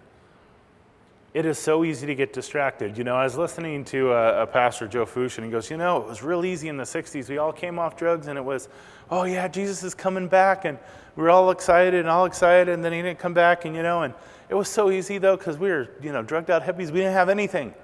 It 1.33 1.47
is 1.47 1.59
so 1.59 1.85
easy 1.85 2.09
to 2.09 2.15
get 2.17 2.33
distracted. 2.33 2.99
You 2.99 3.05
know, 3.05 3.15
I 3.15 3.23
was 3.23 3.39
listening 3.39 3.85
to 3.87 4.13
a, 4.13 4.43
a 4.43 4.47
pastor, 4.49 4.89
Joe 4.89 5.07
Fush, 5.07 5.39
and 5.39 5.45
he 5.45 5.51
goes, 5.51 5.71
You 5.71 5.77
know, 5.77 5.99
it 5.99 6.09
was 6.09 6.25
real 6.25 6.45
easy 6.45 6.67
in 6.67 6.77
the 6.77 6.83
60s. 6.83 7.29
We 7.29 7.39
all 7.39 7.53
came 7.53 7.79
off 7.79 7.97
drugs, 7.97 8.27
and 8.27 8.37
it 8.37 8.45
was, 8.45 8.69
oh, 9.13 9.23
yeah, 9.23 9.47
Jesus 9.47 9.85
is 9.85 9.95
coming 9.95 10.27
back. 10.27 10.65
And 10.65 10.77
we 11.15 11.23
were 11.23 11.31
all 11.31 11.53
excited 11.53 11.95
and 11.95 12.09
all 12.09 12.25
excited, 12.25 12.69
and 12.69 12.85
then 12.85 12.93
he 12.93 13.01
didn't 13.01 13.21
come 13.21 13.33
back. 13.33 13.65
And, 13.65 13.77
you 13.77 13.85
know, 13.85 14.03
and 14.03 14.13
it 14.49 14.55
was 14.55 14.69
so 14.69 14.91
easy, 14.91 15.19
though, 15.19 15.37
because 15.37 15.57
we 15.57 15.69
were, 15.69 15.91
you 16.03 16.13
know, 16.13 16.23
drugged 16.23 16.51
out 16.51 16.65
hippies. 16.65 16.87
We 16.91 16.99
didn't 16.99 17.13
have 17.13 17.29
anything. 17.29 17.75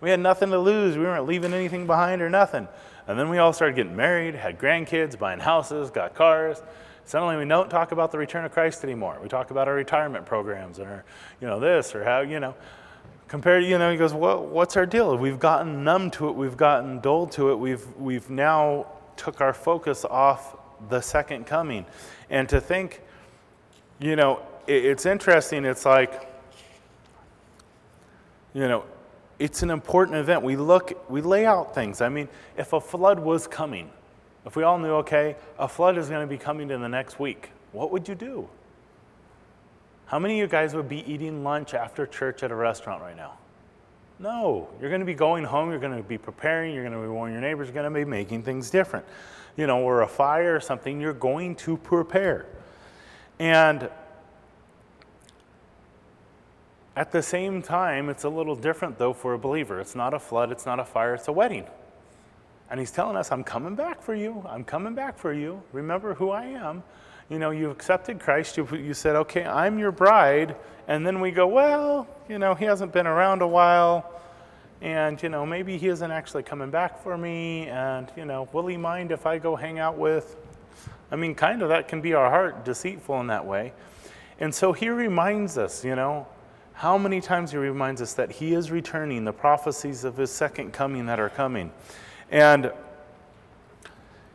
We 0.00 0.08
had 0.08 0.20
nothing 0.20 0.48
to 0.50 0.58
lose. 0.58 0.96
We 0.96 1.04
weren't 1.04 1.26
leaving 1.26 1.52
anything 1.52 1.86
behind 1.86 2.22
or 2.22 2.30
nothing. 2.30 2.66
And 3.06 3.18
then 3.18 3.28
we 3.28 3.36
all 3.36 3.52
started 3.52 3.76
getting 3.76 3.94
married, 3.96 4.34
had 4.34 4.58
grandkids, 4.58 5.18
buying 5.18 5.40
houses, 5.40 5.90
got 5.90 6.14
cars. 6.14 6.62
Suddenly 7.04 7.36
we 7.36 7.44
don't 7.44 7.68
talk 7.68 7.92
about 7.92 8.10
the 8.10 8.18
return 8.18 8.46
of 8.46 8.52
Christ 8.52 8.84
anymore. 8.84 9.18
We 9.22 9.28
talk 9.28 9.50
about 9.50 9.68
our 9.68 9.74
retirement 9.74 10.24
programs 10.24 10.78
and 10.78 10.88
our, 10.88 11.04
you 11.40 11.46
know, 11.46 11.60
this 11.60 11.94
or 11.94 12.02
how, 12.02 12.20
you 12.20 12.40
know. 12.40 12.54
Compared, 13.28 13.64
you 13.64 13.76
know, 13.76 13.90
he 13.90 13.96
goes, 13.96 14.14
well, 14.14 14.44
what's 14.44 14.76
our 14.76 14.86
deal? 14.86 15.16
We've 15.16 15.38
gotten 15.38 15.82
numb 15.82 16.10
to 16.12 16.28
it. 16.28 16.32
We've 16.32 16.56
gotten 16.56 17.00
dull 17.00 17.26
to 17.28 17.50
it. 17.50 17.56
We've, 17.56 17.84
we've 17.96 18.30
now 18.30 18.86
took 19.16 19.40
our 19.40 19.52
focus 19.52 20.04
off 20.04 20.56
the 20.88 21.00
second 21.00 21.46
coming. 21.46 21.86
And 22.30 22.48
to 22.48 22.60
think, 22.60 23.02
you 23.98 24.14
know, 24.14 24.42
it, 24.68 24.84
it's 24.84 25.06
interesting. 25.06 25.64
It's 25.64 25.84
like, 25.84 26.30
you 28.54 28.68
know, 28.68 28.84
it's 29.38 29.62
an 29.62 29.70
important 29.70 30.18
event. 30.18 30.42
We 30.42 30.56
look, 30.56 31.10
we 31.10 31.20
lay 31.20 31.46
out 31.46 31.74
things. 31.74 32.00
I 32.00 32.08
mean, 32.08 32.28
if 32.56 32.72
a 32.72 32.80
flood 32.80 33.18
was 33.18 33.48
coming, 33.48 33.90
if 34.46 34.54
we 34.54 34.62
all 34.62 34.78
knew, 34.78 34.94
okay, 34.94 35.34
a 35.58 35.66
flood 35.66 35.98
is 35.98 36.08
going 36.08 36.20
to 36.20 36.26
be 36.26 36.38
coming 36.38 36.70
in 36.70 36.80
the 36.80 36.88
next 36.88 37.18
week, 37.18 37.50
what 37.72 37.90
would 37.90 38.06
you 38.06 38.14
do? 38.14 38.48
How 40.06 40.20
many 40.20 40.34
of 40.34 40.38
you 40.38 40.46
guys 40.46 40.74
would 40.74 40.88
be 40.88 41.10
eating 41.10 41.42
lunch 41.42 41.74
after 41.74 42.06
church 42.06 42.42
at 42.42 42.52
a 42.52 42.54
restaurant 42.54 43.02
right 43.02 43.16
now? 43.16 43.34
No, 44.18 44.68
you're 44.80 44.88
going 44.88 45.00
to 45.00 45.06
be 45.06 45.14
going 45.14 45.44
home, 45.44 45.70
you're 45.70 45.80
going 45.80 45.96
to 45.96 46.02
be 46.02 46.16
preparing, 46.16 46.74
you're 46.74 46.84
going 46.84 46.94
to 46.94 47.02
be 47.02 47.08
warning 47.08 47.34
your 47.34 47.42
neighbors, 47.42 47.66
you're 47.66 47.74
going 47.74 47.92
to 47.92 47.98
be 47.98 48.04
making 48.04 48.42
things 48.42 48.70
different. 48.70 49.04
You 49.56 49.66
know, 49.66 49.80
or 49.80 50.02
a 50.02 50.08
fire 50.08 50.54
or 50.54 50.60
something, 50.60 51.00
you're 51.00 51.12
going 51.12 51.56
to 51.56 51.76
prepare. 51.76 52.46
And 53.38 53.90
at 56.94 57.12
the 57.12 57.22
same 57.22 57.60
time, 57.60 58.08
it's 58.08 58.24
a 58.24 58.28
little 58.28 58.56
different 58.56 58.98
though 58.98 59.12
for 59.12 59.34
a 59.34 59.38
believer. 59.38 59.80
It's 59.80 59.94
not 59.94 60.14
a 60.14 60.18
flood, 60.18 60.50
it's 60.50 60.64
not 60.64 60.80
a 60.80 60.84
fire, 60.84 61.14
it's 61.14 61.28
a 61.28 61.32
wedding. 61.32 61.66
And 62.70 62.80
he's 62.80 62.90
telling 62.90 63.16
us, 63.16 63.30
I'm 63.30 63.44
coming 63.44 63.74
back 63.74 64.02
for 64.02 64.14
you. 64.14 64.44
I'm 64.48 64.64
coming 64.64 64.94
back 64.94 65.18
for 65.18 65.32
you. 65.32 65.62
Remember 65.72 66.14
who 66.14 66.30
I 66.30 66.46
am. 66.46 66.82
You 67.28 67.38
know, 67.38 67.50
you 67.50 67.70
accepted 67.70 68.20
Christ. 68.20 68.56
You, 68.56 68.68
you 68.72 68.94
said, 68.94 69.16
okay, 69.16 69.44
I'm 69.44 69.78
your 69.78 69.92
bride. 69.92 70.54
And 70.86 71.04
then 71.04 71.20
we 71.20 71.32
go, 71.32 71.46
well, 71.46 72.06
you 72.28 72.38
know, 72.38 72.54
he 72.54 72.64
hasn't 72.64 72.92
been 72.92 73.06
around 73.06 73.42
a 73.42 73.48
while. 73.48 74.12
And, 74.80 75.20
you 75.22 75.28
know, 75.28 75.44
maybe 75.44 75.78
he 75.78 75.88
isn't 75.88 76.10
actually 76.10 76.44
coming 76.44 76.70
back 76.70 77.02
for 77.02 77.18
me. 77.18 77.66
And, 77.66 78.10
you 78.16 78.24
know, 78.24 78.48
will 78.52 78.66
he 78.66 78.76
mind 78.76 79.10
if 79.10 79.26
I 79.26 79.38
go 79.38 79.56
hang 79.56 79.78
out 79.78 79.98
with? 79.98 80.36
I 81.10 81.16
mean, 81.16 81.34
kind 81.34 81.62
of 81.62 81.68
that 81.70 81.88
can 81.88 82.00
be 82.00 82.14
our 82.14 82.30
heart 82.30 82.64
deceitful 82.64 83.20
in 83.20 83.26
that 83.28 83.44
way. 83.44 83.72
And 84.38 84.54
so 84.54 84.72
he 84.72 84.88
reminds 84.88 85.56
us, 85.58 85.84
you 85.84 85.96
know, 85.96 86.26
how 86.74 86.98
many 86.98 87.22
times 87.22 87.52
he 87.52 87.56
reminds 87.56 88.02
us 88.02 88.12
that 88.14 88.30
he 88.32 88.52
is 88.52 88.70
returning, 88.70 89.24
the 89.24 89.32
prophecies 89.32 90.04
of 90.04 90.18
his 90.18 90.30
second 90.30 90.72
coming 90.72 91.06
that 91.06 91.18
are 91.18 91.30
coming. 91.30 91.72
And 92.30 92.70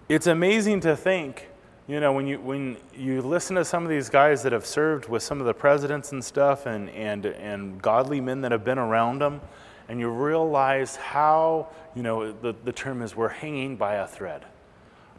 it's 0.09 0.27
amazing 0.27 0.79
to 0.81 0.97
think, 0.97 1.49
you 1.91 1.99
know, 1.99 2.13
when 2.13 2.25
you, 2.25 2.39
when 2.39 2.77
you 2.95 3.21
listen 3.21 3.57
to 3.57 3.65
some 3.65 3.83
of 3.83 3.89
these 3.89 4.07
guys 4.07 4.43
that 4.43 4.53
have 4.53 4.65
served 4.65 5.09
with 5.09 5.21
some 5.21 5.41
of 5.41 5.45
the 5.45 5.53
presidents 5.53 6.13
and 6.13 6.23
stuff 6.23 6.65
and, 6.65 6.89
and, 6.91 7.25
and 7.25 7.81
godly 7.81 8.21
men 8.21 8.39
that 8.39 8.53
have 8.53 8.63
been 8.63 8.77
around 8.77 9.19
them, 9.19 9.41
and 9.89 9.99
you 9.99 10.09
realize 10.09 10.95
how, 10.95 11.67
you 11.93 12.01
know, 12.01 12.31
the, 12.31 12.55
the 12.63 12.71
term 12.71 13.01
is 13.01 13.13
we're 13.13 13.27
hanging 13.27 13.75
by 13.75 13.95
a 13.95 14.07
thread. 14.07 14.45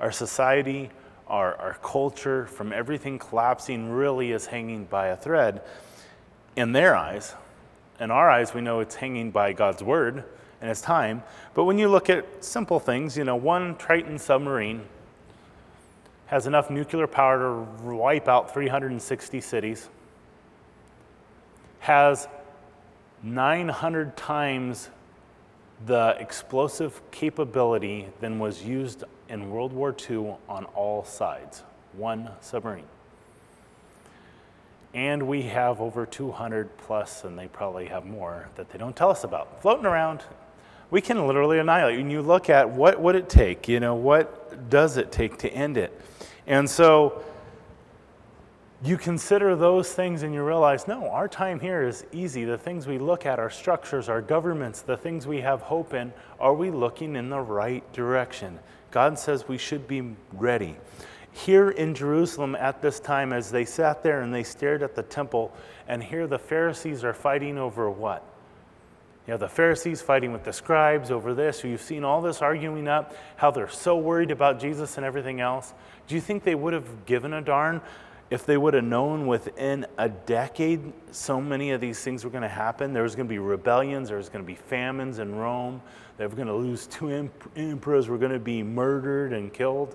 Our 0.00 0.10
society, 0.10 0.88
our, 1.28 1.54
our 1.56 1.74
culture, 1.82 2.46
from 2.46 2.72
everything 2.72 3.18
collapsing, 3.18 3.90
really 3.90 4.32
is 4.32 4.46
hanging 4.46 4.86
by 4.86 5.08
a 5.08 5.16
thread 5.16 5.60
in 6.56 6.72
their 6.72 6.96
eyes. 6.96 7.34
In 8.00 8.10
our 8.10 8.30
eyes, 8.30 8.54
we 8.54 8.62
know 8.62 8.80
it's 8.80 8.94
hanging 8.94 9.30
by 9.30 9.52
God's 9.52 9.82
word 9.82 10.24
and 10.62 10.70
its 10.70 10.80
time. 10.80 11.22
But 11.52 11.64
when 11.64 11.76
you 11.76 11.90
look 11.90 12.08
at 12.08 12.42
simple 12.42 12.80
things, 12.80 13.14
you 13.14 13.24
know, 13.24 13.36
one 13.36 13.76
Trident 13.76 14.22
submarine 14.22 14.86
has 16.32 16.46
enough 16.46 16.70
nuclear 16.70 17.06
power 17.06 17.38
to 17.38 17.94
wipe 17.94 18.26
out 18.26 18.54
360 18.54 19.42
cities, 19.42 19.90
has 21.80 22.26
900 23.22 24.16
times 24.16 24.88
the 25.84 26.16
explosive 26.18 27.02
capability 27.10 28.08
than 28.22 28.38
was 28.38 28.62
used 28.62 29.04
in 29.28 29.50
World 29.50 29.74
War 29.74 29.94
II 30.08 30.36
on 30.48 30.64
all 30.74 31.04
sides. 31.04 31.64
One 31.98 32.30
submarine. 32.40 32.86
And 34.94 35.28
we 35.28 35.42
have 35.42 35.82
over 35.82 36.06
200 36.06 36.78
plus, 36.78 37.24
and 37.24 37.38
they 37.38 37.48
probably 37.48 37.88
have 37.88 38.06
more 38.06 38.48
that 38.54 38.70
they 38.70 38.78
don't 38.78 38.96
tell 38.96 39.10
us 39.10 39.22
about, 39.22 39.60
floating 39.60 39.84
around. 39.84 40.22
We 40.90 41.02
can 41.02 41.26
literally 41.26 41.58
annihilate. 41.58 41.98
When 41.98 42.10
you 42.10 42.22
look 42.22 42.48
at 42.48 42.70
what 42.70 42.98
would 43.02 43.16
it 43.16 43.28
take, 43.28 43.68
you 43.68 43.80
know, 43.80 43.94
what 43.94 44.70
does 44.70 44.96
it 44.96 45.12
take 45.12 45.36
to 45.38 45.50
end 45.52 45.76
it? 45.76 45.92
And 46.46 46.68
so 46.68 47.22
you 48.84 48.96
consider 48.96 49.54
those 49.54 49.92
things 49.92 50.24
and 50.24 50.34
you 50.34 50.42
realize, 50.42 50.88
no, 50.88 51.08
our 51.08 51.28
time 51.28 51.60
here 51.60 51.82
is 51.82 52.04
easy. 52.12 52.44
The 52.44 52.58
things 52.58 52.86
we 52.86 52.98
look 52.98 53.26
at, 53.26 53.38
our 53.38 53.50
structures, 53.50 54.08
our 54.08 54.20
governments, 54.20 54.82
the 54.82 54.96
things 54.96 55.26
we 55.26 55.40
have 55.40 55.62
hope 55.62 55.94
in, 55.94 56.12
are 56.40 56.54
we 56.54 56.70
looking 56.70 57.14
in 57.14 57.30
the 57.30 57.40
right 57.40 57.90
direction? 57.92 58.58
God 58.90 59.18
says 59.18 59.46
we 59.46 59.56
should 59.56 59.86
be 59.86 60.16
ready. 60.32 60.76
Here 61.30 61.70
in 61.70 61.94
Jerusalem 61.94 62.56
at 62.56 62.82
this 62.82 62.98
time, 62.98 63.32
as 63.32 63.50
they 63.50 63.64
sat 63.64 64.02
there 64.02 64.20
and 64.22 64.34
they 64.34 64.42
stared 64.42 64.82
at 64.82 64.96
the 64.96 65.02
temple, 65.02 65.54
and 65.86 66.02
here 66.02 66.26
the 66.26 66.38
Pharisees 66.38 67.04
are 67.04 67.14
fighting 67.14 67.58
over 67.58 67.88
what? 67.88 68.22
You 69.26 69.30
have 69.32 69.40
the 69.40 69.48
Pharisees 69.48 70.02
fighting 70.02 70.32
with 70.32 70.42
the 70.42 70.52
scribes 70.52 71.10
over 71.10 71.32
this. 71.32 71.62
You've 71.62 71.80
seen 71.80 72.02
all 72.02 72.20
this 72.20 72.42
arguing 72.42 72.88
up, 72.88 73.14
how 73.36 73.52
they're 73.52 73.68
so 73.68 73.96
worried 73.96 74.32
about 74.32 74.58
Jesus 74.58 74.96
and 74.96 75.06
everything 75.06 75.40
else. 75.40 75.72
Do 76.08 76.16
you 76.16 76.20
think 76.20 76.42
they 76.42 76.56
would 76.56 76.72
have 76.72 77.06
given 77.06 77.32
a 77.32 77.40
darn 77.40 77.80
if 78.32 78.46
they 78.46 78.56
would 78.56 78.72
have 78.72 78.82
known 78.82 79.26
within 79.26 79.86
a 79.98 80.08
decade 80.08 80.80
so 81.10 81.38
many 81.38 81.70
of 81.72 81.82
these 81.82 82.02
things 82.02 82.24
were 82.24 82.30
going 82.30 82.42
to 82.42 82.48
happen, 82.48 82.94
there 82.94 83.02
was 83.02 83.14
going 83.14 83.28
to 83.28 83.32
be 83.32 83.38
rebellions, 83.38 84.08
there 84.08 84.16
was 84.16 84.30
going 84.30 84.42
to 84.42 84.46
be 84.46 84.54
famines 84.54 85.18
in 85.18 85.34
Rome, 85.34 85.82
they 86.16 86.26
were 86.26 86.34
going 86.34 86.48
to 86.48 86.54
lose 86.54 86.86
two 86.86 87.30
emperors, 87.56 88.08
were 88.08 88.16
going 88.16 88.32
to 88.32 88.38
be 88.38 88.62
murdered 88.62 89.34
and 89.34 89.52
killed. 89.52 89.94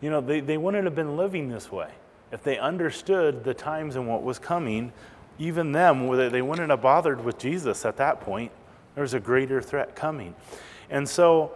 You 0.00 0.10
know, 0.10 0.20
they, 0.20 0.40
they 0.40 0.58
wouldn't 0.58 0.84
have 0.84 0.96
been 0.96 1.16
living 1.16 1.48
this 1.48 1.70
way. 1.70 1.90
If 2.32 2.42
they 2.42 2.58
understood 2.58 3.44
the 3.44 3.54
times 3.54 3.94
and 3.94 4.08
what 4.08 4.24
was 4.24 4.40
coming, 4.40 4.92
even 5.38 5.72
them, 5.72 6.08
they 6.30 6.42
wouldn't 6.42 6.70
have 6.70 6.82
bothered 6.82 7.24
with 7.24 7.38
Jesus 7.38 7.84
at 7.84 7.96
that 7.96 8.20
point. 8.20 8.52
There's 8.94 9.14
a 9.14 9.20
greater 9.20 9.62
threat 9.62 9.96
coming. 9.96 10.34
And 10.90 11.08
so 11.08 11.52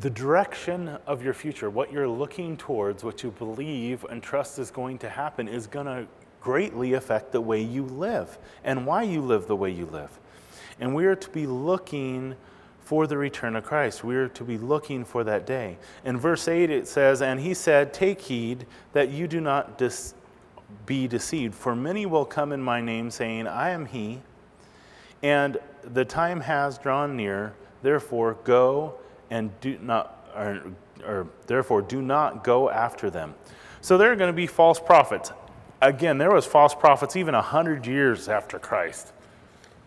the 0.00 0.10
direction 0.10 0.98
of 1.06 1.22
your 1.22 1.34
future, 1.34 1.70
what 1.70 1.92
you're 1.92 2.08
looking 2.08 2.56
towards, 2.56 3.02
what 3.02 3.22
you 3.22 3.30
believe 3.30 4.04
and 4.04 4.22
trust 4.22 4.58
is 4.58 4.70
going 4.70 4.98
to 4.98 5.08
happen, 5.08 5.48
is 5.48 5.66
going 5.66 5.86
to 5.86 6.06
greatly 6.40 6.92
affect 6.92 7.32
the 7.32 7.40
way 7.40 7.60
you 7.60 7.84
live 7.84 8.38
and 8.64 8.86
why 8.86 9.02
you 9.02 9.20
live 9.20 9.46
the 9.46 9.56
way 9.56 9.70
you 9.70 9.86
live. 9.86 10.20
And 10.78 10.94
we 10.94 11.06
are 11.06 11.16
to 11.16 11.30
be 11.30 11.46
looking 11.46 12.36
for 12.80 13.06
the 13.06 13.18
return 13.18 13.56
of 13.56 13.64
Christ. 13.64 14.04
We 14.04 14.16
are 14.16 14.28
to 14.28 14.44
be 14.44 14.56
looking 14.56 15.04
for 15.04 15.24
that 15.24 15.46
day. 15.46 15.76
In 16.04 16.16
verse 16.16 16.48
8, 16.48 16.70
it 16.70 16.88
says, 16.88 17.20
And 17.20 17.40
he 17.40 17.52
said, 17.52 17.92
Take 17.92 18.20
heed 18.20 18.66
that 18.92 19.10
you 19.10 19.26
do 19.26 19.40
not 19.40 19.76
dis- 19.76 20.14
be 20.86 21.08
deceived, 21.08 21.54
for 21.54 21.74
many 21.74 22.06
will 22.06 22.24
come 22.24 22.52
in 22.52 22.62
my 22.62 22.80
name, 22.80 23.10
saying, 23.10 23.46
I 23.46 23.70
am 23.70 23.86
he, 23.86 24.20
and 25.22 25.58
the 25.82 26.04
time 26.04 26.40
has 26.40 26.78
drawn 26.78 27.16
near. 27.16 27.54
Therefore, 27.82 28.36
go 28.44 28.94
and 29.30 29.50
do 29.60 29.78
not, 29.80 30.28
or, 30.36 30.62
or 31.06 31.26
therefore 31.46 31.82
do 31.82 32.02
not 32.02 32.44
go 32.44 32.70
after 32.70 33.10
them. 33.10 33.34
So 33.80 33.96
there 33.96 34.12
are 34.12 34.16
going 34.16 34.32
to 34.32 34.36
be 34.36 34.46
false 34.46 34.80
prophets. 34.80 35.32
Again, 35.80 36.18
there 36.18 36.32
was 36.32 36.44
false 36.44 36.74
prophets 36.74 37.16
even 37.16 37.34
a 37.34 37.42
hundred 37.42 37.86
years 37.86 38.28
after 38.28 38.58
Christ. 38.58 39.12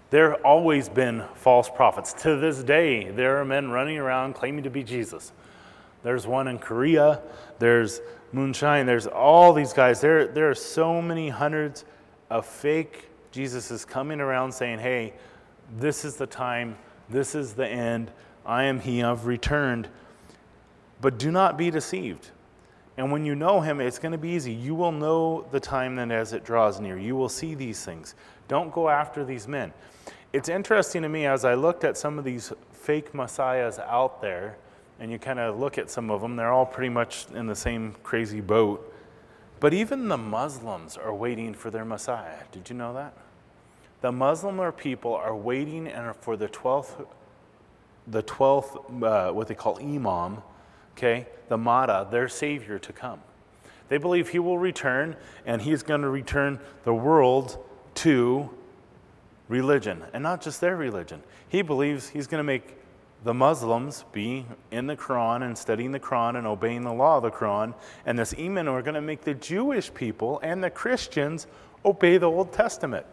There 0.10 0.32
have 0.32 0.42
always 0.44 0.90
been 0.90 1.24
false 1.36 1.70
prophets. 1.70 2.14
To 2.24 2.38
this 2.38 2.64
day, 2.64 3.12
there 3.12 3.38
are 3.38 3.46
men 3.46 3.70
running 3.72 3.98
around 3.98 4.34
claiming 4.34 4.64
to 4.64 4.70
be 4.70 4.84
Jesus. 4.84 5.32
There's 6.04 6.26
one 6.26 6.48
in 6.48 6.60
Korea. 6.60 7.22
There's 7.60 8.02
Moonshine. 8.32 8.86
There's 8.86 9.08
all 9.08 9.54
these 9.54 9.74
guys. 9.74 10.02
There, 10.02 10.28
there 10.28 10.50
are 10.50 10.56
so 10.56 11.02
many 11.02 11.30
hundreds 11.30 11.86
of 12.30 12.46
fake 12.46 13.10
Jesus 13.32 13.72
is 13.72 13.86
coming 13.86 14.20
around 14.20 14.52
saying, 14.52 14.80
hey, 14.80 15.14
this 15.78 16.04
is 16.04 16.16
the 16.16 16.28
time, 16.28 16.78
this 17.10 17.34
is 17.34 17.54
the 17.54 17.68
end. 17.68 18.12
I 18.46 18.64
am 18.64 18.80
he, 18.80 19.02
I've 19.02 19.26
returned. 19.26 19.88
But 21.00 21.18
do 21.18 21.32
not 21.32 21.58
be 21.58 21.72
deceived. 21.72 22.30
And 22.98 23.12
when 23.12 23.26
you 23.26 23.36
know 23.36 23.62
him, 23.62 23.80
it's 23.80 24.00
going 24.00 24.12
to 24.12 24.18
be 24.18 24.30
easy. 24.30 24.52
You 24.52 24.76
will 24.76 24.92
know 24.92 25.46
the 25.52 25.60
time 25.60 25.96
then 25.96 26.12
as 26.12 26.34
it 26.34 26.44
draws 26.44 26.80
near. 26.82 26.98
You 26.98 27.16
will 27.16 27.30
see 27.30 27.56
these 27.56 27.84
things. 27.84 28.16
Don't 28.48 28.72
go 28.72 28.90
after 28.90 29.24
these 29.24 29.48
men. 29.48 29.72
It's 30.34 30.50
interesting 30.50 31.02
to 31.04 31.10
me 31.10 31.26
as 31.26 31.46
I 31.46 31.54
looked 31.54 31.84
at 31.84 31.98
some 31.98 32.20
of 32.20 32.26
these 32.26 32.52
fake 32.72 33.16
messiahs 33.16 33.80
out 33.80 34.22
there, 34.22 34.58
and 35.02 35.12
you 35.12 35.18
kind 35.18 35.40
of 35.40 35.60
look 35.60 35.78
at 35.78 35.90
some 35.90 36.10
of 36.10 36.22
them, 36.22 36.36
they're 36.36 36.52
all 36.52 36.66
pretty 36.66 36.90
much 36.90 37.26
in 37.34 37.48
the 37.48 37.56
same 37.56 37.96
crazy 38.04 38.40
boat. 38.40 38.88
But 39.60 39.74
even 39.74 40.08
the 40.08 40.18
Muslims 40.18 40.96
are 40.96 41.14
waiting 41.14 41.54
for 41.54 41.72
their 41.72 41.84
messiah. 41.84 42.44
Did 42.52 42.70
you 42.70 42.76
know 42.76 42.94
that? 42.94 43.14
The 44.02 44.12
Muslim 44.12 44.72
people 44.74 45.16
are 45.16 45.36
waiting 45.36 45.92
for 46.22 46.38
the 46.38 46.48
12th 46.48 47.08
the 48.08 48.24
12th, 48.24 49.04
uh, 49.04 49.32
what 49.32 49.48
they 49.48 49.56
call 49.56 49.78
Imam, 49.80 50.42
okay, 50.98 51.28
the 51.50 51.58
Mahdi, 51.58 52.10
their 52.12 52.28
savior 52.28 52.80
to 52.80 52.94
come. 52.94 53.22
They 53.90 53.98
believe 53.98 54.30
he 54.30 54.40
will 54.40 54.58
return 54.58 55.16
and 55.46 55.62
he's 55.62 55.84
going 55.84 56.02
to 56.02 56.10
return 56.10 56.60
the 56.84 56.94
world 56.94 57.58
to 57.96 58.50
religion, 59.50 60.04
and 60.14 60.24
not 60.24 60.42
just 60.42 60.62
their 60.62 60.76
religion. 60.76 61.22
He 61.50 61.62
believes 61.62 62.10
he's 62.10 62.26
going 62.26 62.40
to 62.40 62.44
make 62.44 62.78
the 63.24 63.34
Muslims 63.34 64.04
be 64.12 64.46
in 64.72 64.88
the 64.88 64.96
Quran 64.96 65.44
and 65.44 65.58
studying 65.58 65.92
the 65.92 66.00
Quran 66.00 66.38
and 66.38 66.48
obeying 66.48 66.82
the 66.82 66.94
law 66.94 67.18
of 67.18 67.24
the 67.24 67.32
Quran, 67.32 67.74
and 68.06 68.18
this 68.18 68.34
Imam 68.38 68.68
are 68.70 68.82
going 68.82 68.96
to 68.96 69.02
make 69.02 69.22
the 69.22 69.36
Jewish 69.36 69.94
people 69.94 70.40
and 70.42 70.64
the 70.64 70.70
Christians 70.70 71.48
obey 71.86 72.18
the 72.18 72.30
Old 72.30 72.52
Testament. 72.52 73.06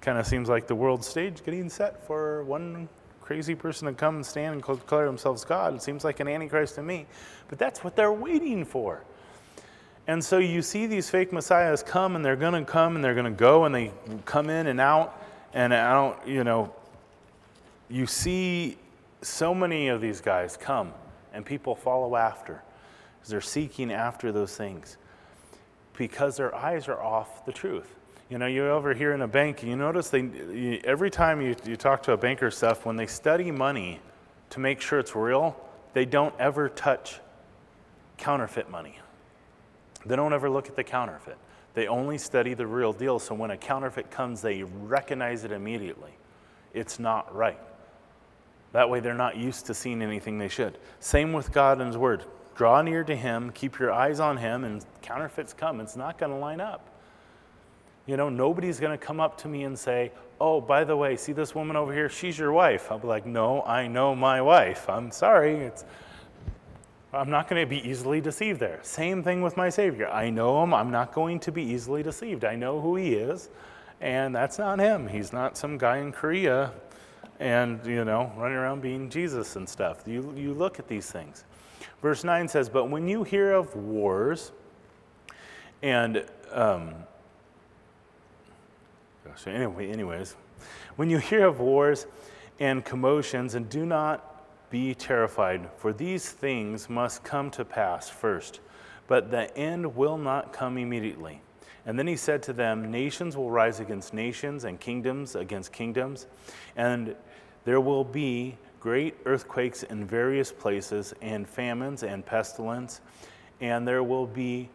Kind 0.00 0.18
of 0.18 0.26
seems 0.26 0.48
like 0.48 0.66
the 0.66 0.74
world 0.74 1.04
stage 1.04 1.44
getting 1.44 1.68
set 1.68 2.06
for 2.06 2.42
one 2.44 2.88
crazy 3.20 3.54
person 3.54 3.86
to 3.86 3.92
come 3.92 4.16
and 4.16 4.26
stand 4.26 4.54
and 4.54 4.62
declare 4.62 5.06
themselves 5.06 5.44
God. 5.44 5.74
It 5.74 5.82
seems 5.82 6.04
like 6.04 6.20
an 6.20 6.28
antichrist 6.28 6.74
to 6.74 6.82
me. 6.82 7.06
But 7.48 7.58
that's 7.58 7.84
what 7.84 7.96
they're 7.96 8.12
waiting 8.12 8.64
for. 8.64 9.04
And 10.06 10.22
so 10.24 10.38
you 10.38 10.62
see 10.62 10.86
these 10.86 11.08
fake 11.08 11.32
messiahs 11.32 11.82
come 11.82 12.16
and 12.16 12.24
they're 12.24 12.34
going 12.34 12.64
to 12.64 12.70
come 12.70 12.96
and 12.96 13.04
they're 13.04 13.14
going 13.14 13.24
to 13.24 13.30
go 13.30 13.64
and 13.64 13.74
they 13.74 13.92
come 14.24 14.50
in 14.50 14.66
and 14.66 14.80
out 14.80 15.22
and 15.54 15.72
I 15.72 15.92
don't, 15.92 16.26
you 16.26 16.44
know, 16.44 16.74
you 17.92 18.06
see 18.06 18.78
so 19.20 19.54
many 19.54 19.88
of 19.88 20.00
these 20.00 20.20
guys 20.20 20.56
come 20.56 20.92
and 21.34 21.44
people 21.44 21.74
follow 21.74 22.16
after 22.16 22.62
because 23.18 23.30
they're 23.30 23.40
seeking 23.40 23.92
after 23.92 24.32
those 24.32 24.56
things 24.56 24.96
because 25.96 26.38
their 26.38 26.54
eyes 26.54 26.88
are 26.88 27.00
off 27.00 27.44
the 27.44 27.52
truth. 27.52 27.94
You 28.30 28.38
know, 28.38 28.46
you're 28.46 28.70
over 28.70 28.94
here 28.94 29.12
in 29.12 29.20
a 29.20 29.28
bank, 29.28 29.60
and 29.60 29.70
you 29.70 29.76
notice 29.76 30.08
they 30.08 30.80
every 30.84 31.10
time 31.10 31.42
you, 31.42 31.54
you 31.66 31.76
talk 31.76 32.02
to 32.04 32.12
a 32.12 32.16
banker 32.16 32.50
stuff, 32.50 32.86
when 32.86 32.96
they 32.96 33.06
study 33.06 33.50
money 33.50 34.00
to 34.50 34.58
make 34.58 34.80
sure 34.80 34.98
it's 34.98 35.14
real, 35.14 35.54
they 35.92 36.06
don't 36.06 36.34
ever 36.38 36.70
touch 36.70 37.20
counterfeit 38.16 38.70
money. 38.70 38.98
They 40.06 40.16
don't 40.16 40.32
ever 40.32 40.48
look 40.48 40.68
at 40.68 40.76
the 40.76 40.84
counterfeit. 40.84 41.36
They 41.74 41.88
only 41.88 42.16
study 42.16 42.54
the 42.54 42.66
real 42.66 42.94
deal. 42.94 43.18
So 43.18 43.34
when 43.34 43.50
a 43.50 43.56
counterfeit 43.56 44.10
comes, 44.10 44.40
they 44.40 44.62
recognize 44.62 45.44
it 45.44 45.52
immediately. 45.52 46.12
It's 46.72 46.98
not 46.98 47.34
right. 47.34 47.58
That 48.72 48.88
way, 48.88 49.00
they're 49.00 49.14
not 49.14 49.36
used 49.36 49.66
to 49.66 49.74
seeing 49.74 50.02
anything 50.02 50.38
they 50.38 50.48
should. 50.48 50.78
Same 50.98 51.32
with 51.32 51.52
God 51.52 51.78
and 51.78 51.88
His 51.88 51.98
Word. 51.98 52.24
Draw 52.54 52.82
near 52.82 53.04
to 53.04 53.14
Him, 53.14 53.50
keep 53.50 53.78
your 53.78 53.92
eyes 53.92 54.20
on 54.20 54.36
Him, 54.36 54.64
and 54.64 54.84
counterfeits 55.02 55.52
come. 55.52 55.80
It's 55.80 55.96
not 55.96 56.18
going 56.18 56.32
to 56.32 56.38
line 56.38 56.60
up. 56.60 56.88
You 58.06 58.16
know, 58.16 58.28
nobody's 58.28 58.80
going 58.80 58.98
to 58.98 59.04
come 59.04 59.20
up 59.20 59.38
to 59.38 59.48
me 59.48 59.64
and 59.64 59.78
say, 59.78 60.12
Oh, 60.40 60.60
by 60.60 60.82
the 60.82 60.96
way, 60.96 61.16
see 61.16 61.32
this 61.32 61.54
woman 61.54 61.76
over 61.76 61.94
here? 61.94 62.08
She's 62.08 62.36
your 62.36 62.52
wife. 62.52 62.90
I'll 62.90 62.98
be 62.98 63.06
like, 63.06 63.26
No, 63.26 63.62
I 63.62 63.86
know 63.86 64.14
my 64.14 64.42
wife. 64.42 64.88
I'm 64.88 65.10
sorry. 65.12 65.54
It's, 65.54 65.84
I'm 67.12 67.30
not 67.30 67.48
going 67.48 67.62
to 67.62 67.66
be 67.68 67.86
easily 67.88 68.20
deceived 68.20 68.58
there. 68.58 68.80
Same 68.82 69.22
thing 69.22 69.42
with 69.42 69.56
my 69.56 69.68
Savior. 69.68 70.08
I 70.08 70.30
know 70.30 70.62
him. 70.62 70.72
I'm 70.72 70.90
not 70.90 71.12
going 71.12 71.38
to 71.40 71.52
be 71.52 71.62
easily 71.62 72.02
deceived. 72.02 72.44
I 72.44 72.56
know 72.56 72.80
who 72.80 72.96
he 72.96 73.14
is, 73.14 73.50
and 74.00 74.34
that's 74.34 74.58
not 74.58 74.78
him. 74.78 75.06
He's 75.06 75.30
not 75.30 75.58
some 75.58 75.76
guy 75.76 75.98
in 75.98 76.12
Korea 76.12 76.72
and, 77.40 77.84
you 77.86 78.04
know, 78.04 78.32
running 78.36 78.56
around 78.56 78.82
being 78.82 79.08
Jesus 79.08 79.56
and 79.56 79.68
stuff. 79.68 80.02
You, 80.06 80.32
you 80.36 80.54
look 80.54 80.78
at 80.78 80.88
these 80.88 81.10
things. 81.10 81.44
Verse 82.00 82.24
9 82.24 82.48
says, 82.48 82.68
But 82.68 82.90
when 82.90 83.08
you 83.08 83.24
hear 83.24 83.52
of 83.52 83.74
wars 83.74 84.52
and 85.82 86.24
um, 86.50 86.94
Gosh, 89.32 89.46
anyway, 89.46 89.90
anyways, 89.90 90.36
when 90.96 91.08
you 91.08 91.18
hear 91.18 91.46
of 91.46 91.60
wars 91.60 92.06
and 92.60 92.84
commotions, 92.84 93.54
and 93.54 93.68
do 93.68 93.86
not 93.86 94.44
be 94.68 94.94
terrified, 94.94 95.68
for 95.76 95.92
these 95.92 96.30
things 96.30 96.90
must 96.90 97.22
come 97.24 97.50
to 97.52 97.64
pass 97.64 98.10
first, 98.10 98.60
but 99.06 99.30
the 99.30 99.56
end 99.56 99.96
will 99.96 100.18
not 100.18 100.52
come 100.52 100.76
immediately. 100.76 101.40
And 101.84 101.98
then 101.98 102.06
he 102.06 102.16
said 102.16 102.42
to 102.44 102.52
them, 102.52 102.90
Nations 102.90 103.36
will 103.36 103.50
rise 103.50 103.80
against 103.80 104.14
nations, 104.14 104.64
and 104.64 104.78
kingdoms 104.78 105.34
against 105.34 105.72
kingdoms, 105.72 106.26
and 106.76 107.16
there 107.64 107.80
will 107.80 108.04
be 108.04 108.56
great 108.80 109.14
earthquakes 109.26 109.84
in 109.84 110.04
various 110.04 110.50
places, 110.50 111.14
and 111.22 111.48
famines 111.48 112.02
and 112.02 112.26
pestilence, 112.26 113.00
and 113.60 113.86
there 113.86 114.02
will 114.02 114.26
be 114.26 114.68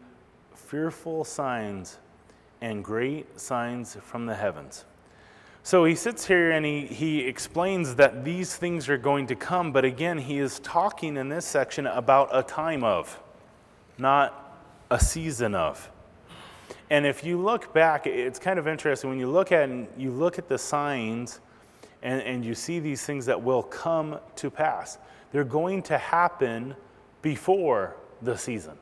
fearful 0.54 1.24
signs 1.24 1.98
and 2.60 2.82
great 2.82 3.38
signs 3.38 3.96
from 4.02 4.26
the 4.26 4.34
heavens. 4.34 4.84
So 5.62 5.84
he 5.84 5.94
sits 5.94 6.26
here 6.26 6.52
and 6.52 6.64
he, 6.64 6.86
he 6.86 7.20
explains 7.20 7.96
that 7.96 8.24
these 8.24 8.56
things 8.56 8.88
are 8.88 8.96
going 8.96 9.26
to 9.26 9.34
come, 9.34 9.72
but 9.72 9.84
again, 9.84 10.16
he 10.16 10.38
is 10.38 10.60
talking 10.60 11.18
in 11.18 11.28
this 11.28 11.44
section 11.44 11.86
about 11.86 12.30
a 12.32 12.42
time 12.42 12.82
of, 12.82 13.20
not 13.98 14.64
a 14.90 14.98
season 14.98 15.54
of. 15.54 15.90
And 16.90 17.06
if 17.06 17.24
you 17.24 17.40
look 17.40 17.72
back, 17.72 18.06
it's 18.06 18.38
kind 18.38 18.58
of 18.58 18.66
interesting 18.66 19.10
when 19.10 19.18
you 19.18 19.28
look 19.28 19.52
at 19.52 19.68
you 19.98 20.10
look 20.10 20.38
at 20.38 20.48
the 20.48 20.58
signs 20.58 21.40
and, 22.02 22.22
and 22.22 22.44
you 22.44 22.54
see 22.54 22.78
these 22.78 23.04
things 23.04 23.26
that 23.26 23.42
will 23.42 23.62
come 23.62 24.18
to 24.36 24.50
pass. 24.50 24.98
They're 25.32 25.44
going 25.44 25.82
to 25.84 25.98
happen 25.98 26.74
before 27.22 27.96
the 28.22 28.36
season. 28.36 28.78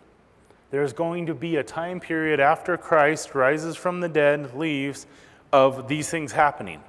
There's 0.70 0.92
going 0.92 1.26
to 1.26 1.34
be 1.34 1.56
a 1.56 1.62
time 1.62 2.00
period 2.00 2.40
after 2.40 2.76
Christ 2.76 3.34
rises 3.34 3.76
from 3.76 4.00
the 4.00 4.08
dead, 4.08 4.54
leaves, 4.54 5.06
of 5.52 5.88
these 5.88 6.10
things 6.10 6.32
happening. 6.32 6.82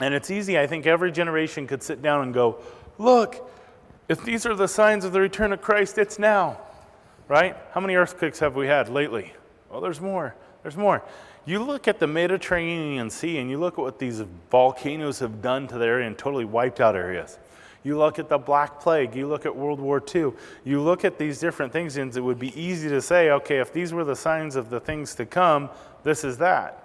And 0.00 0.12
it's 0.12 0.30
easy, 0.30 0.58
I 0.58 0.66
think 0.66 0.86
every 0.86 1.12
generation 1.12 1.66
could 1.66 1.82
sit 1.82 2.02
down 2.02 2.22
and 2.22 2.34
go, 2.34 2.58
Look, 2.98 3.50
if 4.08 4.22
these 4.24 4.46
are 4.46 4.54
the 4.54 4.68
signs 4.68 5.04
of 5.04 5.12
the 5.12 5.20
return 5.20 5.52
of 5.52 5.60
Christ, 5.60 5.98
it's 5.98 6.18
now. 6.18 6.58
Right? 7.26 7.56
How 7.72 7.80
many 7.80 7.94
earthquakes 7.94 8.38
have 8.40 8.54
we 8.54 8.66
had 8.66 8.88
lately? 8.88 9.32
Well, 9.74 9.80
there's 9.80 10.00
more. 10.00 10.36
There's 10.62 10.76
more. 10.76 11.02
You 11.46 11.60
look 11.60 11.88
at 11.88 11.98
the 11.98 12.06
Mediterranean 12.06 13.10
Sea 13.10 13.38
and 13.38 13.50
you 13.50 13.58
look 13.58 13.74
at 13.74 13.80
what 13.80 13.98
these 13.98 14.20
volcanoes 14.48 15.18
have 15.18 15.42
done 15.42 15.66
to 15.66 15.78
the 15.78 15.84
area 15.84 16.06
and 16.06 16.16
totally 16.16 16.44
wiped 16.44 16.80
out 16.80 16.94
areas. 16.94 17.40
You 17.82 17.98
look 17.98 18.20
at 18.20 18.28
the 18.28 18.38
Black 18.38 18.78
Plague, 18.78 19.16
you 19.16 19.26
look 19.26 19.46
at 19.46 19.56
World 19.56 19.80
War 19.80 20.00
II, 20.14 20.30
you 20.62 20.80
look 20.80 21.04
at 21.04 21.18
these 21.18 21.40
different 21.40 21.72
things, 21.72 21.96
and 21.96 22.16
it 22.16 22.20
would 22.20 22.38
be 22.38 22.56
easy 22.58 22.88
to 22.88 23.02
say, 23.02 23.32
okay, 23.32 23.58
if 23.58 23.72
these 23.72 23.92
were 23.92 24.04
the 24.04 24.14
signs 24.14 24.54
of 24.54 24.70
the 24.70 24.78
things 24.78 25.16
to 25.16 25.26
come, 25.26 25.68
this 26.04 26.22
is 26.22 26.38
that. 26.38 26.83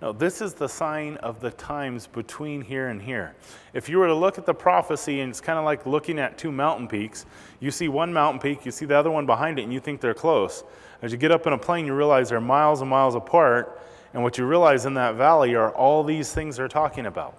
No, 0.00 0.12
this 0.12 0.40
is 0.40 0.54
the 0.54 0.68
sign 0.68 1.16
of 1.16 1.40
the 1.40 1.50
times 1.50 2.06
between 2.06 2.60
here 2.60 2.88
and 2.88 3.02
here. 3.02 3.34
If 3.74 3.88
you 3.88 3.98
were 3.98 4.06
to 4.06 4.14
look 4.14 4.38
at 4.38 4.46
the 4.46 4.54
prophecy, 4.54 5.20
and 5.20 5.30
it's 5.30 5.40
kind 5.40 5.58
of 5.58 5.64
like 5.64 5.86
looking 5.86 6.20
at 6.20 6.38
two 6.38 6.52
mountain 6.52 6.86
peaks, 6.86 7.26
you 7.58 7.72
see 7.72 7.88
one 7.88 8.12
mountain 8.12 8.40
peak, 8.40 8.64
you 8.64 8.70
see 8.70 8.86
the 8.86 8.96
other 8.96 9.10
one 9.10 9.26
behind 9.26 9.58
it, 9.58 9.62
and 9.62 9.72
you 9.72 9.80
think 9.80 10.00
they're 10.00 10.14
close. 10.14 10.62
As 11.02 11.10
you 11.10 11.18
get 11.18 11.32
up 11.32 11.48
in 11.48 11.52
a 11.52 11.58
plane, 11.58 11.84
you 11.84 11.94
realize 11.94 12.28
they're 12.28 12.40
miles 12.40 12.80
and 12.80 12.88
miles 12.88 13.16
apart, 13.16 13.80
and 14.14 14.22
what 14.22 14.38
you 14.38 14.46
realize 14.46 14.86
in 14.86 14.94
that 14.94 15.16
valley 15.16 15.56
are 15.56 15.72
all 15.72 16.04
these 16.04 16.32
things 16.32 16.58
they're 16.58 16.68
talking 16.68 17.06
about. 17.06 17.36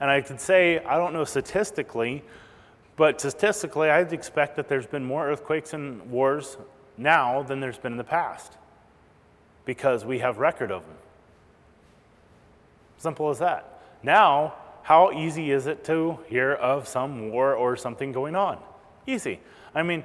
And 0.00 0.10
I 0.10 0.22
could 0.22 0.40
say, 0.40 0.78
I 0.78 0.96
don't 0.96 1.12
know 1.12 1.24
statistically, 1.24 2.24
but 2.96 3.20
statistically, 3.20 3.90
I'd 3.90 4.14
expect 4.14 4.56
that 4.56 4.66
there's 4.66 4.86
been 4.86 5.04
more 5.04 5.28
earthquakes 5.28 5.74
and 5.74 6.10
wars 6.10 6.56
now 6.96 7.42
than 7.42 7.60
there's 7.60 7.78
been 7.78 7.92
in 7.92 7.98
the 7.98 8.04
past 8.04 8.56
because 9.66 10.06
we 10.06 10.20
have 10.20 10.38
record 10.38 10.72
of 10.72 10.86
them. 10.86 10.96
Simple 12.98 13.30
as 13.30 13.38
that. 13.38 13.80
Now, 14.02 14.54
how 14.82 15.12
easy 15.12 15.50
is 15.50 15.66
it 15.66 15.84
to 15.84 16.18
hear 16.26 16.52
of 16.52 16.88
some 16.88 17.30
war 17.30 17.54
or 17.54 17.76
something 17.76 18.12
going 18.12 18.36
on? 18.36 18.58
Easy. 19.06 19.40
I 19.74 19.82
mean, 19.82 20.04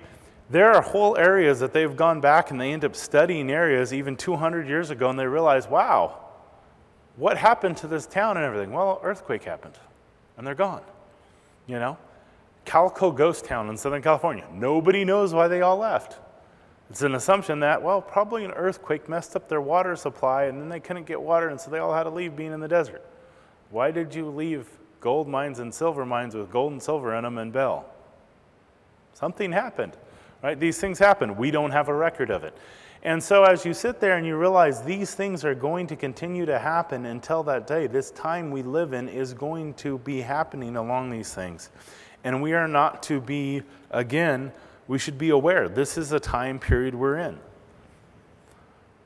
there 0.50 0.74
are 0.74 0.82
whole 0.82 1.18
areas 1.18 1.60
that 1.60 1.74
they've 1.74 1.96
gone 1.96 2.22
back 2.22 2.52
and 2.52 2.60
they 2.60 2.72
end 2.72 2.86
up 2.86 2.96
studying 2.96 3.50
areas 3.50 3.94
even 3.94 4.16
200 4.16 4.68
years 4.68 4.90
ago 4.90 5.10
and 5.10 5.18
they 5.18 5.26
realize, 5.26 5.68
wow, 5.68 6.20
what 7.16 7.38
happened 7.38 7.78
to 7.78 7.88
this 7.88 8.06
town 8.06 8.38
and 8.38 8.46
everything? 8.46 8.72
Well, 8.72 9.00
earthquake 9.04 9.44
happened 9.44 9.76
and 10.38 10.46
they're 10.46 10.56
gone. 10.56 10.82
You 11.68 11.80
know? 11.80 11.98
Calico 12.66 13.12
Ghost 13.12 13.46
Town 13.46 13.70
in 13.70 13.78
Southern 13.78 14.02
California. 14.02 14.46
Nobody 14.54 15.04
knows 15.04 15.34
why 15.34 15.48
they 15.48 15.62
all 15.62 15.78
left. 15.78 16.20
It's 16.94 17.02
an 17.02 17.16
assumption 17.16 17.60
that, 17.62 17.82
well, 17.82 18.04
probably 18.04 18.46
an 18.46 18.52
earthquake 18.52 19.10
messed 19.10 19.36
up 19.36 19.50
their 19.50 19.62
water 19.62 19.96
supply 19.96 20.44
and 20.44 20.62
then 20.62 20.70
they 20.70 20.80
couldn't 20.80 21.08
get 21.08 21.20
water 21.20 21.50
and 21.50 21.60
so 21.60 21.72
they 21.72 21.80
all 21.80 21.92
had 21.92 22.04
to 22.04 22.12
leave 22.12 22.36
being 22.36 22.54
in 22.54 22.60
the 22.60 22.68
desert. 22.68 23.04
Why 23.72 23.90
did 23.90 24.14
you 24.14 24.30
leave 24.30 24.70
gold 25.00 25.28
mines 25.28 25.58
and 25.58 25.74
silver 25.74 26.06
mines 26.06 26.36
with 26.36 26.52
gold 26.52 26.72
and 26.72 26.80
silver 26.80 27.16
in 27.16 27.24
them 27.24 27.40
and 27.40 27.52
Bell? 27.52 27.88
Something 29.16 29.52
happened, 29.52 29.98
right? 30.44 30.60
These 30.60 30.78
things 30.78 31.00
happen. 31.00 31.36
We 31.36 31.50
don't 31.50 31.72
have 31.72 31.88
a 31.88 31.96
record 31.96 32.30
of 32.30 32.44
it. 32.44 32.56
And 33.02 33.24
so 33.24 33.44
as 33.44 33.66
you 33.66 33.74
sit 33.74 34.00
there 34.00 34.16
and 34.18 34.28
you 34.28 34.38
realize 34.38 34.84
these 34.84 35.16
things 35.16 35.44
are 35.44 35.56
going 35.56 35.88
to 35.88 35.96
continue 35.96 36.46
to 36.46 36.60
happen 36.60 37.08
until 37.08 37.42
that 37.46 37.66
day, 37.66 37.88
this 37.88 38.12
time 38.12 38.52
we 38.52 38.62
live 38.62 38.94
in 38.94 39.10
is 39.10 39.34
going 39.34 39.74
to 39.76 39.98
be 39.98 40.22
happening 40.22 40.76
along 40.76 41.10
these 41.10 41.34
things. 41.34 41.72
And 42.24 42.40
we 42.40 42.54
are 42.54 42.68
not 42.68 43.02
to 43.04 43.20
be, 43.20 43.64
again, 43.90 44.52
we 44.88 45.00
should 45.00 45.18
be 45.18 45.30
aware 45.30 45.70
this 45.70 45.98
is 45.98 46.12
a 46.12 46.20
time 46.20 46.60
period 46.60 46.96
we're 46.96 47.18
in. 47.18 47.40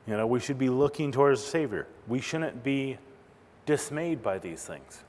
You 0.06 0.16
know, 0.16 0.26
we 0.26 0.40
should 0.40 0.58
be 0.58 0.70
looking 0.70 1.12
towards 1.12 1.42
the 1.42 1.50
Savior. 1.50 1.86
We 2.06 2.20
shouldn't 2.20 2.64
be 2.64 2.98
dismayed 3.66 4.22
by 4.22 4.38
these 4.38 4.64
things. 4.64 5.04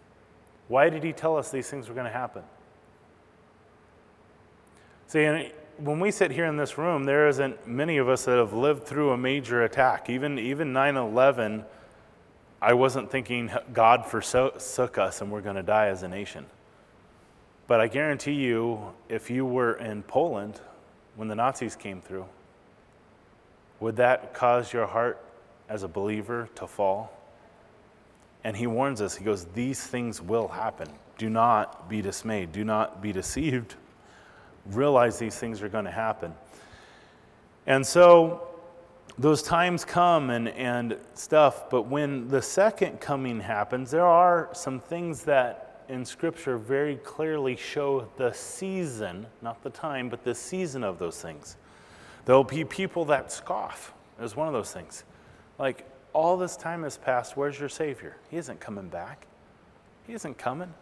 Why 0.67 0.89
did 0.89 1.03
he 1.03 1.13
tell 1.13 1.37
us 1.37 1.49
these 1.49 1.69
things 1.69 1.87
were 1.87 1.95
going 1.95 2.05
to 2.05 2.11
happen? 2.11 2.43
See, 5.07 5.51
when 5.77 5.99
we 5.99 6.11
sit 6.11 6.31
here 6.31 6.45
in 6.45 6.57
this 6.57 6.77
room, 6.77 7.05
there 7.05 7.27
isn't 7.29 7.65
many 7.65 7.97
of 7.97 8.09
us 8.09 8.25
that 8.25 8.37
have 8.37 8.53
lived 8.53 8.83
through 8.83 9.11
a 9.11 9.17
major 9.17 9.63
attack. 9.63 10.09
Even 10.09 10.37
even 10.37 10.73
9/11, 10.73 11.65
I 12.61 12.73
wasn't 12.73 13.09
thinking 13.09 13.49
God 13.71 14.05
forsook 14.05 14.97
us 14.97 15.21
and 15.21 15.31
we're 15.31 15.41
going 15.41 15.55
to 15.55 15.63
die 15.63 15.87
as 15.87 16.03
a 16.03 16.09
nation. 16.09 16.45
But 17.69 17.79
I 17.79 17.87
guarantee 17.87 18.33
you, 18.33 18.79
if 19.09 19.29
you 19.29 19.45
were 19.45 19.73
in 19.73 20.01
Poland 20.01 20.59
when 21.15 21.27
the 21.27 21.35
Nazis 21.35 21.75
came 21.75 22.01
through, 22.01 22.25
would 23.79 23.95
that 23.97 24.33
cause 24.33 24.73
your 24.73 24.87
heart 24.87 25.23
as 25.69 25.83
a 25.83 25.87
believer 25.87 26.49
to 26.55 26.65
fall? 26.65 27.15
And 28.43 28.57
he 28.57 28.65
warns 28.65 29.01
us, 29.01 29.15
he 29.15 29.23
goes, 29.23 29.45
These 29.53 29.85
things 29.85 30.19
will 30.19 30.47
happen. 30.47 30.87
Do 31.19 31.29
not 31.29 31.87
be 31.87 32.01
dismayed. 32.01 32.51
Do 32.53 32.63
not 32.63 33.03
be 33.03 33.11
deceived. 33.11 33.75
Realize 34.71 35.19
these 35.19 35.35
things 35.35 35.61
are 35.61 35.69
going 35.69 35.85
to 35.85 35.91
happen. 35.91 36.33
And 37.67 37.85
so 37.85 38.47
those 39.19 39.43
times 39.43 39.85
come 39.85 40.31
and, 40.31 40.47
and 40.49 40.97
stuff, 41.13 41.69
but 41.69 41.83
when 41.83 42.29
the 42.29 42.41
second 42.41 42.99
coming 42.99 43.39
happens, 43.39 43.91
there 43.91 44.07
are 44.07 44.49
some 44.53 44.79
things 44.79 45.23
that 45.25 45.68
in 45.89 46.05
Scripture 46.05 46.57
very 46.57 46.97
clearly 46.97 47.55
show 47.55 48.07
the 48.17 48.31
season, 48.31 49.25
not 49.41 49.61
the 49.63 49.71
time, 49.71 50.07
but 50.07 50.23
the 50.23 50.35
season 50.35 50.83
of 50.83 50.99
those 50.99 51.19
things. 51.21 51.57
There'll 52.25 52.43
be 52.43 52.63
people 52.63 53.05
that 53.05 53.31
scoff, 53.31 53.93
as 54.19 54.35
one 54.35 54.47
of 54.47 54.53
those 54.53 54.71
things. 54.71 55.03
Like, 55.57 55.89
all 56.13 56.37
this 56.37 56.55
time 56.55 56.83
has 56.83 56.97
passed. 56.97 57.35
Where's 57.35 57.59
your 57.59 57.69
Savior? 57.69 58.17
He 58.29 58.37
isn't 58.37 58.59
coming 58.59 58.87
back. 58.87 59.25
He 60.05 60.13
isn't 60.13 60.37
coming. 60.37 60.73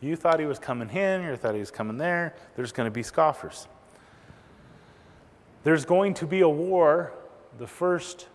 You 0.00 0.16
thought 0.16 0.40
he 0.40 0.46
was 0.46 0.58
coming 0.58 0.90
in, 0.90 1.22
you 1.22 1.36
thought 1.36 1.54
he 1.54 1.60
was 1.60 1.70
coming 1.70 1.96
there. 1.96 2.34
There's 2.56 2.72
going 2.72 2.86
to 2.86 2.90
be 2.90 3.02
scoffers. 3.02 3.68
There's 5.64 5.84
going 5.84 6.14
to 6.14 6.26
be 6.26 6.40
a 6.40 6.48
war. 6.48 7.12
The 7.58 7.66
first 7.66 8.28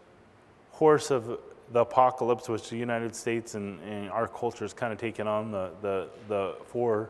horse 0.72 1.12
of 1.12 1.40
the 1.72 1.82
apocalypse, 1.82 2.50
which 2.50 2.70
the 2.70 2.78
United 2.78 3.16
States 3.16 3.56
and, 3.56 3.80
and 3.82 4.10
our 4.12 4.28
culture 4.28 4.66
is 4.66 4.74
kind 4.74 4.92
of 4.92 5.00
taking 5.00 5.28
on 5.28 5.52
the, 5.52 5.72
the, 5.82 6.08
the 6.28 6.56
four 6.68 7.10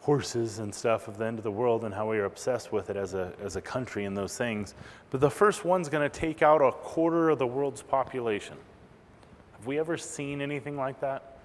horses 0.00 0.58
and 0.58 0.74
stuff 0.74 1.08
of 1.08 1.18
the 1.18 1.26
end 1.26 1.38
of 1.38 1.44
the 1.44 1.50
world 1.50 1.84
and 1.84 1.94
how 1.94 2.10
we 2.10 2.18
are 2.18 2.24
obsessed 2.24 2.72
with 2.72 2.88
it 2.88 2.96
as 2.96 3.12
a, 3.12 3.32
as 3.42 3.56
a 3.56 3.60
country 3.60 4.06
and 4.06 4.16
those 4.16 4.36
things. 4.36 4.74
But 5.10 5.20
the 5.20 5.30
first 5.30 5.64
one's 5.64 5.88
going 5.88 6.08
to 6.08 6.20
take 6.20 6.42
out 6.42 6.62
a 6.62 6.72
quarter 6.72 7.28
of 7.28 7.38
the 7.38 7.46
world's 7.46 7.82
population. 7.82 8.56
Have 9.58 9.66
we 9.66 9.78
ever 9.78 9.98
seen 9.98 10.40
anything 10.40 10.76
like 10.76 11.00
that? 11.00 11.36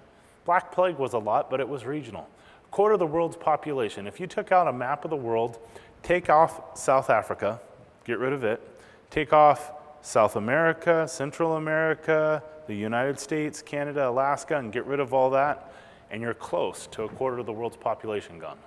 Black 0.46 0.72
Plague 0.72 0.96
was 0.96 1.12
a 1.12 1.18
lot, 1.18 1.50
but 1.50 1.60
it 1.60 1.68
was 1.68 1.84
regional. 1.84 2.28
A 2.64 2.68
quarter 2.70 2.94
of 2.94 2.98
the 2.98 3.06
world's 3.06 3.36
population. 3.36 4.06
If 4.06 4.18
you 4.18 4.26
took 4.26 4.52
out 4.52 4.68
a 4.68 4.72
map 4.72 5.04
of 5.04 5.10
the 5.10 5.16
world, 5.16 5.58
take 6.02 6.30
off 6.30 6.78
South 6.78 7.10
Africa, 7.10 7.60
get 8.04 8.18
rid 8.18 8.32
of 8.32 8.42
it, 8.42 8.62
take 9.10 9.34
off 9.34 9.72
South 10.02 10.36
America, 10.36 11.06
Central 11.08 11.56
America, 11.56 12.42
the 12.66 12.74
United 12.74 13.18
States, 13.18 13.62
Canada, 13.62 14.08
Alaska, 14.08 14.56
and 14.56 14.72
get 14.72 14.86
rid 14.86 15.00
of 15.00 15.12
all 15.12 15.30
that, 15.30 15.72
and 16.10 16.22
you're 16.22 16.34
close 16.34 16.86
to 16.88 17.04
a 17.04 17.08
quarter 17.08 17.38
of 17.38 17.46
the 17.46 17.52
world's 17.52 17.76
population 17.76 18.38
gone. 18.38 18.58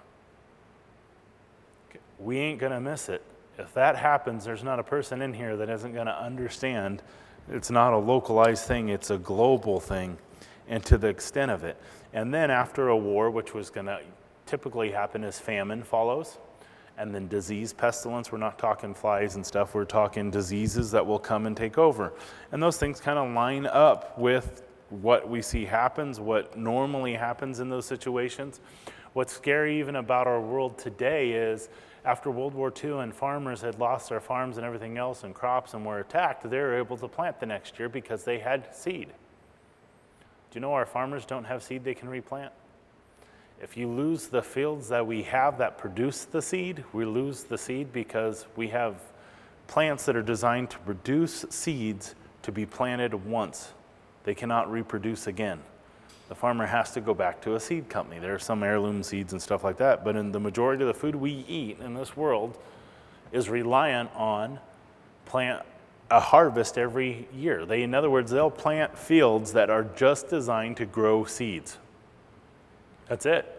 We 2.19 2.37
ain't 2.37 2.59
going 2.59 2.73
to 2.73 2.81
miss 2.81 3.09
it. 3.09 3.23
If 3.57 3.73
that 3.73 3.95
happens, 3.95 4.45
there's 4.45 4.63
not 4.63 4.79
a 4.79 4.83
person 4.83 5.21
in 5.21 5.33
here 5.33 5.57
that 5.57 5.69
isn't 5.69 5.93
going 5.93 6.07
to 6.07 6.17
understand 6.17 7.01
it's 7.51 7.71
not 7.71 7.93
a 7.93 7.97
localized 7.97 8.65
thing, 8.65 8.89
it's 8.89 9.09
a 9.09 9.17
global 9.17 9.79
thing, 9.79 10.17
and 10.67 10.83
to 10.85 10.97
the 10.97 11.07
extent 11.07 11.51
of 11.51 11.63
it. 11.63 11.77
And 12.13 12.33
then 12.33 12.51
after 12.51 12.89
a 12.89 12.97
war, 12.97 13.29
which 13.29 13.53
was 13.53 13.69
going 13.69 13.87
to 13.87 14.01
typically 14.45 14.91
happen 14.91 15.23
as 15.23 15.39
famine 15.39 15.83
follows, 15.83 16.37
and 16.99 17.15
then 17.15 17.27
disease, 17.27 17.73
pestilence. 17.73 18.31
We're 18.31 18.38
not 18.38 18.59
talking 18.59 18.93
flies 18.93 19.35
and 19.35 19.45
stuff, 19.45 19.73
we're 19.73 19.85
talking 19.85 20.29
diseases 20.29 20.91
that 20.91 21.05
will 21.05 21.17
come 21.17 21.45
and 21.45 21.55
take 21.55 21.77
over. 21.77 22.13
And 22.51 22.62
those 22.62 22.77
things 22.77 22.99
kind 22.99 23.17
of 23.17 23.33
line 23.33 23.65
up 23.65 24.17
with 24.19 24.63
what 24.89 25.29
we 25.29 25.41
see 25.41 25.65
happens, 25.65 26.19
what 26.19 26.57
normally 26.57 27.13
happens 27.13 27.59
in 27.59 27.69
those 27.69 27.85
situations. 27.85 28.59
What's 29.13 29.33
scary 29.33 29.79
even 29.79 29.95
about 29.95 30.27
our 30.27 30.41
world 30.41 30.77
today 30.77 31.31
is 31.31 31.69
after 32.05 32.31
World 32.31 32.53
War 32.53 32.71
II 32.83 32.99
and 32.99 33.13
farmers 33.13 33.62
had 33.62 33.79
lost 33.79 34.09
their 34.09 34.19
farms 34.19 34.57
and 34.57 34.65
everything 34.65 34.97
else 34.97 35.23
and 35.23 35.33
crops 35.33 35.73
and 35.73 35.85
were 35.85 35.99
attacked, 35.99 36.49
they 36.49 36.57
were 36.59 36.77
able 36.77 36.97
to 36.97 37.07
plant 37.07 37.39
the 37.39 37.45
next 37.45 37.79
year 37.79 37.89
because 37.89 38.23
they 38.23 38.39
had 38.39 38.73
seed. 38.75 39.07
Do 40.51 40.55
you 40.55 40.62
know 40.62 40.73
our 40.73 40.85
farmers 40.85 41.25
don't 41.25 41.43
have 41.45 41.63
seed 41.63 41.83
they 41.83 41.93
can 41.93 42.09
replant? 42.09 42.51
If 43.61 43.75
you 43.75 43.87
lose 43.89 44.27
the 44.27 44.41
fields 44.41 44.87
that 44.89 45.05
we 45.05 45.23
have 45.23 45.57
that 45.57 45.77
produce 45.77 46.23
the 46.23 46.41
seed, 46.41 46.83
we 46.93 47.03
lose 47.03 47.43
the 47.43 47.57
seed 47.57 47.91
because 47.91 48.45
we 48.55 48.69
have 48.69 48.95
plants 49.67 50.05
that 50.05 50.15
are 50.15 50.21
designed 50.21 50.69
to 50.71 50.79
produce 50.79 51.45
seeds 51.49 52.15
to 52.43 52.51
be 52.51 52.65
planted 52.65 53.13
once. 53.25 53.73
They 54.23 54.33
cannot 54.33 54.71
reproduce 54.71 55.27
again. 55.27 55.59
The 56.29 56.35
farmer 56.35 56.67
has 56.67 56.91
to 56.91 57.01
go 57.01 57.13
back 57.13 57.41
to 57.41 57.55
a 57.55 57.59
seed 57.59 57.89
company. 57.89 58.19
There 58.19 58.33
are 58.33 58.39
some 58.39 58.63
heirloom 58.63 59.03
seeds 59.03 59.33
and 59.33 59.41
stuff 59.41 59.63
like 59.63 59.77
that, 59.77 60.05
but 60.05 60.15
in 60.15 60.31
the 60.31 60.39
majority 60.39 60.83
of 60.83 60.87
the 60.87 60.93
food 60.93 61.15
we 61.15 61.43
eat 61.47 61.79
in 61.79 61.95
this 61.95 62.15
world 62.15 62.57
is 63.31 63.49
reliant 63.49 64.09
on 64.15 64.59
plant 65.25 65.65
a 66.11 66.19
harvest 66.19 66.77
every 66.77 67.27
year. 67.33 67.65
They 67.65 67.83
in 67.83 67.93
other 67.93 68.09
words, 68.09 68.31
they'll 68.31 68.49
plant 68.49 68.97
fields 68.97 69.53
that 69.53 69.69
are 69.69 69.83
just 69.83 70.29
designed 70.29 70.77
to 70.77 70.85
grow 70.85 71.25
seeds. 71.25 71.77
That's 73.09 73.25
it. 73.25 73.55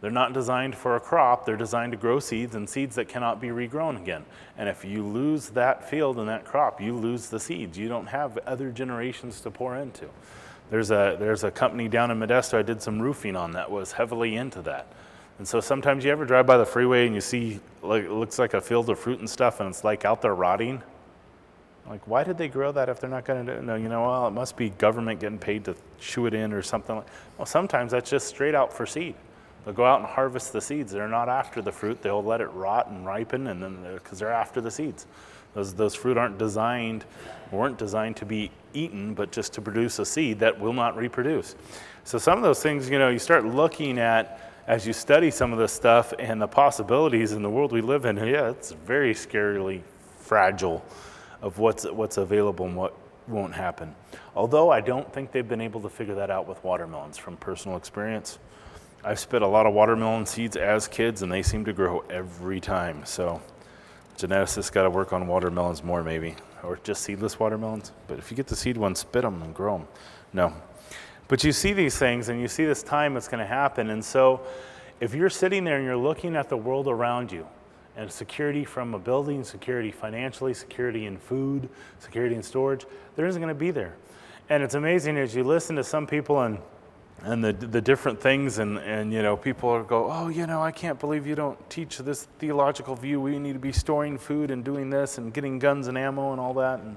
They're 0.00 0.10
not 0.10 0.32
designed 0.32 0.74
for 0.74 0.96
a 0.96 1.00
crop, 1.00 1.46
they're 1.46 1.56
designed 1.56 1.92
to 1.92 1.98
grow 1.98 2.18
seeds 2.18 2.56
and 2.56 2.68
seeds 2.68 2.96
that 2.96 3.08
cannot 3.08 3.40
be 3.40 3.48
regrown 3.48 4.00
again. 4.00 4.24
And 4.58 4.68
if 4.68 4.84
you 4.84 5.04
lose 5.04 5.50
that 5.50 5.88
field 5.88 6.18
and 6.18 6.28
that 6.28 6.44
crop, 6.44 6.80
you 6.80 6.96
lose 6.96 7.28
the 7.28 7.38
seeds. 7.38 7.78
You 7.78 7.88
don't 7.88 8.06
have 8.06 8.36
other 8.38 8.70
generations 8.70 9.40
to 9.42 9.50
pour 9.50 9.76
into. 9.76 10.08
There's 10.70 10.90
a, 10.90 11.16
there's 11.20 11.44
a 11.44 11.52
company 11.52 11.86
down 11.86 12.10
in 12.10 12.18
Modesto 12.18 12.58
I 12.58 12.62
did 12.62 12.82
some 12.82 13.00
roofing 13.00 13.36
on 13.36 13.52
that 13.52 13.70
was 13.70 13.92
heavily 13.92 14.34
into 14.34 14.62
that. 14.62 14.86
And 15.38 15.46
so 15.46 15.60
sometimes 15.60 16.04
you 16.04 16.10
ever 16.10 16.24
drive 16.24 16.46
by 16.46 16.56
the 16.56 16.66
freeway 16.66 17.06
and 17.06 17.14
you 17.14 17.20
see, 17.20 17.60
like, 17.82 18.04
it 18.04 18.10
looks 18.10 18.38
like 18.38 18.54
a 18.54 18.60
field 18.60 18.90
of 18.90 18.98
fruit 18.98 19.18
and 19.20 19.30
stuff, 19.30 19.60
and 19.60 19.68
it's 19.68 19.84
like 19.84 20.04
out 20.04 20.22
there 20.22 20.34
rotting. 20.34 20.82
Like, 21.88 22.06
why 22.06 22.22
did 22.24 22.38
they 22.38 22.48
grow 22.48 22.72
that 22.72 22.88
if 22.88 23.00
they're 23.00 23.10
not 23.10 23.24
going 23.24 23.46
to 23.46 23.62
No, 23.62 23.74
you 23.74 23.88
know, 23.88 24.02
well, 24.02 24.28
it 24.28 24.30
must 24.30 24.56
be 24.56 24.70
government 24.70 25.20
getting 25.20 25.38
paid 25.38 25.64
to 25.64 25.74
chew 25.98 26.26
it 26.26 26.34
in 26.34 26.52
or 26.52 26.62
something. 26.62 26.96
Like, 26.96 27.08
well, 27.38 27.46
sometimes 27.46 27.92
that's 27.92 28.08
just 28.08 28.28
straight 28.28 28.54
out 28.54 28.72
for 28.72 28.86
seed. 28.86 29.14
They'll 29.64 29.74
go 29.74 29.84
out 29.84 30.00
and 30.00 30.08
harvest 30.08 30.52
the 30.52 30.60
seeds. 30.60 30.92
They're 30.92 31.08
not 31.08 31.28
after 31.28 31.62
the 31.62 31.72
fruit. 31.72 32.02
They'll 32.02 32.22
let 32.22 32.40
it 32.40 32.48
rot 32.48 32.88
and 32.88 33.06
ripen, 33.06 33.48
and 33.48 33.62
then 33.62 33.82
because 33.94 34.18
they're, 34.18 34.28
they're 34.28 34.36
after 34.36 34.60
the 34.60 34.70
seeds. 34.70 35.06
Those, 35.54 35.74
those 35.74 35.94
fruit 35.94 36.16
aren't 36.16 36.38
designed, 36.38 37.04
weren't 37.50 37.78
designed 37.78 38.16
to 38.16 38.24
be 38.24 38.50
eaten, 38.72 39.14
but 39.14 39.30
just 39.30 39.52
to 39.54 39.60
produce 39.60 39.98
a 39.98 40.06
seed 40.06 40.38
that 40.38 40.58
will 40.58 40.72
not 40.72 40.96
reproduce. 40.96 41.54
So 42.04 42.18
some 42.18 42.38
of 42.38 42.42
those 42.42 42.62
things, 42.62 42.88
you 42.88 42.98
know, 42.98 43.10
you 43.10 43.18
start 43.18 43.44
looking 43.44 43.98
at 43.98 44.40
as 44.66 44.86
you 44.86 44.92
study 44.92 45.30
some 45.30 45.52
of 45.52 45.58
this 45.58 45.72
stuff 45.72 46.14
and 46.18 46.40
the 46.40 46.46
possibilities 46.46 47.32
in 47.32 47.42
the 47.42 47.50
world 47.50 47.72
we 47.72 47.82
live 47.82 48.06
in. 48.06 48.16
Yeah, 48.16 48.50
it's 48.50 48.72
very 48.72 49.12
scarily 49.12 49.82
fragile 50.18 50.84
of 51.42 51.58
what's, 51.58 51.84
what's 51.84 52.16
available 52.16 52.66
and 52.66 52.76
what 52.76 52.96
won't 53.28 53.54
happen. 53.54 53.94
Although 54.34 54.70
I 54.70 54.80
don't 54.80 55.12
think 55.12 55.32
they've 55.32 55.48
been 55.48 55.60
able 55.60 55.80
to 55.82 55.88
figure 55.88 56.14
that 56.14 56.30
out 56.30 56.48
with 56.48 56.62
watermelons 56.64 57.18
from 57.18 57.36
personal 57.36 57.76
experience. 57.76 58.38
I've 59.04 59.18
spit 59.18 59.42
a 59.42 59.46
lot 59.46 59.66
of 59.66 59.74
watermelon 59.74 60.26
seeds 60.26 60.56
as 60.56 60.86
kids, 60.86 61.22
and 61.22 61.32
they 61.32 61.42
seem 61.42 61.64
to 61.64 61.72
grow 61.72 62.04
every 62.08 62.60
time. 62.60 63.04
So, 63.04 63.42
geneticists 64.16 64.70
got 64.70 64.84
to 64.84 64.90
work 64.90 65.12
on 65.12 65.26
watermelons 65.26 65.82
more, 65.82 66.04
maybe, 66.04 66.36
or 66.62 66.78
just 66.84 67.02
seedless 67.02 67.40
watermelons. 67.40 67.90
But 68.06 68.18
if 68.18 68.30
you 68.30 68.36
get 68.36 68.46
the 68.46 68.54
seed 68.54 68.76
ones, 68.76 69.00
spit 69.00 69.22
them 69.22 69.42
and 69.42 69.52
grow 69.52 69.78
them. 69.78 69.88
No. 70.32 70.54
But 71.26 71.42
you 71.42 71.50
see 71.50 71.72
these 71.72 71.98
things, 71.98 72.28
and 72.28 72.40
you 72.40 72.46
see 72.46 72.64
this 72.64 72.84
time 72.84 73.14
that's 73.14 73.26
going 73.26 73.40
to 73.40 73.46
happen. 73.46 73.90
And 73.90 74.04
so, 74.04 74.42
if 75.00 75.14
you're 75.14 75.30
sitting 75.30 75.64
there 75.64 75.76
and 75.78 75.84
you're 75.84 75.96
looking 75.96 76.36
at 76.36 76.48
the 76.48 76.56
world 76.56 76.86
around 76.86 77.32
you, 77.32 77.46
and 77.96 78.10
security 78.10 78.64
from 78.64 78.94
a 78.94 78.98
building, 78.98 79.44
security 79.44 79.90
financially, 79.90 80.54
security 80.54 81.06
in 81.06 81.18
food, 81.18 81.68
security 81.98 82.34
in 82.34 82.42
storage, 82.42 82.86
there 83.16 83.26
isn't 83.26 83.40
going 83.40 83.54
to 83.54 83.58
be 83.58 83.70
there. 83.70 83.94
And 84.48 84.62
it's 84.62 84.74
amazing 84.74 85.18
as 85.18 85.34
you 85.34 85.44
listen 85.44 85.76
to 85.76 85.84
some 85.84 86.06
people 86.06 86.40
and 86.40 86.58
and 87.24 87.44
the, 87.44 87.52
the 87.52 87.80
different 87.80 88.20
things 88.20 88.58
and, 88.58 88.78
and 88.78 89.12
you 89.12 89.22
know 89.22 89.36
people 89.36 89.80
go 89.84 90.10
oh 90.10 90.28
you 90.28 90.44
know 90.44 90.60
i 90.60 90.72
can't 90.72 90.98
believe 90.98 91.24
you 91.24 91.36
don't 91.36 91.70
teach 91.70 91.98
this 91.98 92.26
theological 92.38 92.96
view. 92.96 93.20
We 93.20 93.38
need 93.38 93.52
to 93.52 93.58
be 93.60 93.70
storing 93.72 94.18
food 94.18 94.50
and 94.50 94.64
doing 94.64 94.90
this 94.90 95.18
and 95.18 95.32
getting 95.32 95.60
guns 95.60 95.86
and 95.86 95.96
ammo 95.96 96.32
and 96.32 96.40
all 96.40 96.54
that. 96.54 96.80
And 96.80 96.96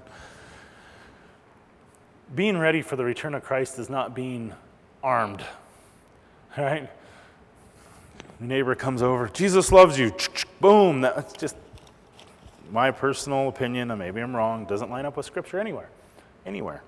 being 2.34 2.58
ready 2.58 2.82
for 2.82 2.96
the 2.96 3.04
return 3.04 3.36
of 3.36 3.44
christ 3.44 3.78
is 3.78 3.90
not 3.90 4.16
being 4.16 4.54
armed 5.04 5.46
right 6.58 6.90
neighbor 8.40 8.76
comes 8.76 9.02
over 9.02 9.28
jesus 9.30 9.72
loves 9.72 9.98
you. 9.98 10.14
Boom. 10.60 11.02
That's 11.02 11.34
just 11.34 11.56
my 12.72 12.92
personal 12.92 13.48
opinion 13.48 13.92
and 13.92 14.00
maybe 14.00 14.22
i'm 14.22 14.36
wrong. 14.36 14.66
Doesn't 14.66 14.90
line 14.90 15.06
up 15.06 15.18
with 15.18 15.26
scripture 15.26 15.60
anywhere 15.60 15.90
anywhere. 16.46 16.84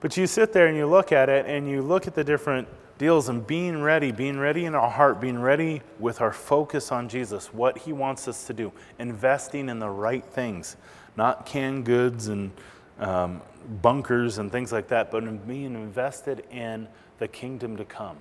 But 0.00 0.16
you 0.16 0.26
sit 0.26 0.52
there 0.52 0.66
and 0.66 0.76
you 0.76 0.86
look 0.86 1.12
at 1.12 1.28
it 1.28 1.46
and 1.46 1.68
you 1.68 1.82
look 1.82 2.06
at 2.06 2.14
the 2.14 2.24
different 2.24 2.68
deals 2.98 3.28
and 3.28 3.46
being 3.46 3.82
ready, 3.82 4.12
being 4.12 4.38
ready 4.38 4.64
in 4.64 4.74
our 4.74 4.90
heart, 4.90 5.20
being 5.20 5.40
ready 5.40 5.82
with 5.98 6.20
our 6.20 6.32
focus 6.32 6.92
on 6.92 7.08
Jesus, 7.08 7.52
what 7.52 7.78
He 7.78 7.92
wants 7.92 8.28
us 8.28 8.46
to 8.46 8.52
do, 8.52 8.72
investing 8.98 9.68
in 9.68 9.78
the 9.78 9.88
right 9.88 10.24
things, 10.24 10.76
not 11.16 11.46
canned 11.46 11.84
goods 11.84 12.28
and 12.28 12.50
um, 12.98 13.42
bunkers 13.80 14.38
and 14.38 14.50
things 14.50 14.72
like 14.72 14.88
that, 14.88 15.10
but 15.10 15.24
in 15.24 15.38
being 15.38 15.74
invested 15.74 16.44
in 16.50 16.88
the 17.18 17.28
kingdom 17.28 17.76
to 17.76 17.84
come, 17.84 18.16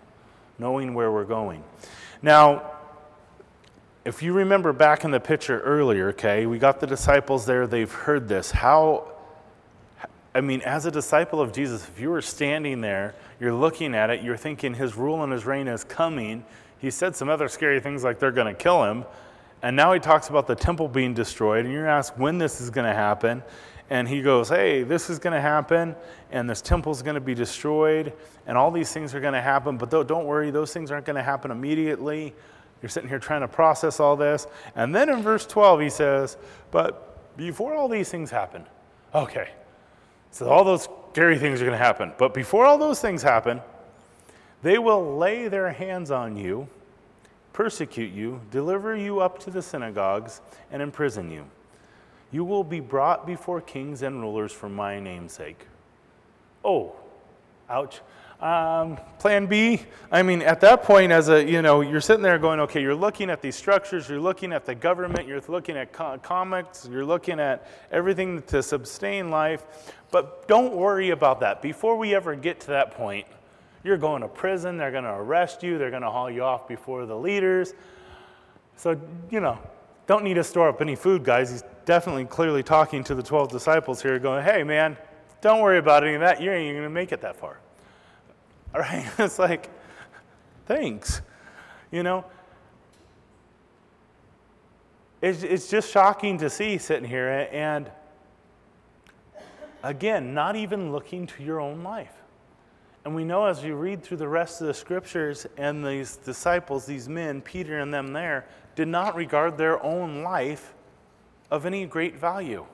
knowing 0.58 0.94
where 0.94 1.12
we're 1.12 1.26
going. 1.26 1.64
Now, 2.22 2.72
if 4.06 4.24
you 4.24 4.34
remember 4.34 4.74
back 4.74 5.04
in 5.04 5.12
the 5.12 5.20
picture 5.20 5.60
earlier, 5.62 6.10
okay, 6.10 6.46
we 6.46 6.58
got 6.58 6.80
the 6.80 6.88
disciples 6.88 7.46
there, 7.46 7.68
they've 7.68 7.92
heard 7.92 8.28
this. 8.28 8.52
How 8.52 9.12
I 10.34 10.40
mean, 10.40 10.62
as 10.62 10.86
a 10.86 10.92
disciple 10.92 11.42
of 11.42 11.52
Jesus, 11.52 11.88
if 11.88 12.00
you 12.00 12.10
were 12.10 12.22
standing 12.22 12.80
there, 12.80 13.16
you're 13.40 13.54
looking 13.54 13.94
at 13.94 14.10
it, 14.10 14.24
you're 14.24 14.38
thinking 14.38 14.74
his 14.74 14.96
rule 14.96 15.24
and 15.24 15.34
his 15.34 15.46
reign 15.46 15.68
is 15.68 15.84
coming. 15.84 16.46
He 16.80 16.90
said 16.90 17.16
some 17.18 17.28
other 17.28 17.50
scary 17.50 17.82
things 17.82 18.04
like 18.04 18.20
they're 18.20 18.32
going 18.32 18.54
to 18.54 18.60
kill 18.60 18.86
him. 18.86 19.04
And 19.62 19.76
now 19.76 19.92
he 19.92 20.00
talks 20.00 20.30
about 20.30 20.48
the 20.48 20.56
temple 20.56 20.88
being 20.88 21.14
destroyed, 21.14 21.66
and 21.66 21.74
you're 21.74 21.88
asked 21.88 22.18
when 22.18 22.38
this 22.38 22.62
is 22.62 22.70
going 22.70 22.88
to 22.88 22.96
happen. 22.96 23.44
And 23.92 24.08
he 24.08 24.22
goes, 24.22 24.48
Hey, 24.48 24.84
this 24.84 25.10
is 25.10 25.20
going 25.20 25.34
to 25.34 25.42
happen, 25.42 25.98
and 26.32 26.50
this 26.50 26.62
temple 26.62 26.94
is 26.94 27.02
going 27.02 27.16
to 27.16 27.22
be 27.22 27.36
destroyed, 27.36 28.14
and 28.48 28.58
all 28.58 28.72
these 28.72 28.94
things 28.94 29.14
are 29.14 29.20
going 29.20 29.34
to 29.34 29.42
happen. 29.42 29.76
But 29.76 29.90
don't 29.90 30.26
worry, 30.26 30.50
those 30.50 30.72
things 30.72 30.92
aren't 30.92 31.06
going 31.06 31.18
to 31.18 31.22
happen 31.22 31.52
immediately. 31.52 32.34
You're 32.82 32.90
sitting 32.90 33.10
here 33.10 33.20
trying 33.20 33.42
to 33.42 33.50
process 33.50 34.00
all 34.00 34.16
this. 34.16 34.48
And 34.78 34.96
then 34.96 35.10
in 35.10 35.22
verse 35.22 35.46
12, 35.46 35.82
he 35.82 35.90
says, 35.90 36.38
But 36.72 37.36
before 37.36 37.76
all 37.76 37.90
these 37.90 38.10
things 38.10 38.32
happen, 38.32 38.66
okay, 39.14 39.50
so 40.32 40.48
all 40.48 40.64
those 40.64 40.88
scary 41.12 41.38
things 41.38 41.62
are 41.62 41.66
going 41.66 41.78
to 41.78 41.86
happen. 41.86 42.14
But 42.18 42.34
before 42.34 42.66
all 42.66 42.78
those 42.78 43.02
things 43.02 43.22
happen, 43.22 43.60
they 44.64 44.78
will 44.78 45.18
lay 45.18 45.50
their 45.50 45.70
hands 45.70 46.12
on 46.12 46.38
you, 46.38 46.70
persecute 47.52 48.14
you, 48.14 48.40
deliver 48.52 48.96
you 48.96 49.20
up 49.20 49.38
to 49.40 49.52
the 49.52 49.62
synagogues, 49.62 50.40
and 50.72 50.82
imprison 50.82 51.30
you. 51.30 51.46
You 52.32 52.44
will 52.44 52.64
be 52.64 52.80
brought 52.80 53.28
before 53.28 53.62
kings 53.62 54.02
and 54.02 54.22
rulers 54.22 54.52
for 54.52 54.70
my 54.70 55.00
name's 55.00 55.34
sake. 55.34 55.68
Oh, 56.64 56.96
ouch. 57.70 58.02
Um, 58.42 58.98
plan 59.20 59.46
B, 59.46 59.84
I 60.12 60.24
mean, 60.24 60.42
at 60.42 60.62
that 60.62 60.82
point, 60.82 61.12
as 61.12 61.30
a, 61.30 61.48
you 61.48 61.62
know, 61.62 61.82
you're 61.82 62.02
sitting 62.02 62.24
there 62.24 62.40
going, 62.40 62.60
okay, 62.62 62.82
you're 62.82 62.96
looking 62.96 63.30
at 63.30 63.40
these 63.40 63.56
structures, 63.56 64.10
you're 64.10 64.20
looking 64.20 64.52
at 64.52 64.66
the 64.66 64.74
government, 64.74 65.28
you're 65.28 65.42
looking 65.48 65.78
at 65.78 65.94
co- 65.94 66.18
comics, 66.18 66.90
you're 66.92 67.06
looking 67.06 67.40
at 67.40 67.68
everything 67.92 68.42
to 68.44 68.64
sustain 68.64 69.30
life. 69.30 69.94
But 70.10 70.48
don't 70.48 70.74
worry 70.74 71.12
about 71.12 71.42
that. 71.42 71.62
Before 71.62 71.96
we 71.96 72.16
ever 72.16 72.36
get 72.36 72.60
to 72.62 72.68
that 72.68 72.92
point, 72.92 73.28
you're 73.84 73.98
going 73.98 74.24
to 74.24 74.28
prison, 74.28 74.76
they're 74.76 74.92
going 74.92 75.04
to 75.04 75.14
arrest 75.14 75.62
you, 75.62 75.78
they're 75.78 75.92
going 75.92 76.02
to 76.02 76.10
haul 76.10 76.30
you 76.30 76.44
off 76.44 76.68
before 76.68 77.06
the 77.06 77.16
leaders. 77.16 77.76
So, 78.76 79.00
you 79.30 79.40
know, 79.40 79.60
don't 80.08 80.24
need 80.24 80.36
to 80.36 80.44
store 80.44 80.70
up 80.70 80.82
any 80.82 80.96
food, 80.96 81.24
guys. 81.24 81.52
He's 81.52 81.64
definitely 81.86 82.26
clearly 82.26 82.64
talking 82.64 83.04
to 83.06 83.16
the 83.16 83.24
12 83.24 83.52
disciples 83.52 84.02
here, 84.02 84.20
going, 84.20 84.44
hey, 84.44 84.64
man, 84.64 84.98
don't 85.42 85.62
worry 85.62 85.78
about 85.78 86.04
any 86.04 86.16
of 86.16 86.22
that. 86.22 86.42
You 86.42 86.52
ain't 86.52 86.64
even 86.64 86.76
going 86.76 86.84
to 86.84 86.90
make 86.90 87.12
it 87.12 87.22
that 87.22 87.36
far. 87.36 87.60
All 88.74 88.82
right? 88.82 89.06
It's 89.20 89.40
like, 89.40 89.70
thanks. 90.66 91.22
You 91.92 92.04
know? 92.04 92.26
It's, 95.22 95.44
it's 95.44 95.70
just 95.70 95.92
shocking 95.92 96.38
to 96.40 96.50
see 96.50 96.78
sitting 96.78 97.08
here 97.08 97.48
and 97.52 97.92
again, 99.84 100.34
not 100.34 100.56
even 100.56 100.92
looking 100.92 101.28
to 101.28 101.44
your 101.44 101.60
own 101.60 101.84
life. 101.84 102.14
And 103.04 103.16
we 103.16 103.24
know 103.24 103.46
as 103.46 103.64
you 103.64 103.76
read 103.76 104.04
through 104.04 104.18
the 104.18 104.28
rest 104.28 104.62
of 104.62 104.68
the 104.68 104.74
scriptures 104.74 105.48
and 105.58 105.86
these 105.86 106.18
disciples, 106.18 106.86
these 106.86 107.10
men, 107.10 107.42
Peter 107.42 107.80
and 107.80 107.92
them 107.94 108.14
there, 108.14 108.46
did 108.76 108.88
not 108.88 109.16
regard 109.16 109.58
their 109.58 109.84
own 109.84 110.24
life 110.24 110.74
of 111.50 111.66
any 111.66 111.86
great 111.86 112.16
value. 112.16 112.66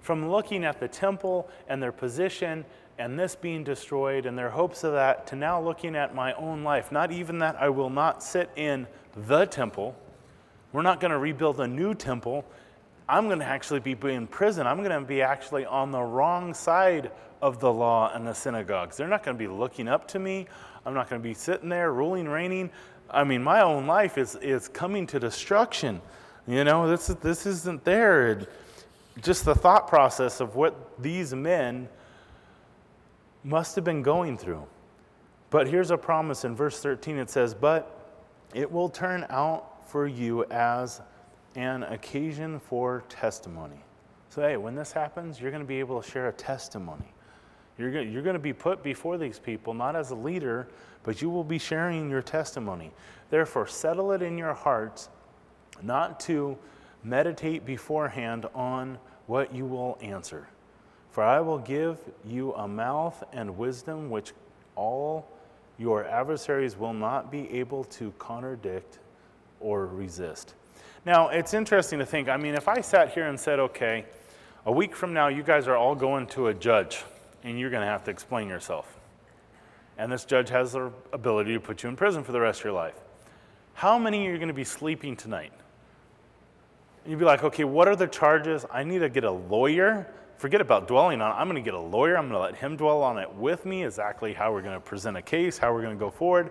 From 0.00 0.30
looking 0.30 0.64
at 0.64 0.80
the 0.80 0.88
temple 0.88 1.48
and 1.68 1.82
their 1.82 1.92
position 1.92 2.64
and 2.98 3.18
this 3.18 3.34
being 3.34 3.64
destroyed 3.64 4.26
and 4.26 4.36
their 4.36 4.50
hopes 4.50 4.84
of 4.84 4.92
that 4.92 5.26
to 5.28 5.36
now 5.36 5.60
looking 5.60 5.94
at 5.94 6.14
my 6.14 6.32
own 6.34 6.64
life, 6.64 6.90
not 6.90 7.12
even 7.12 7.38
that 7.38 7.56
I 7.60 7.68
will 7.68 7.90
not 7.90 8.22
sit 8.22 8.50
in 8.56 8.86
the 9.14 9.44
temple. 9.46 9.94
We're 10.72 10.82
not 10.82 11.00
going 11.00 11.10
to 11.10 11.18
rebuild 11.18 11.60
a 11.60 11.66
new 11.66 11.94
temple. 11.94 12.44
I'm 13.08 13.26
going 13.26 13.40
to 13.40 13.44
actually 13.44 13.80
be 13.80 13.96
in 14.12 14.26
prison. 14.26 14.66
I'm 14.66 14.78
going 14.78 14.90
to 14.90 15.06
be 15.06 15.20
actually 15.20 15.66
on 15.66 15.90
the 15.90 16.00
wrong 16.00 16.54
side 16.54 17.10
of 17.42 17.58
the 17.58 17.72
law 17.72 18.12
and 18.14 18.26
the 18.26 18.34
synagogues. 18.34 18.96
They're 18.96 19.08
not 19.08 19.22
going 19.22 19.36
to 19.36 19.38
be 19.38 19.48
looking 19.48 19.88
up 19.88 20.06
to 20.08 20.18
me. 20.18 20.46
I'm 20.86 20.94
not 20.94 21.10
going 21.10 21.20
to 21.20 21.28
be 21.28 21.34
sitting 21.34 21.68
there 21.68 21.92
ruling, 21.92 22.28
reigning. 22.28 22.70
I 23.12 23.24
mean, 23.24 23.42
my 23.42 23.62
own 23.62 23.86
life 23.86 24.18
is, 24.18 24.36
is 24.36 24.68
coming 24.68 25.06
to 25.08 25.20
destruction. 25.20 26.00
You 26.46 26.64
know, 26.64 26.88
this, 26.88 27.08
this 27.08 27.46
isn't 27.46 27.84
there. 27.84 28.46
Just 29.20 29.44
the 29.44 29.54
thought 29.54 29.88
process 29.88 30.40
of 30.40 30.54
what 30.54 31.00
these 31.00 31.34
men 31.34 31.88
must 33.44 33.74
have 33.74 33.84
been 33.84 34.02
going 34.02 34.38
through. 34.38 34.64
But 35.50 35.66
here's 35.66 35.90
a 35.90 35.98
promise 35.98 36.44
in 36.44 36.54
verse 36.54 36.80
13 36.80 37.18
it 37.18 37.30
says, 37.30 37.54
But 37.54 38.18
it 38.54 38.70
will 38.70 38.88
turn 38.88 39.26
out 39.28 39.88
for 39.90 40.06
you 40.06 40.44
as 40.44 41.00
an 41.56 41.82
occasion 41.84 42.60
for 42.60 43.02
testimony. 43.08 43.80
So, 44.28 44.42
hey, 44.42 44.56
when 44.56 44.76
this 44.76 44.92
happens, 44.92 45.40
you're 45.40 45.50
going 45.50 45.62
to 45.62 45.68
be 45.68 45.80
able 45.80 46.00
to 46.00 46.08
share 46.08 46.28
a 46.28 46.32
testimony. 46.32 47.12
You're 47.78 47.90
going, 47.90 48.12
you're 48.12 48.22
going 48.22 48.34
to 48.34 48.38
be 48.38 48.52
put 48.52 48.82
before 48.82 49.18
these 49.18 49.38
people, 49.38 49.74
not 49.74 49.96
as 49.96 50.10
a 50.10 50.14
leader, 50.14 50.68
but 51.02 51.22
you 51.22 51.30
will 51.30 51.44
be 51.44 51.58
sharing 51.58 52.10
your 52.10 52.22
testimony. 52.22 52.90
Therefore, 53.30 53.66
settle 53.66 54.12
it 54.12 54.22
in 54.22 54.36
your 54.36 54.54
hearts 54.54 55.08
not 55.82 56.20
to 56.20 56.58
meditate 57.02 57.64
beforehand 57.64 58.46
on 58.54 58.98
what 59.26 59.54
you 59.54 59.64
will 59.64 59.98
answer. 60.02 60.48
For 61.10 61.24
I 61.24 61.40
will 61.40 61.58
give 61.58 61.98
you 62.24 62.52
a 62.54 62.68
mouth 62.68 63.22
and 63.32 63.56
wisdom 63.56 64.10
which 64.10 64.32
all 64.76 65.26
your 65.78 66.04
adversaries 66.04 66.76
will 66.76 66.92
not 66.92 67.30
be 67.30 67.50
able 67.50 67.84
to 67.84 68.12
contradict 68.18 68.98
or 69.60 69.86
resist. 69.86 70.54
Now, 71.06 71.28
it's 71.28 71.54
interesting 71.54 71.98
to 72.00 72.06
think. 72.06 72.28
I 72.28 72.36
mean, 72.36 72.54
if 72.54 72.68
I 72.68 72.82
sat 72.82 73.12
here 73.12 73.26
and 73.26 73.40
said, 73.40 73.58
okay, 73.58 74.04
a 74.66 74.72
week 74.72 74.94
from 74.94 75.14
now, 75.14 75.28
you 75.28 75.42
guys 75.42 75.66
are 75.66 75.76
all 75.76 75.94
going 75.94 76.26
to 76.28 76.48
a 76.48 76.54
judge 76.54 77.02
and 77.42 77.58
you're 77.58 77.70
going 77.70 77.80
to 77.80 77.88
have 77.88 78.04
to 78.04 78.10
explain 78.10 78.48
yourself. 78.48 78.99
And 80.00 80.10
this 80.10 80.24
judge 80.24 80.48
has 80.48 80.72
the 80.72 80.90
ability 81.12 81.52
to 81.52 81.60
put 81.60 81.82
you 81.82 81.90
in 81.90 81.94
prison 81.94 82.24
for 82.24 82.32
the 82.32 82.40
rest 82.40 82.60
of 82.60 82.64
your 82.64 82.72
life. 82.72 82.94
How 83.74 83.98
many 83.98 84.26
are 84.26 84.32
you 84.32 84.38
going 84.38 84.48
to 84.48 84.54
be 84.54 84.64
sleeping 84.64 85.14
tonight? 85.14 85.52
you'd 87.06 87.18
be 87.18 87.24
like, 87.24 87.44
okay, 87.44 87.64
what 87.64 87.86
are 87.86 87.96
the 87.96 88.06
charges? 88.06 88.64
I 88.70 88.82
need 88.82 89.00
to 89.00 89.08
get 89.08 89.24
a 89.24 89.30
lawyer. 89.30 90.06
Forget 90.38 90.60
about 90.60 90.88
dwelling 90.88 91.20
on 91.20 91.32
it. 91.32 91.34
I'm 91.34 91.48
going 91.48 91.62
to 91.62 91.66
get 91.66 91.74
a 91.74 91.80
lawyer. 91.80 92.16
I'm 92.16 92.28
going 92.28 92.34
to 92.34 92.40
let 92.40 92.56
him 92.56 92.76
dwell 92.76 93.02
on 93.02 93.18
it 93.18 93.30
with 93.34 93.66
me, 93.66 93.84
exactly 93.84 94.32
how 94.32 94.52
we're 94.52 94.62
going 94.62 94.74
to 94.74 94.80
present 94.80 95.16
a 95.16 95.22
case, 95.22 95.58
how 95.58 95.72
we're 95.72 95.82
going 95.82 95.96
to 95.96 96.00
go 96.00 96.10
forward. 96.10 96.50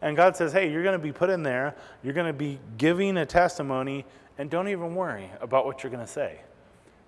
And 0.00 0.16
God 0.16 0.34
says, 0.34 0.52
hey, 0.52 0.70
you're 0.70 0.82
going 0.82 0.98
to 0.98 1.02
be 1.02 1.12
put 1.12 1.28
in 1.28 1.42
there. 1.42 1.74
You're 2.02 2.14
going 2.14 2.26
to 2.26 2.32
be 2.32 2.58
giving 2.78 3.18
a 3.18 3.26
testimony, 3.26 4.04
and 4.38 4.48
don't 4.48 4.68
even 4.68 4.94
worry 4.94 5.30
about 5.40 5.66
what 5.66 5.82
you're 5.82 5.92
going 5.92 6.04
to 6.04 6.10
say. 6.10 6.40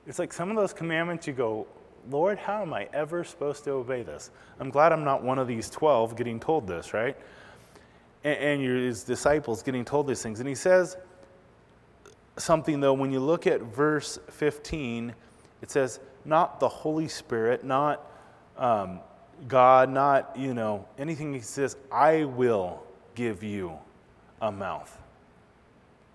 It's 0.07 0.19
like 0.19 0.33
some 0.33 0.51
of 0.51 0.57
those 0.57 0.73
commandments 0.73 1.27
you 1.27 1.33
go, 1.33 1.67
Lord, 2.11 2.39
how 2.39 2.63
am 2.63 2.73
I 2.73 2.89
ever 2.93 3.25
supposed 3.25 3.65
to 3.65 3.73
obey 3.73 4.03
this? 4.03 4.31
I'm 4.59 4.71
glad 4.71 4.93
I'm 4.93 5.05
not 5.05 5.23
one 5.23 5.39
of 5.39 5.47
these 5.47 5.69
12 5.71 6.17
getting 6.17 6.41
told 6.41 6.67
this, 6.67 6.95
right? 6.95 7.17
And, 8.25 8.39
and 8.39 8.63
his 8.63 9.05
disciples 9.05 9.63
getting 9.63 9.85
told 9.85 10.07
these 10.07 10.23
things. 10.23 10.41
And 10.41 10.49
he 10.49 10.55
says 10.55 10.97
something, 12.37 12.81
though, 12.81 12.95
when 12.95 13.11
you 13.11 13.21
look 13.21 13.47
at 13.47 13.61
verse 13.61 14.19
15, 14.31 15.15
it 15.61 15.71
says, 15.71 16.01
not 16.25 16.61
the 16.61 16.69
Holy 16.69 17.09
Spirit, 17.09 17.65
not 17.65 18.05
um, 18.57 19.01
God, 19.47 19.91
not, 19.91 20.37
you 20.37 20.55
know, 20.55 20.87
anything. 20.99 21.33
He 21.33 21.41
says, 21.41 21.77
I 21.93 22.25
will 22.25 22.83
give 23.15 23.43
you 23.43 23.73
a 24.41 24.51
mouth. 24.51 24.97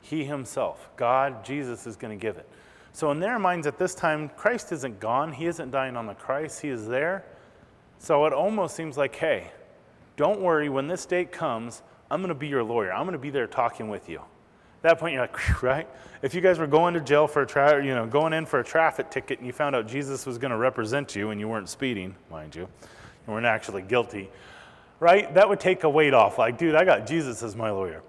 He 0.02 0.26
himself, 0.26 0.90
God, 0.98 1.46
Jesus, 1.46 1.88
is 1.88 1.96
going 1.96 2.18
to 2.18 2.22
give 2.22 2.38
it. 2.38 2.48
So, 2.96 3.10
in 3.10 3.20
their 3.20 3.40
minds 3.40 3.66
at 3.66 3.80
this 3.80 3.96
time, 3.96 4.30
Christ 4.30 4.72
isn't 4.72 5.00
gone. 5.00 5.34
He 5.34 5.48
isn't 5.48 5.72
dying 5.72 5.98
on 5.98 6.06
the 6.06 6.14
Christ. 6.14 6.62
He 6.62 6.70
is 6.70 6.88
there. 6.88 7.26
So, 7.98 8.26
it 8.26 8.34
almost 8.34 8.76
seems 8.76 8.98
like, 8.98 9.16
hey, 9.16 9.52
don't 10.16 10.42
worry. 10.42 10.70
When 10.70 10.88
this 10.88 11.06
date 11.08 11.32
comes, 11.32 11.82
I'm 12.12 12.22
going 12.22 12.30
to 12.30 12.36
be 12.36 12.48
your 12.48 12.64
lawyer. 12.64 12.94
I'm 12.94 13.06
going 13.06 13.14
to 13.14 13.18
be 13.20 13.32
there 13.32 13.48
talking 13.48 13.90
with 13.90 14.10
you. 14.10 14.20
At 14.20 14.84
that 14.84 15.00
point, 15.00 15.14
you're 15.14 15.24
like, 15.24 15.64
right? 15.64 15.88
If 16.22 16.36
you 16.36 16.42
guys 16.42 16.60
were 16.60 16.68
going 16.68 16.94
to 16.94 17.02
jail 17.02 17.28
for 17.28 17.42
a 17.42 17.48
tra- 17.48 17.84
you 17.84 17.96
know, 17.96 18.06
going 18.06 18.32
in 18.32 18.46
for 18.46 18.60
a 18.60 18.64
traffic 18.64 19.10
ticket 19.10 19.40
and 19.40 19.48
you 19.48 19.54
found 19.54 19.76
out 19.76 19.88
Jesus 19.88 20.28
was 20.28 20.38
going 20.38 20.52
to 20.52 20.58
represent 20.58 21.16
you 21.16 21.32
and 21.32 21.40
you 21.40 21.48
weren't 21.48 21.70
speeding, 21.70 22.16
mind 22.30 22.56
you, 22.56 22.62
you 22.62 23.34
weren't 23.34 23.48
actually 23.48 23.82
guilty, 23.82 24.30
right? 25.00 25.34
That 25.34 25.50
would 25.50 25.60
take 25.60 25.84
a 25.84 25.90
weight 25.90 26.14
off. 26.14 26.38
Like, 26.38 26.60
dude, 26.60 26.76
I 26.76 26.86
got 26.86 27.08
Jesus 27.08 27.42
as 27.42 27.56
my 27.56 27.72
lawyer. 27.72 28.04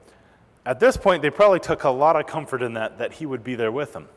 At 0.67 0.79
this 0.79 0.99
point, 0.99 1.23
they 1.23 1.31
probably 1.31 1.61
took 1.61 1.85
a 1.85 1.91
lot 1.91 2.17
of 2.17 2.27
comfort 2.27 2.63
in 2.63 2.75
that, 2.75 2.99
that 2.99 3.15
he 3.15 3.25
would 3.25 3.45
be 3.45 3.55
there 3.55 3.73
with 3.73 3.95
them. 3.95 4.09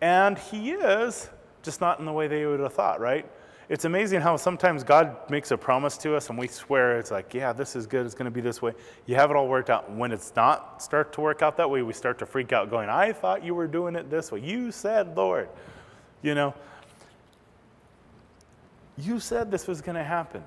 And 0.00 0.38
he 0.38 0.72
is, 0.72 1.28
just 1.62 1.80
not 1.80 1.98
in 1.98 2.04
the 2.04 2.12
way 2.12 2.28
they 2.28 2.46
would 2.46 2.60
have 2.60 2.72
thought, 2.74 3.00
right? 3.00 3.26
It's 3.68 3.84
amazing 3.84 4.20
how 4.20 4.36
sometimes 4.36 4.84
God 4.84 5.28
makes 5.28 5.50
a 5.50 5.56
promise 5.56 5.98
to 5.98 6.14
us 6.14 6.30
and 6.30 6.38
we 6.38 6.46
swear 6.46 7.00
it's 7.00 7.10
like, 7.10 7.34
yeah, 7.34 7.52
this 7.52 7.74
is 7.74 7.86
good, 7.86 8.06
it's 8.06 8.14
going 8.14 8.26
to 8.26 8.30
be 8.30 8.40
this 8.40 8.62
way. 8.62 8.74
You 9.06 9.16
have 9.16 9.30
it 9.30 9.36
all 9.36 9.48
worked 9.48 9.70
out. 9.70 9.90
When 9.90 10.12
it's 10.12 10.32
not 10.36 10.80
start 10.80 11.12
to 11.14 11.20
work 11.20 11.42
out 11.42 11.56
that 11.56 11.68
way, 11.68 11.82
we 11.82 11.92
start 11.92 12.18
to 12.20 12.26
freak 12.26 12.52
out 12.52 12.70
going, 12.70 12.88
I 12.88 13.12
thought 13.12 13.44
you 13.44 13.56
were 13.56 13.66
doing 13.66 13.96
it 13.96 14.08
this 14.08 14.30
way. 14.30 14.40
You 14.40 14.70
said, 14.70 15.16
Lord, 15.16 15.48
you 16.22 16.36
know, 16.36 16.54
you 18.96 19.18
said 19.18 19.50
this 19.50 19.66
was 19.66 19.80
going 19.80 19.96
to 19.96 20.04
happen. 20.04 20.44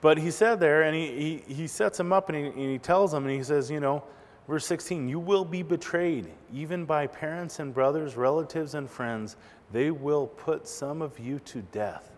But 0.00 0.16
he 0.16 0.30
said 0.30 0.60
there, 0.60 0.82
and 0.82 0.94
he, 0.94 1.42
he, 1.48 1.54
he 1.54 1.66
sets 1.66 1.98
him 1.98 2.12
up 2.12 2.28
and 2.30 2.38
he, 2.38 2.44
and 2.44 2.70
he 2.70 2.78
tells 2.78 3.12
him, 3.12 3.26
and 3.26 3.34
he 3.34 3.42
says, 3.42 3.70
you 3.70 3.80
know, 3.80 4.04
Verse 4.50 4.66
16, 4.66 5.08
you 5.08 5.20
will 5.20 5.44
be 5.44 5.62
betrayed, 5.62 6.26
even 6.52 6.84
by 6.84 7.06
parents 7.06 7.60
and 7.60 7.72
brothers, 7.72 8.16
relatives 8.16 8.74
and 8.74 8.90
friends. 8.90 9.36
They 9.70 9.92
will 9.92 10.26
put 10.26 10.66
some 10.66 11.02
of 11.02 11.20
you 11.20 11.38
to 11.44 11.62
death. 11.62 12.10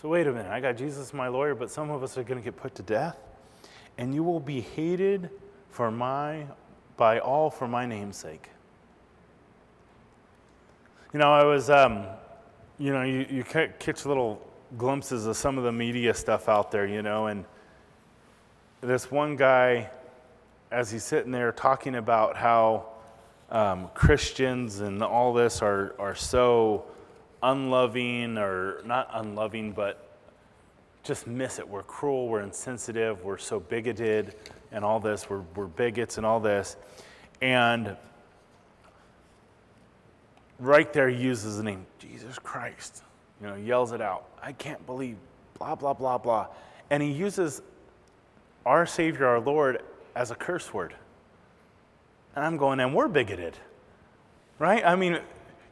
So, 0.00 0.08
wait 0.08 0.28
a 0.28 0.32
minute, 0.32 0.52
I 0.52 0.60
got 0.60 0.76
Jesus, 0.76 1.12
my 1.12 1.26
lawyer, 1.26 1.56
but 1.56 1.68
some 1.68 1.90
of 1.90 2.04
us 2.04 2.16
are 2.16 2.22
going 2.22 2.38
to 2.38 2.44
get 2.44 2.56
put 2.56 2.76
to 2.76 2.82
death. 2.84 3.18
And 3.98 4.14
you 4.14 4.22
will 4.22 4.38
be 4.38 4.60
hated 4.60 5.30
for 5.68 5.90
my, 5.90 6.46
by 6.96 7.18
all 7.18 7.50
for 7.50 7.66
my 7.66 7.84
name's 7.84 8.18
sake. 8.18 8.48
You 11.12 11.18
know, 11.18 11.32
I 11.32 11.44
was, 11.44 11.70
um, 11.70 12.06
you 12.78 12.92
know, 12.92 13.02
you, 13.02 13.26
you 13.28 13.42
catch 13.42 14.06
little 14.06 14.40
glimpses 14.78 15.26
of 15.26 15.36
some 15.36 15.58
of 15.58 15.64
the 15.64 15.72
media 15.72 16.14
stuff 16.14 16.48
out 16.48 16.70
there, 16.70 16.86
you 16.86 17.02
know, 17.02 17.26
and 17.26 17.46
this 18.80 19.10
one 19.10 19.34
guy 19.34 19.90
as 20.72 20.90
he's 20.90 21.04
sitting 21.04 21.30
there 21.30 21.52
talking 21.52 21.96
about 21.96 22.34
how 22.34 22.86
um, 23.50 23.90
Christians 23.92 24.80
and 24.80 25.02
all 25.02 25.34
this 25.34 25.60
are, 25.60 25.94
are 25.98 26.14
so 26.14 26.86
unloving 27.42 28.38
or 28.38 28.80
not 28.86 29.10
unloving, 29.12 29.72
but 29.72 30.16
just 31.02 31.26
miss 31.26 31.58
it. 31.58 31.68
We're 31.68 31.82
cruel, 31.82 32.26
we're 32.26 32.40
insensitive, 32.40 33.22
we're 33.22 33.36
so 33.36 33.60
bigoted, 33.60 34.34
and 34.70 34.82
all 34.82 34.98
this. 34.98 35.28
We're, 35.28 35.42
we're 35.54 35.66
bigots 35.66 36.16
and 36.16 36.24
all 36.24 36.40
this. 36.40 36.76
And 37.42 37.94
right 40.58 40.90
there, 40.90 41.10
he 41.10 41.22
uses 41.22 41.58
the 41.58 41.64
name 41.64 41.84
Jesus 41.98 42.38
Christ. 42.38 43.02
You 43.42 43.48
know, 43.48 43.56
yells 43.56 43.92
it 43.92 44.00
out. 44.00 44.24
I 44.42 44.52
can't 44.52 44.84
believe, 44.86 45.18
blah, 45.58 45.74
blah, 45.74 45.92
blah, 45.92 46.16
blah. 46.16 46.46
And 46.88 47.02
he 47.02 47.10
uses 47.10 47.60
our 48.64 48.86
Savior, 48.86 49.26
our 49.26 49.40
Lord, 49.40 49.82
as 50.14 50.30
a 50.30 50.34
curse 50.34 50.72
word. 50.72 50.94
And 52.34 52.44
I'm 52.44 52.56
going, 52.56 52.80
and 52.80 52.94
we're 52.94 53.08
bigoted, 53.08 53.58
right? 54.58 54.84
I 54.84 54.96
mean, 54.96 55.20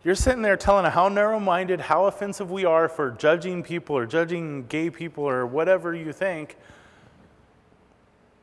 you're 0.02 0.14
sitting 0.14 0.42
there 0.42 0.56
telling 0.56 0.90
how 0.90 1.08
narrow 1.08 1.38
minded, 1.38 1.80
how 1.80 2.06
offensive 2.06 2.50
we 2.50 2.64
are 2.64 2.88
for 2.88 3.10
judging 3.10 3.62
people 3.62 3.96
or 3.96 4.06
judging 4.06 4.66
gay 4.66 4.88
people 4.90 5.24
or 5.24 5.46
whatever 5.46 5.94
you 5.94 6.12
think. 6.12 6.56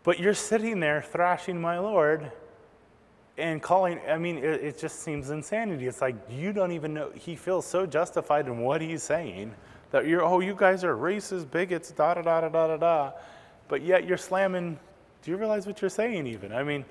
But 0.03 0.19
you're 0.19 0.33
sitting 0.33 0.79
there 0.79 1.01
thrashing 1.01 1.59
my 1.59 1.79
Lord 1.79 2.31
and 3.37 3.61
calling, 3.61 3.99
I 4.07 4.17
mean, 4.17 4.37
it, 4.37 4.63
it, 4.63 4.79
just 4.79 5.01
seems 5.01 5.29
insanity. 5.29 5.87
It's 5.87 6.01
like 6.01 6.15
you 6.29 6.53
don't 6.53 6.71
even 6.71 6.93
know, 6.93 7.11
he 7.13 7.35
feels 7.35 7.65
so 7.65 7.85
justified 7.85 8.47
in 8.47 8.59
what 8.59 8.81
he's 8.81 9.03
saying 9.03 9.53
that 9.91 10.07
you're, 10.07 10.23
oh, 10.23 10.39
you 10.39 10.55
guys 10.55 10.83
are 10.83 10.95
racist, 10.95 11.45
bigots, 11.47 11.91
da 11.91 12.15
da 12.15 12.21
da 12.21 12.41
da 12.41 12.67
da 12.67 12.77
da. 12.77 13.11
But 13.67 13.81
yet 13.81 14.05
you're 14.07 14.17
slamming, 14.17 14.79
do 15.27 15.31
you 15.31 15.37
realize 15.37 15.67
what 15.67 15.81
you're 15.81 15.89
saying 15.89 16.25
even? 16.25 16.53
I 16.53 16.63
mean, 16.63 16.85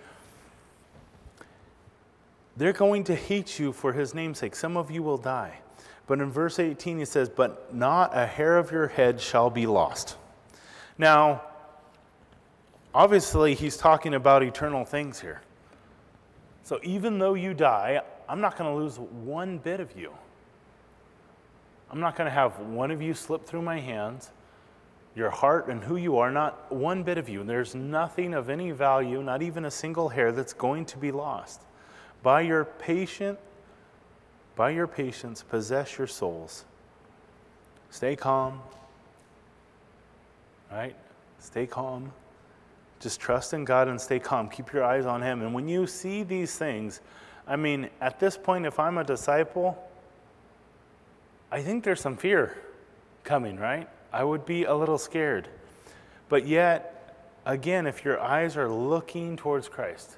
they're 2.55 2.75
going 2.75 3.03
to 3.05 3.15
hate 3.15 3.59
you 3.59 3.73
for 3.73 3.95
his 3.95 4.13
namesake. 4.13 4.55
Some 4.55 4.77
of 4.77 4.91
you 4.91 5.03
will 5.03 5.17
die. 5.17 5.61
But 6.07 6.21
in 6.21 6.31
verse 6.31 6.59
18, 6.59 6.99
he 6.99 7.07
says, 7.07 7.31
But 7.31 7.75
not 7.75 8.15
a 8.15 8.27
hair 8.27 8.59
of 8.59 8.71
your 8.71 8.89
head 8.89 9.23
shall 9.23 9.49
be 9.49 9.67
lost. 9.67 10.19
Now, 10.99 11.45
obviously, 12.95 13.55
he's 13.55 13.79
talking 13.79 14.13
about 14.13 14.43
eternal 14.43 14.85
things 14.85 15.19
here. 15.19 15.41
So 16.63 16.79
even 16.83 17.19
though 17.19 17.33
you 17.33 17.55
die, 17.55 18.03
I'm 18.29 18.43
not 18.43 18.59
going 18.59 18.71
to 18.71 18.77
lose 18.77 18.99
one 18.99 19.57
bit 19.57 19.81
of 19.81 19.99
you. 19.99 20.13
I'm 21.91 22.01
not 22.01 22.17
going 22.17 22.27
to 22.27 22.35
have 22.35 22.59
one 22.59 22.91
of 22.91 23.01
you 23.01 23.15
slip 23.15 23.47
through 23.47 23.63
my 23.63 23.81
hands. 23.81 24.31
Your 25.17 25.31
heart 25.31 25.69
and 25.69 25.83
who 25.83 25.97
you 25.97 26.19
are, 26.19 26.31
not 26.31 26.71
one 26.71 27.03
bit 27.03 27.17
of 27.17 27.27
you. 27.29 27.43
There's 27.43 27.75
nothing 27.75 28.35
of 28.35 28.51
any 28.51 28.71
value, 28.71 29.23
not 29.23 29.41
even 29.43 29.65
a 29.65 29.71
single 29.71 30.11
hair, 30.11 30.31
that's 30.31 30.53
going 30.53 30.85
to 30.85 30.99
be 30.99 31.11
lost. 31.11 31.63
By 32.23 32.43
your 32.43 32.67
patient, 32.67 33.39
by 34.57 34.71
your 34.71 34.87
patience, 34.87 35.43
possess 35.43 35.97
your 35.97 36.07
souls. 36.07 36.67
Stay 37.89 38.15
calm. 38.15 38.61
Right? 40.71 40.95
Stay 41.39 41.67
calm. 41.67 42.13
Just 43.01 43.19
trust 43.19 43.55
in 43.55 43.65
God 43.65 43.89
and 43.89 43.99
stay 43.99 44.19
calm. 44.19 44.51
Keep 44.51 44.73
your 44.75 44.85
eyes 44.85 45.07
on 45.07 45.23
Him. 45.23 45.41
And 45.41 45.55
when 45.55 45.67
you 45.67 45.87
see 45.87 46.25
these 46.25 46.57
things, 46.59 47.01
I 47.47 47.57
mean, 47.57 47.89
at 48.03 48.21
this 48.21 48.37
point, 48.37 48.67
if 48.67 48.79
I'm 48.79 48.99
a 48.99 49.05
disciple, 49.05 49.83
I 51.51 51.63
think 51.63 51.85
there's 51.85 52.01
some 52.01 52.17
fear 52.17 52.59
coming, 53.25 53.57
right? 53.59 53.89
I 54.13 54.25
would 54.25 54.47
be 54.47 54.65
a 54.65 54.75
little 54.75 54.99
scared. 54.99 55.49
But 56.29 56.47
yet, 56.47 57.17
again, 57.45 57.87
if 57.87 58.05
your 58.05 58.21
eyes 58.21 58.57
are 58.57 58.69
looking 58.69 59.37
towards 59.37 59.69
Christ, 59.69 60.17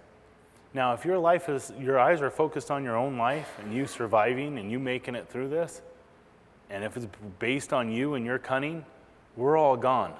now 0.75 0.93
if 0.95 1.05
your 1.05 1.19
life 1.19 1.49
is, 1.49 1.73
your 1.79 1.99
eyes 1.99 2.21
are 2.21 2.31
focused 2.31 2.71
on 2.71 2.85
your 2.85 2.97
own 2.97 3.17
life 3.17 3.59
and 3.59 3.73
you 3.75 3.87
surviving 3.87 4.59
and 4.59 4.71
you 4.71 4.79
making 4.79 5.15
it 5.15 5.29
through 5.29 5.49
this, 5.49 5.83
and 6.71 6.85
if 6.85 6.97
it's 6.97 7.07
based 7.39 7.73
on 7.73 7.91
you 7.91 8.15
and 8.15 8.25
your 8.27 8.39
cunning, 8.39 8.85
we're 9.37 9.57
all 9.57 9.77
gone. 9.77 10.15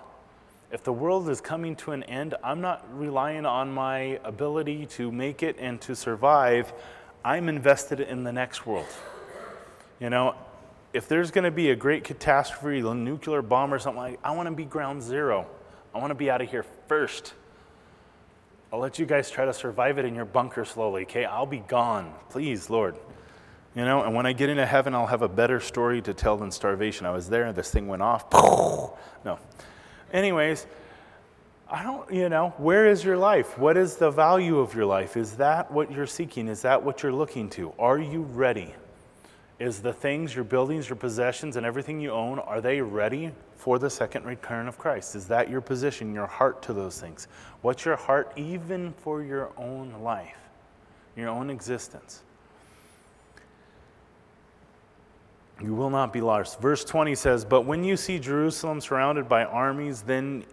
If 0.71 0.83
the 0.83 0.93
world 0.93 1.29
is 1.29 1.41
coming 1.41 1.77
to 1.77 1.93
an 1.93 2.03
end, 2.05 2.35
I'm 2.45 2.61
not 2.61 2.87
relying 2.93 3.47
on 3.47 3.73
my 3.73 4.21
ability 4.25 4.87
to 4.87 5.11
make 5.11 5.43
it 5.43 5.57
and 5.59 5.81
to 5.83 5.97
survive. 5.97 6.73
I'm 7.25 7.49
invested 7.49 8.01
in 8.01 8.25
the 8.25 8.33
next 8.33 8.67
world. 8.67 8.87
You 9.99 10.11
know, 10.11 10.35
if 10.93 11.09
there's 11.09 11.31
going 11.31 11.45
to 11.45 11.51
be 11.51 11.71
a 11.71 11.77
great 11.77 12.05
catastrophe, 12.05 12.81
a 12.81 12.95
nuclear 12.95 13.43
bomb 13.43 13.73
or 13.73 13.79
something 13.79 14.01
like 14.01 14.21
I 14.25 14.31
want 14.33 14.49
to 14.49 14.55
be 14.55 14.65
ground 14.65 15.03
zero. 15.03 15.47
I 15.95 15.99
want 15.99 16.11
to 16.11 16.15
be 16.15 16.31
out 16.31 16.41
of 16.41 16.51
here 16.51 16.65
first. 16.87 17.35
I'll 18.73 18.79
let 18.79 18.99
you 18.99 19.07
guys 19.07 19.31
try 19.31 19.47
to 19.47 19.55
survive 19.55 19.99
it 19.99 20.05
in 20.05 20.15
your 20.15 20.27
bunker 20.27 20.65
slowly, 20.65 21.03
okay? 21.03 21.25
I'll 21.25 21.47
be 21.47 21.61
gone. 21.61 22.13
Please, 22.29 22.69
Lord. 22.69 22.97
You 23.75 23.85
know, 23.85 24.03
and 24.03 24.15
when 24.15 24.27
I 24.27 24.33
get 24.33 24.51
into 24.51 24.67
heaven, 24.67 24.95
I'll 24.95 25.07
have 25.07 25.23
a 25.23 25.29
better 25.29 25.61
story 25.61 26.03
to 26.03 26.13
tell 26.13 26.37
than 26.37 26.51
starvation. 26.51 27.07
I 27.07 27.11
was 27.11 27.29
there, 27.29 27.45
and 27.45 27.57
this 27.57 27.71
thing 27.71 27.89
went 27.89 28.03
off. 28.03 28.27
No. 29.25 29.37
Anyways, 30.13 30.65
I 31.69 31.83
don't, 31.83 32.11
you 32.11 32.29
know, 32.29 32.51
where 32.57 32.87
is 32.87 33.05
your 33.05 33.19
life? 33.19 33.59
What 33.59 33.77
is 33.77 33.97
the 33.97 34.13
value 34.13 34.61
of 34.61 34.75
your 34.75 34.87
life? 34.87 35.17
Is 35.17 35.33
that 35.39 35.71
what 35.73 35.91
you're 35.91 36.07
seeking? 36.07 36.47
Is 36.47 36.63
that 36.63 36.83
what 36.83 37.03
you're 37.03 37.13
looking 37.13 37.51
to? 37.51 37.75
Are 37.81 37.99
you 37.99 38.23
ready? 38.23 38.75
Is 39.59 39.83
the 39.83 39.93
things, 39.93 40.35
your 40.35 40.45
buildings, 40.45 40.89
your 40.89 40.97
possessions, 40.97 41.57
and 41.57 41.67
everything 41.67 42.01
you 42.01 42.13
own, 42.13 42.39
are 42.39 42.61
they 42.61 42.81
ready 42.81 43.33
for 43.57 43.81
the 43.81 43.91
second 43.91 44.25
return 44.25 44.69
of 44.69 44.79
Christ? 44.79 45.17
Is 45.17 45.27
that 45.27 45.51
your 45.51 45.61
position, 45.61 46.15
your 46.15 46.29
heart 46.29 46.63
to 46.63 46.73
those 46.73 47.01
things? 47.01 47.27
What's 47.63 47.85
your 47.85 47.97
heart 47.97 48.33
even 48.37 48.93
for 48.99 49.23
your 49.23 49.51
own 49.57 50.01
life, 50.03 50.39
your 51.17 51.29
own 51.29 51.51
existence? 51.51 52.23
You 55.61 55.75
will 55.75 55.91
not 55.91 56.13
be 56.13 56.21
lost. 56.21 56.61
Verse 56.61 56.85
20 56.85 57.17
says, 57.17 57.45
But 57.45 57.63
when 57.63 57.83
you 57.83 57.97
see 57.97 58.21
Jerusalem 58.21 58.81
surrounded 58.81 59.29
by 59.29 59.45
armies, 59.45 60.03
then, 60.03 60.45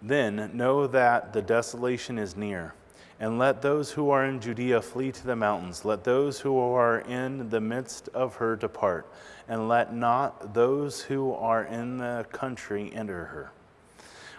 then 0.00 0.52
know 0.54 0.86
that 0.86 1.32
the 1.32 1.42
desolation 1.42 2.16
is 2.16 2.36
near. 2.36 2.74
And 3.22 3.38
let 3.38 3.62
those 3.62 3.92
who 3.92 4.10
are 4.10 4.24
in 4.24 4.40
Judea 4.40 4.82
flee 4.82 5.12
to 5.12 5.24
the 5.24 5.36
mountains. 5.36 5.84
Let 5.84 6.02
those 6.02 6.40
who 6.40 6.58
are 6.58 6.98
in 6.98 7.50
the 7.50 7.60
midst 7.60 8.08
of 8.08 8.34
her 8.34 8.56
depart. 8.56 9.06
And 9.46 9.68
let 9.68 9.94
not 9.94 10.54
those 10.54 11.02
who 11.02 11.32
are 11.34 11.62
in 11.62 11.98
the 11.98 12.26
country 12.32 12.90
enter 12.92 13.26
her. 13.26 13.52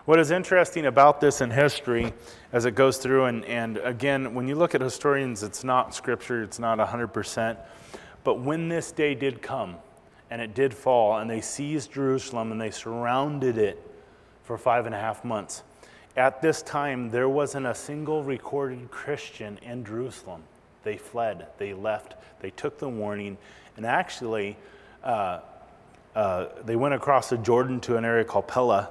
What 0.03 0.19
is 0.19 0.31
interesting 0.31 0.85
about 0.85 1.21
this 1.21 1.39
in 1.39 1.49
history 1.49 2.11
as 2.51 2.65
it 2.65 2.75
goes 2.75 2.97
through, 2.97 3.23
and, 3.23 3.45
and 3.45 3.77
again, 3.77 4.33
when 4.33 4.49
you 4.49 4.55
look 4.55 4.75
at 4.75 4.81
historians, 4.81 5.43
it's 5.43 5.63
not 5.63 5.95
scripture, 5.95 6.43
it's 6.43 6.59
not 6.59 6.77
100%. 6.77 7.57
But 8.25 8.41
when 8.41 8.67
this 8.67 8.91
day 8.91 9.15
did 9.15 9.41
come, 9.41 9.77
and 10.29 10.41
it 10.41 10.53
did 10.53 10.73
fall, 10.73 11.19
and 11.19 11.29
they 11.29 11.39
seized 11.39 11.93
Jerusalem 11.93 12.51
and 12.51 12.59
they 12.59 12.71
surrounded 12.71 13.57
it 13.57 13.81
for 14.43 14.57
five 14.57 14.85
and 14.85 14.93
a 14.93 14.99
half 14.99 15.23
months. 15.23 15.63
At 16.15 16.41
this 16.41 16.61
time, 16.61 17.09
there 17.09 17.27
wasn't 17.27 17.65
a 17.65 17.73
single 17.73 18.23
recorded 18.23 18.91
Christian 18.91 19.57
in 19.63 19.83
Jerusalem. 19.83 20.43
They 20.83 20.97
fled, 20.97 21.47
they 21.57 21.73
left, 21.73 22.15
they 22.39 22.51
took 22.51 22.77
the 22.77 22.89
warning, 22.89 23.37
and 23.77 23.85
actually, 23.85 24.57
uh, 25.03 25.39
uh, 26.15 26.47
they 26.65 26.75
went 26.75 26.93
across 26.93 27.29
the 27.29 27.37
Jordan 27.37 27.79
to 27.81 27.97
an 27.97 28.05
area 28.05 28.23
called 28.25 28.47
Pella, 28.47 28.89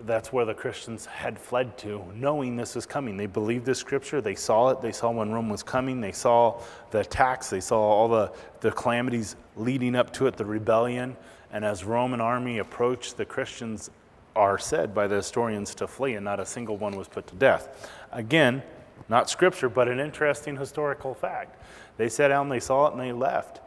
that's 0.00 0.32
where 0.32 0.44
the 0.44 0.54
Christians 0.54 1.06
had 1.06 1.38
fled 1.38 1.76
to, 1.78 2.04
knowing 2.14 2.56
this 2.56 2.76
was 2.76 2.86
coming. 2.86 3.16
They 3.16 3.26
believed 3.26 3.64
the 3.64 3.74
scripture, 3.74 4.20
they 4.20 4.36
saw 4.36 4.70
it, 4.70 4.80
they 4.80 4.92
saw 4.92 5.10
when 5.10 5.32
Rome 5.32 5.48
was 5.48 5.62
coming, 5.62 6.00
they 6.00 6.12
saw 6.12 6.60
the 6.90 7.00
attacks, 7.00 7.50
they 7.50 7.60
saw 7.60 7.80
all 7.80 8.08
the, 8.08 8.32
the 8.60 8.70
calamities 8.70 9.34
leading 9.56 9.96
up 9.96 10.12
to 10.14 10.28
it, 10.28 10.36
the 10.36 10.44
rebellion. 10.44 11.16
And 11.50 11.64
as 11.64 11.82
Roman 11.82 12.20
army 12.20 12.58
approached, 12.58 13.16
the 13.16 13.24
Christians 13.24 13.90
are 14.38 14.56
said 14.56 14.94
by 14.94 15.08
the 15.08 15.16
historians 15.16 15.74
to 15.74 15.88
flee, 15.88 16.14
and 16.14 16.24
not 16.24 16.38
a 16.38 16.46
single 16.46 16.76
one 16.76 16.96
was 16.96 17.08
put 17.08 17.26
to 17.26 17.34
death. 17.34 17.90
Again, 18.12 18.62
not 19.08 19.28
scripture, 19.28 19.68
but 19.68 19.88
an 19.88 19.98
interesting 19.98 20.56
historical 20.56 21.12
fact. 21.12 21.60
They 21.96 22.06
out 22.30 22.42
and 22.42 22.52
they 22.52 22.60
saw 22.60 22.86
it 22.86 22.92
and 22.92 23.00
they 23.00 23.12
left. 23.12 23.60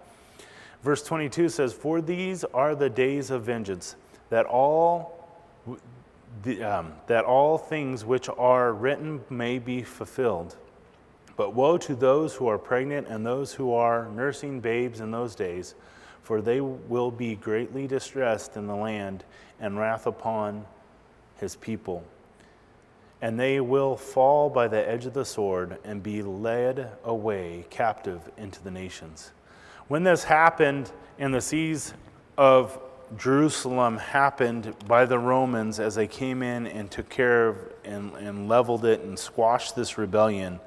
Verse 0.82 1.04
22 1.04 1.50
says, 1.50 1.74
For 1.74 2.02
these 2.02 2.46
are 2.46 2.74
the 2.74 2.90
days 2.90 3.30
of 3.30 3.44
vengeance, 3.44 3.96
that 4.30 4.46
all 4.46 5.28
the, 6.44 6.64
um, 6.64 6.94
that 7.08 7.26
all 7.26 7.58
things 7.58 8.06
which 8.06 8.30
are 8.30 8.72
written 8.72 9.22
may 9.30 9.60
be 9.60 9.84
fulfilled. 9.84 10.56
But 11.36 11.54
woe 11.54 11.78
to 11.80 11.96
those 11.96 12.36
who 12.36 12.48
are 12.48 12.58
pregnant 12.58 13.08
and 13.08 13.26
those 13.26 13.54
who 13.54 13.74
are 13.74 14.08
nursing 14.10 14.62
babes 14.62 15.02
in 15.02 15.12
those 15.12 15.36
days, 15.36 15.76
for 16.24 16.42
they 16.42 16.62
will 16.62 17.12
be 17.12 17.36
greatly 17.36 17.88
distressed 17.88 18.56
in 18.56 18.68
the 18.68 18.76
land 18.76 19.26
and 19.62 19.78
wrath 19.78 20.08
upon 20.08 20.66
his 21.38 21.56
people. 21.56 22.04
And 23.22 23.40
they 23.40 23.62
will 23.62 23.96
fall 23.96 24.50
by 24.50 24.68
the 24.68 24.90
edge 24.90 25.06
of 25.06 25.14
the 25.14 25.24
sword 25.24 25.78
and 25.86 26.02
be 26.02 26.24
led 26.24 26.90
away 27.04 27.66
captive 27.70 28.20
into 28.36 28.62
the 28.64 28.72
nations. 28.72 29.32
When 29.88 30.04
this 30.04 30.24
happened 30.24 30.92
in 31.20 31.32
the 31.32 31.42
seas 31.42 31.94
of 32.38 32.80
Jerusalem 33.18 33.98
happened 33.98 34.74
by 34.88 35.06
the 35.06 35.20
Romans 35.20 35.80
as 35.80 35.96
they 35.96 36.08
came 36.08 36.42
in 36.42 36.66
and 36.66 36.90
took 36.90 37.10
care 37.10 37.50
of 37.50 37.58
and, 37.84 38.14
and 38.16 38.48
leveled 38.48 38.86
it 38.86 39.02
and 39.02 39.20
squashed 39.20 39.76
this 39.76 39.98
rebellion, 39.98 40.60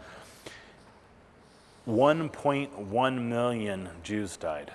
1.1 1.88 3.22
million 3.22 3.88
Jews 4.02 4.36
died. 4.36 4.72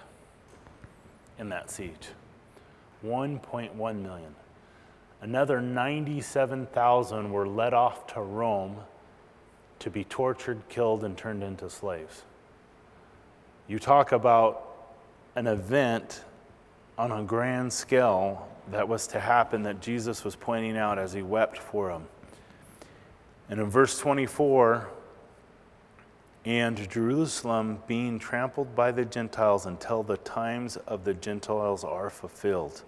in 1.38 1.50
that 1.50 1.72
siege 1.72 2.10
1.1 3.06 3.76
million. 4.02 4.36
Another 5.22 5.62
97,000 5.62 7.32
were 7.32 7.48
led 7.48 7.74
off 7.74 8.08
to 8.14 8.22
Rome 8.22 8.78
to 9.80 9.90
be 9.90 10.04
tortured, 10.04 10.62
killed, 10.70 11.04
and 11.04 11.18
turned 11.18 11.44
into 11.44 11.70
slaves. 11.70 12.24
You 13.68 13.80
talk 13.80 14.12
about 14.12 14.66
an 15.36 15.48
event 15.48 16.24
on 16.98 17.12
a 17.12 17.24
grand 17.24 17.72
scale 17.72 18.48
that 18.72 18.88
was 18.88 19.08
to 19.08 19.20
happen 19.20 19.64
that 19.64 19.82
Jesus 19.82 20.24
was 20.24 20.36
pointing 20.36 20.78
out 20.78 21.00
as 21.00 21.14
he 21.14 21.22
wept 21.22 21.58
for 21.58 21.90
them. 21.90 22.08
And 23.50 23.60
in 23.60 23.70
verse 23.70 23.98
24, 24.00 24.90
and 26.46 26.90
Jerusalem 26.90 27.80
being 27.88 28.20
trampled 28.20 28.76
by 28.76 28.92
the 28.92 29.06
Gentiles 29.06 29.66
until 29.66 30.04
the 30.04 30.18
times 30.18 30.78
of 30.78 31.04
the 31.04 31.14
Gentiles 31.14 31.84
are 31.84 32.10
fulfilled. 32.10 32.84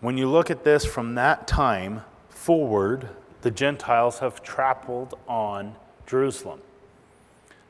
When 0.00 0.16
you 0.16 0.28
look 0.28 0.50
at 0.50 0.64
this 0.64 0.84
from 0.84 1.16
that 1.16 1.48
time 1.48 2.02
forward, 2.28 3.08
the 3.42 3.50
Gentiles 3.50 4.20
have 4.20 4.42
trampled 4.42 5.14
on 5.26 5.74
Jerusalem. 6.06 6.60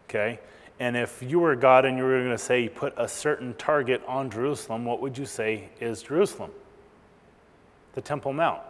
Okay? 0.09 0.39
And 0.81 0.97
if 0.97 1.22
you 1.22 1.41
were 1.41 1.57
God 1.57 1.85
and 1.85 1.97
you 1.97 2.05
were 2.05 2.18
going 2.20 2.31
to 2.31 2.39
say, 2.39 2.68
put 2.68 2.95
a 2.97 3.09
certain 3.09 3.55
target 3.55 4.03
on 4.07 4.31
Jerusalem, 4.31 4.85
what 4.85 5.01
would 5.01 5.18
you 5.18 5.26
say 5.26 5.70
is 5.81 6.03
Jerusalem? 6.03 6.51
The 7.95 8.01
Temple 8.01 8.33
Mount. 8.33 8.61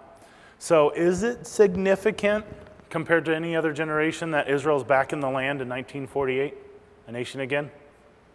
So 0.58 0.90
is 0.90 1.22
it 1.22 1.46
significant 1.46 2.44
compared 2.90 3.24
to 3.26 3.34
any 3.36 3.54
other 3.54 3.72
generation 3.72 4.30
that 4.30 4.48
Israel's 4.48 4.84
back 4.84 5.12
in 5.12 5.20
the 5.20 5.28
land 5.28 5.60
in 5.60 5.68
1948, 5.68 6.54
a 7.06 7.12
nation 7.12 7.40
again? 7.40 7.70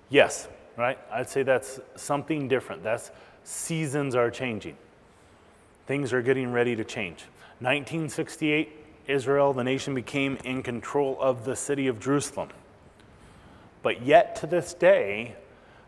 Yes, 0.09 0.47
right? 0.77 0.99
I'd 1.11 1.29
say 1.29 1.43
that's 1.43 1.79
something 1.95 2.47
different. 2.47 2.83
That's 2.83 3.11
seasons 3.43 4.15
are 4.15 4.29
changing. 4.29 4.77
Things 5.85 6.13
are 6.13 6.21
getting 6.21 6.51
ready 6.51 6.75
to 6.75 6.83
change. 6.83 7.25
1968, 7.59 8.71
Israel, 9.07 9.53
the 9.53 9.63
nation, 9.63 9.93
became 9.93 10.37
in 10.43 10.63
control 10.63 11.17
of 11.19 11.45
the 11.45 11.55
city 11.55 11.87
of 11.87 11.99
Jerusalem. 11.99 12.49
But 13.81 14.01
yet 14.01 14.35
to 14.37 14.47
this 14.47 14.73
day, 14.73 15.35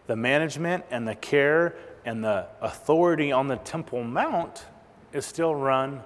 the 0.08 0.16
management 0.16 0.86
and 0.92 1.08
the 1.08 1.16
care 1.16 1.76
and 2.04 2.24
the 2.24 2.48
authority 2.62 3.32
on 3.32 3.48
the 3.48 3.56
Temple 3.56 4.04
Mount 4.04 4.66
is 5.14 5.26
still 5.26 5.56
run 5.56 6.04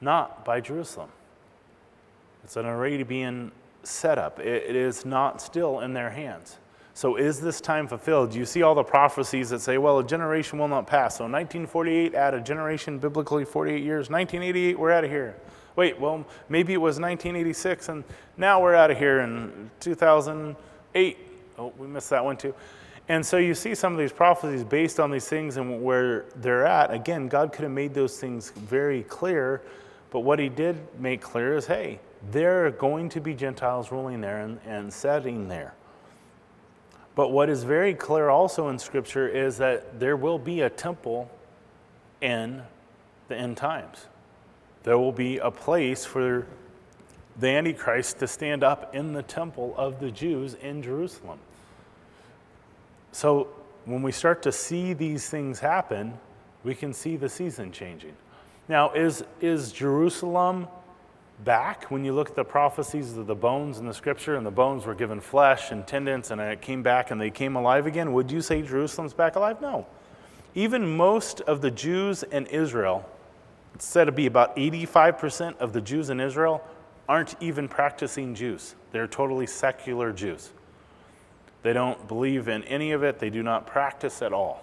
not 0.00 0.44
by 0.44 0.60
Jerusalem. 0.60 1.10
It's 2.42 2.56
an 2.56 2.66
Arabian 2.66 3.52
setup. 3.82 4.40
It, 4.40 4.64
it 4.68 4.76
is 4.76 5.04
not 5.04 5.40
still 5.40 5.80
in 5.80 5.92
their 5.92 6.10
hands. 6.10 6.56
So 6.96 7.16
is 7.16 7.40
this 7.40 7.60
time 7.60 7.88
fulfilled? 7.88 8.32
You 8.34 8.46
see 8.46 8.62
all 8.62 8.76
the 8.76 8.84
prophecies 8.84 9.50
that 9.50 9.60
say, 9.60 9.78
well, 9.78 9.98
a 9.98 10.04
generation 10.04 10.60
will 10.60 10.68
not 10.68 10.86
pass. 10.86 11.16
So 11.18 11.24
1948, 11.24 12.14
add 12.14 12.34
a 12.34 12.40
generation, 12.40 13.00
biblically 13.00 13.44
48 13.44 13.82
years. 13.82 14.10
1988, 14.10 14.78
we're 14.78 14.92
out 14.92 15.02
of 15.02 15.10
here. 15.10 15.34
Wait, 15.74 15.98
well, 15.98 16.24
maybe 16.48 16.72
it 16.72 16.76
was 16.76 17.00
1986, 17.00 17.88
and 17.88 18.04
now 18.36 18.62
we're 18.62 18.76
out 18.76 18.92
of 18.92 18.98
here 18.98 19.20
in 19.20 19.70
2008. 19.80 21.18
Oh, 21.58 21.72
we 21.76 21.88
missed 21.88 22.10
that 22.10 22.24
one 22.24 22.36
too. 22.36 22.54
And 23.08 23.26
so 23.26 23.38
you 23.38 23.54
see 23.54 23.74
some 23.74 23.92
of 23.92 23.98
these 23.98 24.12
prophecies 24.12 24.62
based 24.62 25.00
on 25.00 25.10
these 25.10 25.28
things 25.28 25.56
and 25.56 25.82
where 25.82 26.26
they're 26.36 26.64
at. 26.64 26.92
Again, 26.92 27.26
God 27.26 27.52
could 27.52 27.64
have 27.64 27.72
made 27.72 27.92
those 27.92 28.18
things 28.18 28.50
very 28.50 29.02
clear, 29.02 29.62
but 30.10 30.20
what 30.20 30.38
he 30.38 30.48
did 30.48 30.76
make 31.00 31.20
clear 31.20 31.56
is 31.56 31.66
hey, 31.66 31.98
there 32.30 32.66
are 32.66 32.70
going 32.70 33.08
to 33.10 33.20
be 33.20 33.34
Gentiles 33.34 33.90
ruling 33.90 34.20
there 34.20 34.42
and, 34.42 34.60
and 34.64 34.92
setting 34.92 35.48
there. 35.48 35.74
But 37.14 37.30
what 37.30 37.48
is 37.48 37.62
very 37.64 37.94
clear 37.94 38.28
also 38.28 38.68
in 38.68 38.78
Scripture 38.78 39.28
is 39.28 39.58
that 39.58 40.00
there 40.00 40.16
will 40.16 40.38
be 40.38 40.62
a 40.62 40.70
temple 40.70 41.30
in 42.20 42.62
the 43.28 43.36
end 43.36 43.56
times. 43.56 44.06
There 44.82 44.98
will 44.98 45.12
be 45.12 45.38
a 45.38 45.50
place 45.50 46.04
for 46.04 46.46
the 47.38 47.48
Antichrist 47.48 48.18
to 48.18 48.26
stand 48.26 48.62
up 48.62 48.94
in 48.94 49.12
the 49.12 49.22
temple 49.22 49.74
of 49.76 50.00
the 50.00 50.10
Jews 50.10 50.54
in 50.54 50.82
Jerusalem. 50.82 51.38
So 53.12 53.48
when 53.84 54.02
we 54.02 54.12
start 54.12 54.42
to 54.42 54.52
see 54.52 54.92
these 54.92 55.28
things 55.28 55.60
happen, 55.60 56.18
we 56.64 56.74
can 56.74 56.92
see 56.92 57.16
the 57.16 57.28
season 57.28 57.70
changing. 57.70 58.14
Now, 58.68 58.92
is, 58.92 59.24
is 59.40 59.72
Jerusalem 59.72 60.68
back 61.42 61.90
when 61.90 62.04
you 62.04 62.12
look 62.12 62.30
at 62.30 62.36
the 62.36 62.44
prophecies 62.44 63.16
of 63.16 63.26
the 63.26 63.34
bones 63.34 63.78
in 63.78 63.86
the 63.86 63.94
scripture 63.94 64.36
and 64.36 64.46
the 64.46 64.50
bones 64.50 64.86
were 64.86 64.94
given 64.94 65.20
flesh 65.20 65.72
and 65.72 65.86
tendons 65.86 66.30
and 66.30 66.40
it 66.40 66.60
came 66.60 66.82
back 66.82 67.10
and 67.10 67.20
they 67.20 67.30
came 67.30 67.56
alive 67.56 67.86
again, 67.86 68.12
would 68.12 68.30
you 68.30 68.40
say 68.40 68.62
Jerusalem's 68.62 69.14
back 69.14 69.36
alive? 69.36 69.60
No. 69.60 69.86
Even 70.54 70.96
most 70.96 71.40
of 71.42 71.60
the 71.60 71.70
Jews 71.70 72.22
in 72.22 72.46
Israel, 72.46 73.08
it's 73.74 73.84
said 73.84 74.04
to 74.04 74.12
be 74.12 74.26
about 74.26 74.56
85% 74.56 75.58
of 75.58 75.72
the 75.72 75.80
Jews 75.80 76.10
in 76.10 76.20
Israel, 76.20 76.62
aren't 77.08 77.34
even 77.40 77.68
practicing 77.68 78.34
Jews. 78.34 78.76
They're 78.92 79.08
totally 79.08 79.46
secular 79.46 80.12
Jews. 80.12 80.50
They 81.62 81.72
don't 81.72 82.06
believe 82.06 82.48
in 82.48 82.62
any 82.64 82.92
of 82.92 83.02
it, 83.02 83.18
they 83.18 83.30
do 83.30 83.42
not 83.42 83.66
practice 83.66 84.22
at 84.22 84.32
all. 84.32 84.62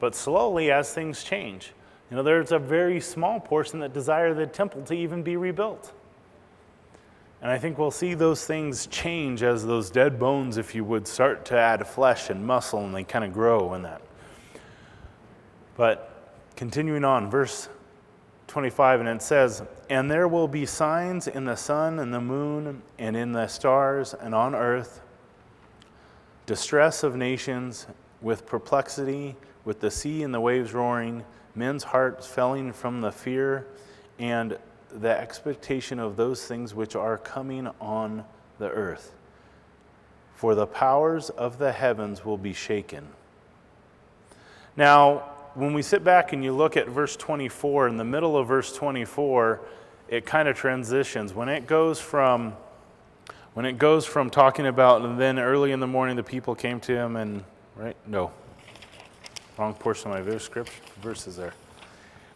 But 0.00 0.14
slowly, 0.14 0.70
as 0.70 0.92
things 0.92 1.24
change, 1.24 1.72
you 2.10 2.16
know, 2.16 2.22
there's 2.22 2.52
a 2.52 2.58
very 2.58 3.00
small 3.00 3.38
portion 3.38 3.80
that 3.80 3.92
desire 3.92 4.32
the 4.32 4.46
temple 4.46 4.82
to 4.82 4.94
even 4.94 5.22
be 5.22 5.36
rebuilt. 5.36 5.92
And 7.40 7.50
I 7.50 7.58
think 7.58 7.78
we'll 7.78 7.90
see 7.90 8.14
those 8.14 8.44
things 8.44 8.86
change 8.86 9.42
as 9.42 9.64
those 9.64 9.90
dead 9.90 10.18
bones, 10.18 10.56
if 10.56 10.74
you 10.74 10.84
would, 10.84 11.06
start 11.06 11.44
to 11.46 11.56
add 11.56 11.86
flesh 11.86 12.30
and 12.30 12.44
muscle 12.44 12.84
and 12.84 12.94
they 12.94 13.04
kind 13.04 13.24
of 13.24 13.32
grow 13.32 13.74
in 13.74 13.82
that. 13.82 14.00
But 15.76 16.34
continuing 16.56 17.04
on, 17.04 17.30
verse 17.30 17.68
25, 18.48 19.00
and 19.00 19.08
it 19.08 19.22
says, 19.22 19.62
And 19.88 20.10
there 20.10 20.26
will 20.26 20.48
be 20.48 20.66
signs 20.66 21.28
in 21.28 21.44
the 21.44 21.54
sun 21.54 22.00
and 22.00 22.12
the 22.12 22.20
moon 22.20 22.82
and 22.98 23.16
in 23.16 23.32
the 23.32 23.46
stars 23.46 24.14
and 24.14 24.34
on 24.34 24.54
earth, 24.54 25.00
distress 26.46 27.04
of 27.04 27.14
nations 27.14 27.86
with 28.20 28.46
perplexity, 28.46 29.36
with 29.64 29.80
the 29.80 29.90
sea 29.90 30.24
and 30.24 30.34
the 30.34 30.40
waves 30.40 30.72
roaring 30.72 31.22
men's 31.58 31.84
hearts 31.84 32.26
failing 32.26 32.72
from 32.72 33.00
the 33.00 33.12
fear 33.12 33.66
and 34.18 34.56
the 34.90 35.10
expectation 35.10 35.98
of 35.98 36.16
those 36.16 36.46
things 36.46 36.74
which 36.74 36.96
are 36.96 37.18
coming 37.18 37.68
on 37.80 38.24
the 38.58 38.68
earth. 38.70 39.12
For 40.34 40.54
the 40.54 40.66
powers 40.66 41.30
of 41.30 41.58
the 41.58 41.72
heavens 41.72 42.24
will 42.24 42.38
be 42.38 42.52
shaken. 42.52 43.08
Now, 44.76 45.24
when 45.54 45.74
we 45.74 45.82
sit 45.82 46.04
back 46.04 46.32
and 46.32 46.44
you 46.44 46.52
look 46.52 46.76
at 46.76 46.88
verse 46.88 47.16
24, 47.16 47.88
in 47.88 47.96
the 47.96 48.04
middle 48.04 48.36
of 48.36 48.46
verse 48.46 48.72
24, 48.74 49.60
it 50.08 50.24
kind 50.24 50.48
of 50.48 50.56
transitions. 50.56 51.34
When 51.34 51.48
it 51.48 51.66
goes 51.66 52.00
from 52.00 52.54
when 53.54 53.66
it 53.66 53.76
goes 53.76 54.06
from 54.06 54.30
talking 54.30 54.66
about 54.66 55.02
and 55.02 55.18
then 55.20 55.36
early 55.38 55.72
in 55.72 55.80
the 55.80 55.86
morning 55.86 56.14
the 56.14 56.22
people 56.22 56.54
came 56.54 56.78
to 56.78 56.94
him 56.94 57.16
and 57.16 57.42
right 57.74 57.96
no 58.06 58.30
Wrong 59.58 59.74
portion 59.74 60.12
of 60.12 60.16
my 60.16 60.22
verse 60.22 60.44
scripture 60.44 60.72
verses 61.02 61.36
there. 61.36 61.52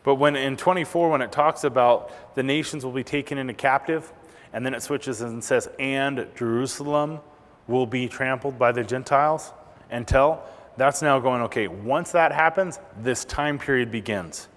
But 0.02 0.16
when 0.16 0.34
in 0.34 0.56
24, 0.56 1.08
when 1.08 1.22
it 1.22 1.30
talks 1.30 1.62
about 1.62 2.34
the 2.34 2.42
nations 2.42 2.84
will 2.84 2.92
be 2.92 3.04
taken 3.04 3.38
into 3.38 3.54
captive, 3.54 4.12
and 4.52 4.66
then 4.66 4.74
it 4.74 4.82
switches 4.82 5.20
and 5.20 5.42
says, 5.42 5.68
and 5.78 6.26
Jerusalem 6.34 7.20
will 7.68 7.86
be 7.86 8.08
trampled 8.08 8.58
by 8.58 8.72
the 8.72 8.82
Gentiles 8.82 9.52
until 9.90 10.42
that's 10.76 11.00
now 11.00 11.20
going, 11.20 11.42
okay, 11.42 11.68
once 11.68 12.10
that 12.10 12.32
happens, 12.32 12.80
this 12.98 13.24
time 13.24 13.56
period 13.56 13.92
begins. 13.92 14.48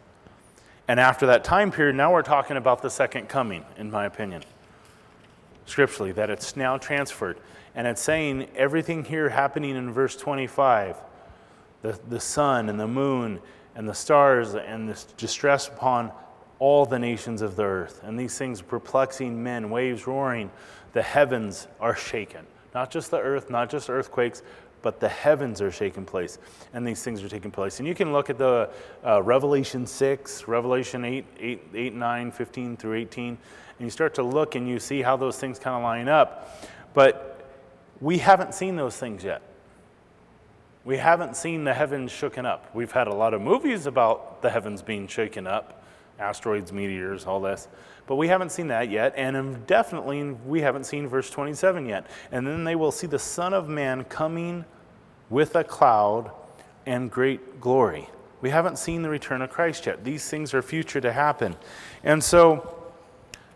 And 0.88 1.00
after 1.00 1.28
that 1.28 1.44
time 1.44 1.72
period, 1.72 1.96
now 1.96 2.12
we're 2.12 2.24
talking 2.24 2.58
about 2.58 2.82
the 2.82 2.90
second 2.90 3.30
coming, 3.30 3.64
in 3.78 3.92
my 3.92 4.06
opinion, 4.06 4.44
scripturally, 5.68 6.14
that 6.14 6.32
it's 6.32 6.56
now 6.56 6.78
transferred. 6.78 7.38
And 7.76 7.86
it's 7.86 8.02
saying 8.02 8.48
everything 8.56 9.04
here 9.06 9.30
happening 9.30 9.76
in 9.76 9.94
verse 9.94 10.16
25 10.16 10.98
the, 11.86 12.00
the 12.10 12.20
sun 12.20 12.70
and 12.70 12.80
the 12.80 12.88
moon 12.88 13.40
and 13.76 13.88
the 13.88 13.94
stars 13.94 14.56
and 14.56 14.90
this 14.90 15.04
distress 15.18 15.68
upon 15.68 16.12
all 16.58 16.86
the 16.86 16.98
nations 16.98 17.42
of 17.44 17.56
the 17.56 17.64
earth. 17.64 18.02
And 18.04 18.20
these 18.20 18.38
things 18.38 18.62
perplexing 18.62 19.42
men, 19.44 19.70
waves 19.70 20.08
roaring, 20.08 20.50
the 20.94 21.04
heavens 21.04 21.68
are 21.80 21.96
shaken. 21.96 22.46
Not 22.74 22.90
just 22.90 23.12
the 23.12 23.20
earth, 23.20 23.52
not 23.52 23.70
just 23.70 23.90
earthquakes, 23.90 24.42
but 24.82 25.00
the 25.00 25.10
heavens 25.10 25.62
are 25.62 25.72
shaken 25.72 26.06
place. 26.06 26.40
And 26.74 26.88
these 26.88 27.04
things 27.04 27.24
are 27.24 27.30
taking 27.30 27.52
place. 27.52 27.80
And 27.80 27.88
you 27.88 27.94
can 27.94 28.14
look 28.14 28.30
at 28.30 28.38
the 28.38 28.70
uh, 29.06 29.22
Revelation 29.22 29.86
6, 29.86 30.48
Revelation 30.48 31.06
8, 31.06 31.26
8, 31.40 31.62
8, 31.74 31.94
9, 31.94 32.32
15 32.32 32.78
through 32.78 32.94
18, 32.96 33.28
and 33.28 33.38
you 33.80 33.90
start 33.90 34.16
to 34.16 34.24
look 34.24 34.56
and 34.56 34.68
you 34.68 34.80
see 34.80 35.02
how 35.02 35.18
those 35.18 35.38
things 35.38 35.60
kind 35.60 35.76
of 35.76 35.84
line 35.84 36.08
up. 36.08 36.68
But 36.94 37.48
we 38.02 38.18
haven't 38.18 38.56
seen 38.56 38.76
those 38.76 38.98
things 38.98 39.24
yet 39.24 39.42
we 40.86 40.98
haven't 40.98 41.36
seen 41.36 41.64
the 41.64 41.74
heavens 41.74 42.12
shooken 42.12 42.46
up. 42.46 42.70
We've 42.74 42.92
had 42.92 43.08
a 43.08 43.14
lot 43.14 43.34
of 43.34 43.42
movies 43.42 43.88
about 43.88 44.44
the 44.44 44.52
heavens 44.52 44.84
being 44.84 45.08
shaken 45.08 45.48
up, 45.48 45.84
asteroids, 46.20 46.72
meteors, 46.72 47.26
all 47.26 47.42
this, 47.42 47.68
but 48.06 48.16
we 48.18 48.28
haven't 48.28 48.52
seen 48.52 48.68
that 48.68 48.90
yet. 48.90 49.14
And 49.18 49.66
definitely, 49.66 50.24
we 50.24 50.62
haven't 50.62 50.86
seen 50.86 51.08
verse 51.08 51.30
27 51.32 51.88
yet. 51.88 52.06
And 52.32 52.46
then 52.46 52.64
they 52.64 52.76
will 52.76 52.92
see 52.92 53.08
the 53.08 53.20
Son 53.20 53.54
of 53.54 53.68
Man 53.68 54.04
coming 54.04 54.64
with 55.32 55.56
a 55.56 55.64
cloud 55.64 56.32
and 56.86 57.10
great 57.10 57.60
glory. 57.60 58.08
We 58.42 58.52
haven't 58.52 58.78
seen 58.78 59.02
the 59.02 59.10
return 59.10 59.42
of 59.42 59.50
Christ 59.50 59.88
yet. 59.88 60.04
These 60.04 60.30
things 60.30 60.54
are 60.54 60.62
future 60.62 61.02
to 61.02 61.12
happen. 61.12 61.56
And 62.04 62.24
so, 62.24 62.75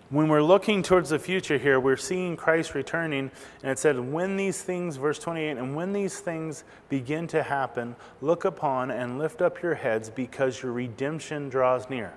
when 0.09 0.27
we're 0.27 0.41
looking 0.41 0.81
towards 0.81 1.09
the 1.09 1.19
future 1.19 1.57
here, 1.57 1.79
we're 1.79 1.95
seeing 1.95 2.35
Christ 2.35 2.73
returning, 2.73 3.29
and 3.61 3.71
it 3.71 3.77
said, 3.77 3.99
When 3.99 4.37
these 4.37 4.61
things, 4.61 4.95
verse 4.95 5.19
28, 5.19 5.57
and 5.57 5.75
when 5.75 5.93
these 5.93 6.19
things 6.19 6.63
begin 6.89 7.27
to 7.27 7.43
happen, 7.43 7.95
look 8.21 8.43
upon 8.43 8.89
and 8.89 9.19
lift 9.19 9.41
up 9.41 9.61
your 9.61 9.75
heads 9.75 10.09
because 10.09 10.63
your 10.63 10.71
redemption 10.71 11.49
draws 11.49 11.89
near. 11.89 12.13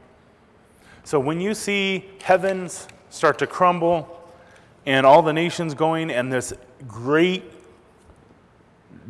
So 1.05 1.21
when 1.21 1.41
you 1.41 1.53
see 1.53 2.09
heavens 2.23 2.89
start 3.11 3.39
to 3.41 3.47
crumble 3.47 4.21
and 4.87 5.05
all 5.05 5.21
the 5.21 5.33
nations 5.33 5.75
going, 5.75 6.11
and 6.11 6.33
this 6.33 6.55
great 6.89 7.45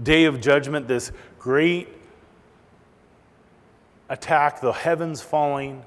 day 0.02 0.24
of 0.24 0.40
judgment, 0.40 0.88
this 0.88 1.12
great 1.38 1.88
attack, 4.08 4.60
the 4.60 4.72
heavens 4.72 5.22
falling, 5.22 5.84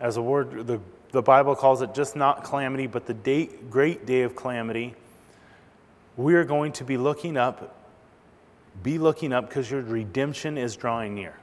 as 0.00 0.16
the 0.16 0.22
word, 0.22 0.66
the, 0.66 0.80
the 1.14 1.22
Bible 1.22 1.54
calls 1.54 1.80
it, 1.80 1.94
just 1.94 2.16
not 2.16 2.42
calamity, 2.42 2.88
but 2.88 3.06
the 3.06 3.14
day, 3.14 3.48
great 3.70 4.04
day 4.04 4.22
of 4.22 4.34
calamity. 4.34 4.94
We 6.16 6.34
are 6.34 6.44
going 6.44 6.72
to 6.72 6.84
be 6.84 6.96
looking 6.96 7.36
up, 7.36 7.76
be 8.82 8.98
looking 8.98 9.32
up 9.32 9.48
because 9.48 9.70
your 9.70 9.80
redemption 9.80 10.58
is 10.58 10.76
drawing 10.76 11.14
near. 11.14 11.38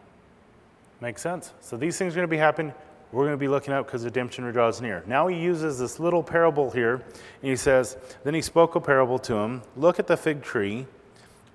Makes 0.99 1.21
sense? 1.21 1.53
So 1.61 1.77
these 1.77 1.97
things 1.97 2.13
are 2.13 2.17
going 2.17 2.27
to 2.27 2.31
be 2.31 2.37
happening. 2.37 2.73
We're 3.13 3.23
going 3.23 3.33
to 3.33 3.37
be 3.37 3.47
looking 3.47 3.73
up 3.73 3.85
because 3.85 4.03
redemption 4.03 4.43
draws 4.51 4.81
near. 4.81 5.03
Now 5.07 5.27
he 5.27 5.37
uses 5.37 5.79
this 5.79 5.99
little 5.99 6.21
parable 6.21 6.69
here, 6.69 6.95
and 6.95 7.49
he 7.49 7.55
says, 7.55 7.97
Then 8.25 8.33
he 8.33 8.41
spoke 8.41 8.75
a 8.75 8.81
parable 8.81 9.19
to 9.19 9.35
him. 9.35 9.61
Look 9.77 9.99
at 9.99 10.07
the 10.07 10.17
fig 10.17 10.43
tree 10.43 10.85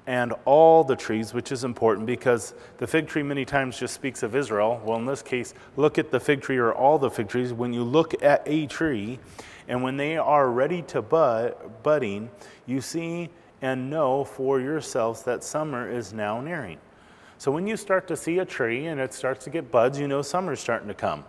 and 0.06 0.32
all 0.44 0.84
the 0.84 0.96
trees, 0.96 1.34
which 1.34 1.50
is 1.50 1.64
important 1.64 2.06
because 2.06 2.54
the 2.78 2.86
fig 2.86 3.08
tree 3.08 3.22
many 3.22 3.44
times 3.44 3.78
just 3.78 3.94
speaks 3.94 4.22
of 4.22 4.36
Israel. 4.36 4.80
Well, 4.84 4.98
in 4.98 5.06
this 5.06 5.22
case, 5.22 5.52
look 5.76 5.98
at 5.98 6.10
the 6.10 6.20
fig 6.20 6.42
tree 6.42 6.58
or 6.58 6.72
all 6.72 6.98
the 6.98 7.10
fig 7.10 7.28
trees. 7.28 7.52
When 7.52 7.72
you 7.72 7.82
look 7.82 8.22
at 8.22 8.42
a 8.46 8.66
tree, 8.66 9.18
and 9.68 9.82
when 9.82 9.96
they 9.96 10.16
are 10.16 10.48
ready 10.50 10.82
to 10.82 11.02
bud, 11.02 11.54
budding, 11.82 12.30
you 12.66 12.80
see 12.80 13.30
and 13.62 13.90
know 13.90 14.24
for 14.24 14.60
yourselves 14.60 15.22
that 15.22 15.42
summer 15.42 15.90
is 15.90 16.12
now 16.12 16.40
nearing. 16.40 16.78
So 17.38 17.50
when 17.50 17.66
you 17.66 17.76
start 17.76 18.06
to 18.08 18.16
see 18.16 18.38
a 18.38 18.44
tree 18.44 18.86
and 18.86 19.00
it 19.00 19.12
starts 19.12 19.44
to 19.44 19.50
get 19.50 19.70
buds, 19.70 19.98
you 19.98 20.08
know 20.08 20.22
summer's 20.22 20.60
starting 20.60 20.88
to 20.88 20.94
come. 20.94 21.24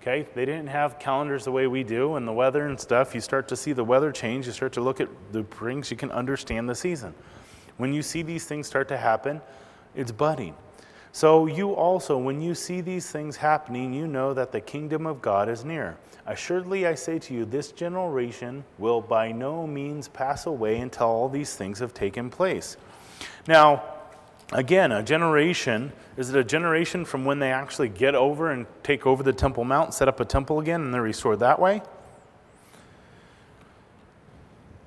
Okay, 0.00 0.28
they 0.34 0.44
didn't 0.44 0.68
have 0.68 0.98
calendars 0.98 1.44
the 1.44 1.52
way 1.52 1.66
we 1.66 1.82
do 1.82 2.14
and 2.14 2.26
the 2.28 2.32
weather 2.32 2.66
and 2.66 2.78
stuff. 2.78 3.14
You 3.14 3.20
start 3.20 3.48
to 3.48 3.56
see 3.56 3.72
the 3.72 3.82
weather 3.82 4.12
change, 4.12 4.46
you 4.46 4.52
start 4.52 4.72
to 4.74 4.80
look 4.80 5.00
at 5.00 5.08
the 5.32 5.44
rings, 5.60 5.90
you 5.90 5.96
can 5.96 6.10
understand 6.12 6.68
the 6.68 6.74
season. 6.74 7.14
When 7.78 7.94
you 7.94 8.02
see 8.02 8.22
these 8.22 8.44
things 8.44 8.66
start 8.66 8.88
to 8.88 8.96
happen, 8.96 9.40
it's 9.94 10.12
budding. 10.12 10.54
So, 11.12 11.46
you 11.46 11.72
also, 11.72 12.18
when 12.18 12.42
you 12.42 12.54
see 12.54 12.80
these 12.80 13.10
things 13.10 13.36
happening, 13.36 13.94
you 13.94 14.06
know 14.06 14.34
that 14.34 14.52
the 14.52 14.60
kingdom 14.60 15.06
of 15.06 15.22
God 15.22 15.48
is 15.48 15.64
near. 15.64 15.96
Assuredly, 16.26 16.86
I 16.86 16.94
say 16.94 17.18
to 17.20 17.34
you, 17.34 17.44
this 17.46 17.72
generation 17.72 18.62
will 18.78 19.00
by 19.00 19.32
no 19.32 19.66
means 19.66 20.08
pass 20.08 20.44
away 20.44 20.78
until 20.78 21.06
all 21.06 21.28
these 21.28 21.56
things 21.56 21.78
have 21.78 21.94
taken 21.94 22.28
place. 22.28 22.76
Now, 23.46 23.82
again, 24.52 24.92
a 24.92 25.02
generation, 25.02 25.92
is 26.18 26.28
it 26.28 26.36
a 26.36 26.44
generation 26.44 27.04
from 27.04 27.24
when 27.24 27.38
they 27.38 27.50
actually 27.50 27.88
get 27.88 28.14
over 28.14 28.50
and 28.50 28.66
take 28.82 29.06
over 29.06 29.22
the 29.22 29.32
Temple 29.32 29.64
Mount, 29.64 29.94
set 29.94 30.08
up 30.08 30.20
a 30.20 30.24
temple 30.24 30.60
again, 30.60 30.82
and 30.82 30.92
they're 30.92 31.00
restored 31.00 31.40
that 31.40 31.58
way? 31.58 31.80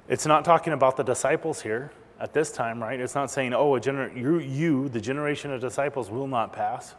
It's 0.08 0.28
not 0.28 0.46
talking 0.46 0.74
about 0.74 0.98
the 0.98 1.04
disciples 1.04 1.62
here 1.62 1.92
at 2.22 2.34
this 2.34 2.52
time, 2.52 2.82
right? 2.82 3.00
It's 3.00 3.16
not 3.16 3.32
saying, 3.32 3.54
oh, 3.56 3.76
a 3.76 3.82
gener- 3.82 4.16
you, 4.16 4.38
you, 4.38 4.90
the 4.90 5.02
generation 5.02 5.52
of 5.52 5.60
disciples, 5.60 6.12
will 6.12 6.28
not 6.28 6.54
pass. 6.54 6.94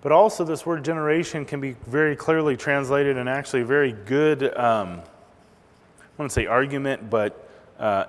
But 0.00 0.10
also, 0.10 0.42
this 0.42 0.64
word 0.64 0.84
generation 0.84 1.44
can 1.44 1.60
be 1.60 1.76
very 1.86 2.16
clearly 2.16 2.56
translated 2.56 3.18
and 3.18 3.28
actually 3.28 3.62
very 3.64 3.92
good, 3.92 4.42
um, 4.56 5.02
I 6.00 6.04
wouldn't 6.16 6.32
say 6.32 6.46
argument, 6.46 7.10
but 7.10 7.46
uh, 7.78 8.06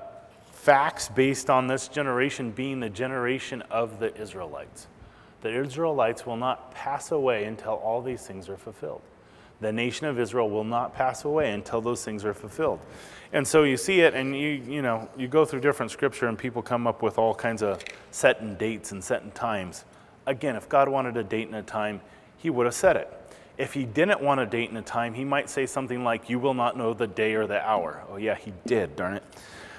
facts 0.54 1.10
based 1.10 1.50
on 1.50 1.68
this 1.68 1.90
generation 1.90 2.52
being 2.52 2.80
the 2.80 2.90
generation 2.90 3.62
of 3.70 4.00
the 4.00 4.16
Israelites. 4.16 4.88
The 5.42 5.54
Israelites 5.54 6.26
will 6.26 6.38
not 6.38 6.74
pass 6.74 7.12
away 7.12 7.46
until 7.46 7.74
all 7.74 8.02
these 8.02 8.26
things 8.26 8.48
are 8.48 8.58
fulfilled. 8.58 9.02
The 9.62 9.72
nation 9.74 10.07
of 10.07 10.20
Israel 10.20 10.49
will 10.49 10.64
not 10.64 10.93
pass 10.93 11.26
away 11.26 11.51
until 11.51 11.82
those 11.82 12.03
things 12.03 12.24
are 12.24 12.34
fulfilled. 12.34 12.80
And 13.32 13.47
so 13.47 13.64
you 13.64 13.78
see 13.78 14.01
it, 14.01 14.14
and 14.14 14.36
you, 14.36 14.47
you 14.47 14.82
know, 14.82 15.07
you 15.18 15.28
go 15.28 15.45
through 15.45 15.60
different 15.60 15.91
scripture, 15.91 16.28
and 16.28 16.38
people 16.38 16.62
come 16.62 16.88
up 16.88 17.01
with 17.01 17.18
all 17.18 17.36
kinds 17.36 17.62
of 17.62 17.84
set 18.12 18.57
dates 18.57 18.91
and 18.91 19.03
set 19.03 19.36
times. 19.36 19.86
Again, 20.26 20.55
if 20.55 20.68
God 20.68 20.89
wanted 20.89 21.18
a 21.18 21.24
date 21.24 21.47
and 21.47 21.55
a 21.55 21.62
time, 21.62 22.01
He 22.38 22.49
would 22.49 22.66
have 22.66 22.74
said 22.74 22.95
it. 22.95 23.14
If 23.57 23.74
He 23.74 23.86
didn't 23.86 24.22
want 24.22 24.39
a 24.39 24.45
date 24.45 24.70
and 24.70 24.78
a 24.78 24.82
time, 24.82 25.14
He 25.14 25.26
might 25.26 25.49
say 25.49 25.66
something 25.66 26.03
like, 26.03 26.30
You 26.30 26.39
will 26.39 26.53
not 26.55 26.76
know 26.76 26.93
the 26.93 27.07
day 27.07 27.36
or 27.36 27.45
the 27.45 27.62
hour. 27.62 28.03
Oh, 28.10 28.16
yeah, 28.18 28.36
He 28.36 28.53
did, 28.66 28.95
darn 28.95 29.16
it. 29.16 29.24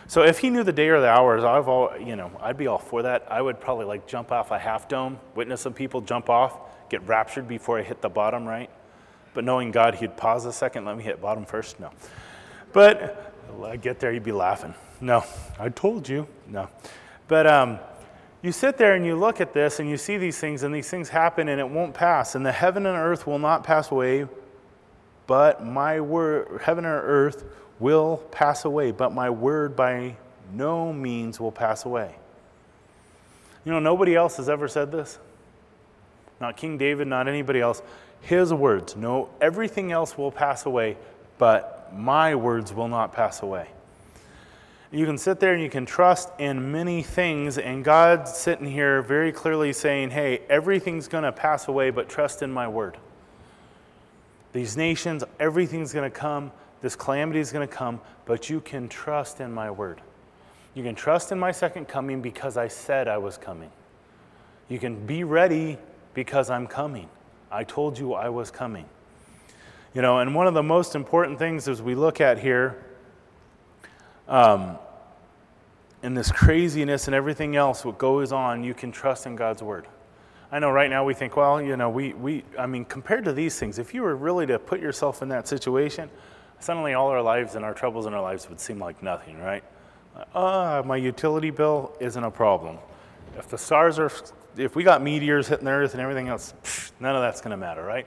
So 0.07 0.23
if 0.23 0.39
He 0.39 0.51
knew 0.51 0.63
the 0.63 0.73
day 0.73 0.89
or 0.89 1.01
the 1.01 1.09
hours, 1.09 1.43
I've 1.43 1.67
all, 1.67 1.97
you 1.99 2.15
know, 2.15 2.31
I'd 2.41 2.57
be 2.57 2.69
all 2.69 2.79
for 2.79 3.03
that. 3.03 3.27
I 3.29 3.43
would 3.43 3.61
probably 3.61 3.87
like 3.87 4.07
jump 4.07 4.31
off 4.31 4.53
a 4.53 4.59
half 4.59 4.89
dome, 4.89 5.19
witness 5.35 5.61
some 5.61 5.73
people 5.73 6.03
jump 6.03 6.31
off, 6.31 6.57
get 6.89 7.05
raptured 7.09 7.49
before 7.49 7.79
I 7.79 7.83
hit 7.83 8.01
the 8.01 8.09
bottom, 8.09 8.45
right? 8.47 8.71
But 9.41 9.47
knowing 9.47 9.71
God, 9.71 9.95
He'd 9.95 10.19
pause 10.19 10.45
a 10.45 10.53
second, 10.53 10.85
let 10.85 10.99
me 10.99 11.03
hit 11.03 11.23
bottom 11.23 11.47
first. 11.47 11.81
No. 11.81 11.89
But 12.75 13.33
I 13.65 13.77
get 13.77 13.99
there, 13.99 14.13
you'd 14.13 14.23
be 14.23 14.33
laughing. 14.33 14.75
No, 15.01 15.25
I 15.59 15.71
told 15.71 16.07
you. 16.07 16.27
No. 16.47 16.69
But 17.27 17.47
um, 17.47 17.79
you 18.43 18.53
sit 18.53 18.77
there 18.77 18.97
and 18.97 19.07
you 19.07 19.17
look 19.17 19.41
at 19.41 19.55
this 19.55 19.81
and 19.81 19.89
you 19.89 19.97
see 19.97 20.19
these 20.19 20.39
things, 20.39 20.63
and 20.63 20.75
these 20.75 20.91
things 20.91 21.09
happen 21.09 21.49
and 21.49 21.59
it 21.59 21.67
won't 21.67 21.95
pass. 21.95 22.35
And 22.35 22.45
the 22.45 22.53
heaven 22.53 22.85
and 22.85 22.95
earth 22.99 23.27
will 23.27 23.39
not 23.39 23.65
pass 23.65 23.91
away, 23.91 24.29
but 25.27 25.65
my 25.65 26.03
word, 26.03 26.61
heaven 26.63 26.85
and 26.85 26.93
earth 27.03 27.43
will 27.79 28.19
pass 28.33 28.67
away, 28.67 28.91
but 28.91 29.15
my 29.15 29.31
word 29.31 29.75
by 29.75 30.17
no 30.53 30.93
means 30.93 31.41
will 31.41 31.51
pass 31.51 31.87
away. 31.87 32.15
You 33.65 33.73
know, 33.73 33.79
nobody 33.79 34.15
else 34.15 34.37
has 34.37 34.51
ever 34.51 34.69
said 34.69 34.93
this. 34.93 35.19
Not 36.43 36.59
King 36.59 36.77
David, 36.77 37.09
not 37.09 37.27
anybody 37.27 37.63
else 37.63 37.81
his 38.21 38.53
words. 38.53 38.97
No, 38.97 39.31
everything 39.41 39.93
else 39.93 40.17
will 40.17 40.31
pass 40.31 40.67
away, 40.67 40.97
but 41.39 41.93
my 41.95 42.35
words 42.35 42.73
will 42.73 42.89
not 42.89 43.13
pass 43.13 43.43
away. 43.43 43.69
You 44.93 45.07
can 45.07 45.19
sit 45.19 45.39
there 45.39 45.55
and 45.55 45.63
you 45.63 45.71
can 45.71 45.87
trust 45.87 46.31
in 46.39 46.73
many 46.73 47.03
things, 47.03 47.59
and 47.59 47.85
God's 47.85 48.35
sitting 48.35 48.67
here 48.67 49.03
very 49.03 49.31
clearly 49.31 49.73
saying, 49.73 50.11
Hey, 50.11 50.41
everything's 50.49 51.07
going 51.07 51.23
to 51.25 51.33
pass 51.33 51.69
away, 51.69 51.91
but 51.91 52.09
trust 52.09 52.43
in 52.43 52.51
my 52.51 52.67
word. 52.67 52.97
These 54.53 54.77
nations, 54.77 55.23
everything's 55.39 55.93
going 55.93 56.11
to 56.11 56.17
come, 56.17 56.51
this 56.81 56.97
calamity 56.97 57.39
is 57.39 57.53
going 57.53 57.67
to 57.67 57.73
come, 57.73 58.01
but 58.25 58.51
you 58.51 58.61
can 58.61 58.89
trust 58.89 59.41
in 59.41 59.53
my 59.53 59.71
word. 59.71 60.01
You 60.75 60.83
can 60.83 60.95
trust 60.95 61.31
in 61.31 61.39
my 61.39 61.53
second 61.53 61.87
coming 61.87 62.21
because 62.21 62.57
I 62.57 62.69
said 62.69 63.07
I 63.07 63.19
was 63.19 63.37
coming. 63.37 63.71
You 64.69 64.79
can 64.79 65.07
be 65.07 65.25
ready 65.25 65.79
because 66.15 66.51
I'm 66.51 66.67
coming. 66.67 67.09
I 67.51 67.65
told 67.65 67.99
you 67.99 68.15
I 68.15 68.29
was 68.29 68.51
coming. 68.51 68.87
You 69.95 70.03
know, 70.03 70.19
and 70.21 70.35
one 70.35 70.47
of 70.47 70.55
the 70.55 70.63
most 70.63 70.95
important 70.95 71.39
things 71.39 71.67
as 71.67 71.83
we 71.83 71.95
look 71.95 72.21
at 72.21 72.39
here, 72.39 72.85
um, 74.29 74.79
in 76.03 76.15
this 76.15 76.31
craziness 76.31 77.09
and 77.09 77.15
everything 77.15 77.57
else, 77.57 77.85
what 77.85 77.99
goes 77.99 78.33
on, 78.33 78.63
you 78.63 78.73
can 78.73 78.93
trust 78.93 79.27
in 79.27 79.37
God's 79.37 79.63
word. 79.63 79.87
I 80.53 80.59
know 80.59 80.71
right 80.71 80.91
now 80.91 81.05
we 81.05 81.15
think, 81.15 81.37
well, 81.37 81.61
you 81.61 81.77
know, 81.77 81.91
we, 81.91 82.13
we, 82.15 82.45
I 82.59 82.67
mean, 82.67 82.85
compared 82.85 83.25
to 83.25 83.33
these 83.33 83.59
things, 83.59 83.79
if 83.79 83.95
you 83.95 84.03
were 84.03 84.17
really 84.17 84.47
to 84.47 84.59
put 84.59 84.81
yourself 84.81 85.23
in 85.23 85.29
that 85.29 85.47
situation, 85.47 86.11
suddenly 86.59 86.95
all 86.95 87.09
our 87.09 87.23
lives 87.23 87.55
and 87.55 87.65
our 87.65 87.75
troubles 87.75 88.07
in 88.07 88.15
our 88.15 88.23
lives 88.23 88.49
would 88.49 88.61
seem 88.61 88.79
like 88.79 89.03
nothing, 89.03 89.39
right? 89.41 89.63
Uh, 90.35 90.83
my 90.85 90.97
utility 90.97 91.51
bill 91.51 91.97
isn't 92.01 92.23
a 92.23 92.31
problem. 92.31 92.79
If 93.37 93.49
the 93.49 93.59
stars 93.59 93.99
are 93.99 94.11
if 94.57 94.77
we 94.77 94.85
got 94.85 95.03
meteors 95.03 95.49
hitting 95.49 95.65
the 95.65 95.71
earth 95.71 95.93
and 95.93 96.01
everything 96.01 96.29
else, 96.29 96.55
none 97.01 97.15
of 97.15 97.23
that's 97.23 97.41
going 97.41 97.53
to 97.53 97.57
matter, 97.57 97.85
right? 97.85 98.07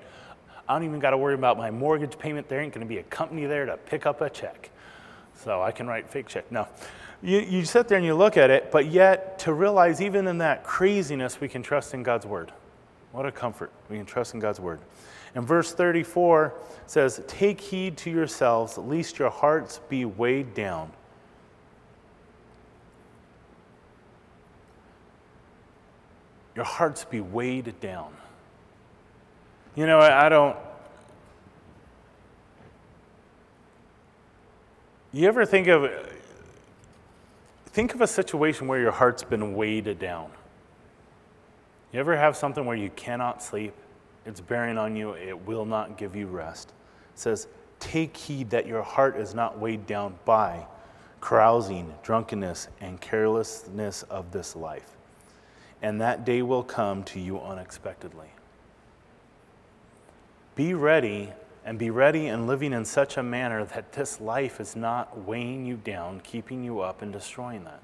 I 0.67 0.73
don't 0.73 0.83
even 0.83 0.99
got 0.99 1.11
to 1.11 1.17
worry 1.17 1.33
about 1.33 1.57
my 1.57 1.71
mortgage 1.71 2.17
payment. 2.17 2.47
There 2.47 2.61
ain't 2.61 2.73
going 2.73 2.85
to 2.85 2.89
be 2.89 2.99
a 2.99 3.03
company 3.03 3.45
there 3.45 3.65
to 3.65 3.77
pick 3.77 4.05
up 4.05 4.21
a 4.21 4.29
check. 4.29 4.69
So 5.35 5.61
I 5.61 5.71
can 5.71 5.87
write 5.87 6.09
fake 6.09 6.27
check. 6.27 6.51
No. 6.51 6.67
You, 7.21 7.39
you 7.39 7.65
sit 7.65 7.87
there 7.87 7.97
and 7.97 8.05
you 8.05 8.15
look 8.15 8.37
at 8.37 8.49
it, 8.49 8.71
but 8.71 8.87
yet 8.87 9.39
to 9.39 9.53
realize 9.53 10.01
even 10.01 10.27
in 10.27 10.37
that 10.39 10.63
craziness, 10.63 11.39
we 11.41 11.47
can 11.47 11.63
trust 11.63 11.93
in 11.93 12.03
God's 12.03 12.25
word. 12.25 12.51
What 13.11 13.25
a 13.25 13.31
comfort. 13.31 13.71
We 13.89 13.97
can 13.97 14.05
trust 14.05 14.33
in 14.33 14.39
God's 14.39 14.59
word. 14.59 14.79
And 15.35 15.47
verse 15.47 15.73
34 15.73 16.53
says, 16.85 17.21
Take 17.27 17.59
heed 17.59 17.97
to 17.97 18.09
yourselves, 18.09 18.77
lest 18.77 19.19
your 19.19 19.29
hearts 19.29 19.79
be 19.89 20.05
weighed 20.05 20.53
down 20.53 20.91
your 26.55 26.65
hearts 26.65 27.05
be 27.05 27.21
weighed 27.21 27.79
down. 27.79 28.13
You 29.75 29.87
know, 29.87 29.99
I 29.99 30.29
don't. 30.29 30.55
You 35.11 35.27
ever 35.27 35.45
think 35.45 35.67
of 35.67 35.89
think 37.67 37.95
of 37.95 38.01
a 38.01 38.07
situation 38.07 38.67
where 38.67 38.79
your 38.79 38.91
heart's 38.91 39.23
been 39.23 39.55
weighed 39.55 39.97
down? 39.99 40.29
You 41.91 41.99
ever 41.99 42.15
have 42.15 42.35
something 42.35 42.65
where 42.65 42.75
you 42.75 42.89
cannot 42.91 43.41
sleep? 43.41 43.73
It's 44.25 44.39
bearing 44.39 44.77
on 44.77 44.95
you, 44.95 45.13
it 45.13 45.45
will 45.45 45.65
not 45.65 45.97
give 45.97 46.15
you 46.15 46.27
rest. 46.27 46.69
It 47.13 47.19
says, 47.19 47.47
Take 47.79 48.15
heed 48.15 48.49
that 48.51 48.65
your 48.65 48.81
heart 48.81 49.17
is 49.17 49.35
not 49.35 49.59
weighed 49.59 49.85
down 49.85 50.15
by 50.23 50.65
carousing, 51.19 51.93
drunkenness, 52.01 52.69
and 52.79 52.99
carelessness 53.01 54.03
of 54.03 54.31
this 54.31 54.55
life. 54.55 54.92
And 55.83 56.01
that 56.01 56.25
day 56.25 56.41
will 56.41 56.63
come 56.63 57.03
to 57.03 57.19
you 57.19 57.39
unexpectedly. 57.39 58.29
Be 60.55 60.73
ready 60.73 61.33
and 61.65 61.77
be 61.77 61.89
ready 61.89 62.27
and 62.27 62.47
living 62.47 62.73
in 62.73 62.85
such 62.85 63.17
a 63.17 63.23
manner 63.23 63.65
that 63.65 63.91
this 63.91 64.19
life 64.19 64.59
is 64.59 64.75
not 64.75 65.25
weighing 65.25 65.65
you 65.65 65.75
down, 65.75 66.21
keeping 66.21 66.63
you 66.63 66.79
up, 66.79 67.01
and 67.01 67.11
destroying 67.11 67.65
that. 67.65 67.81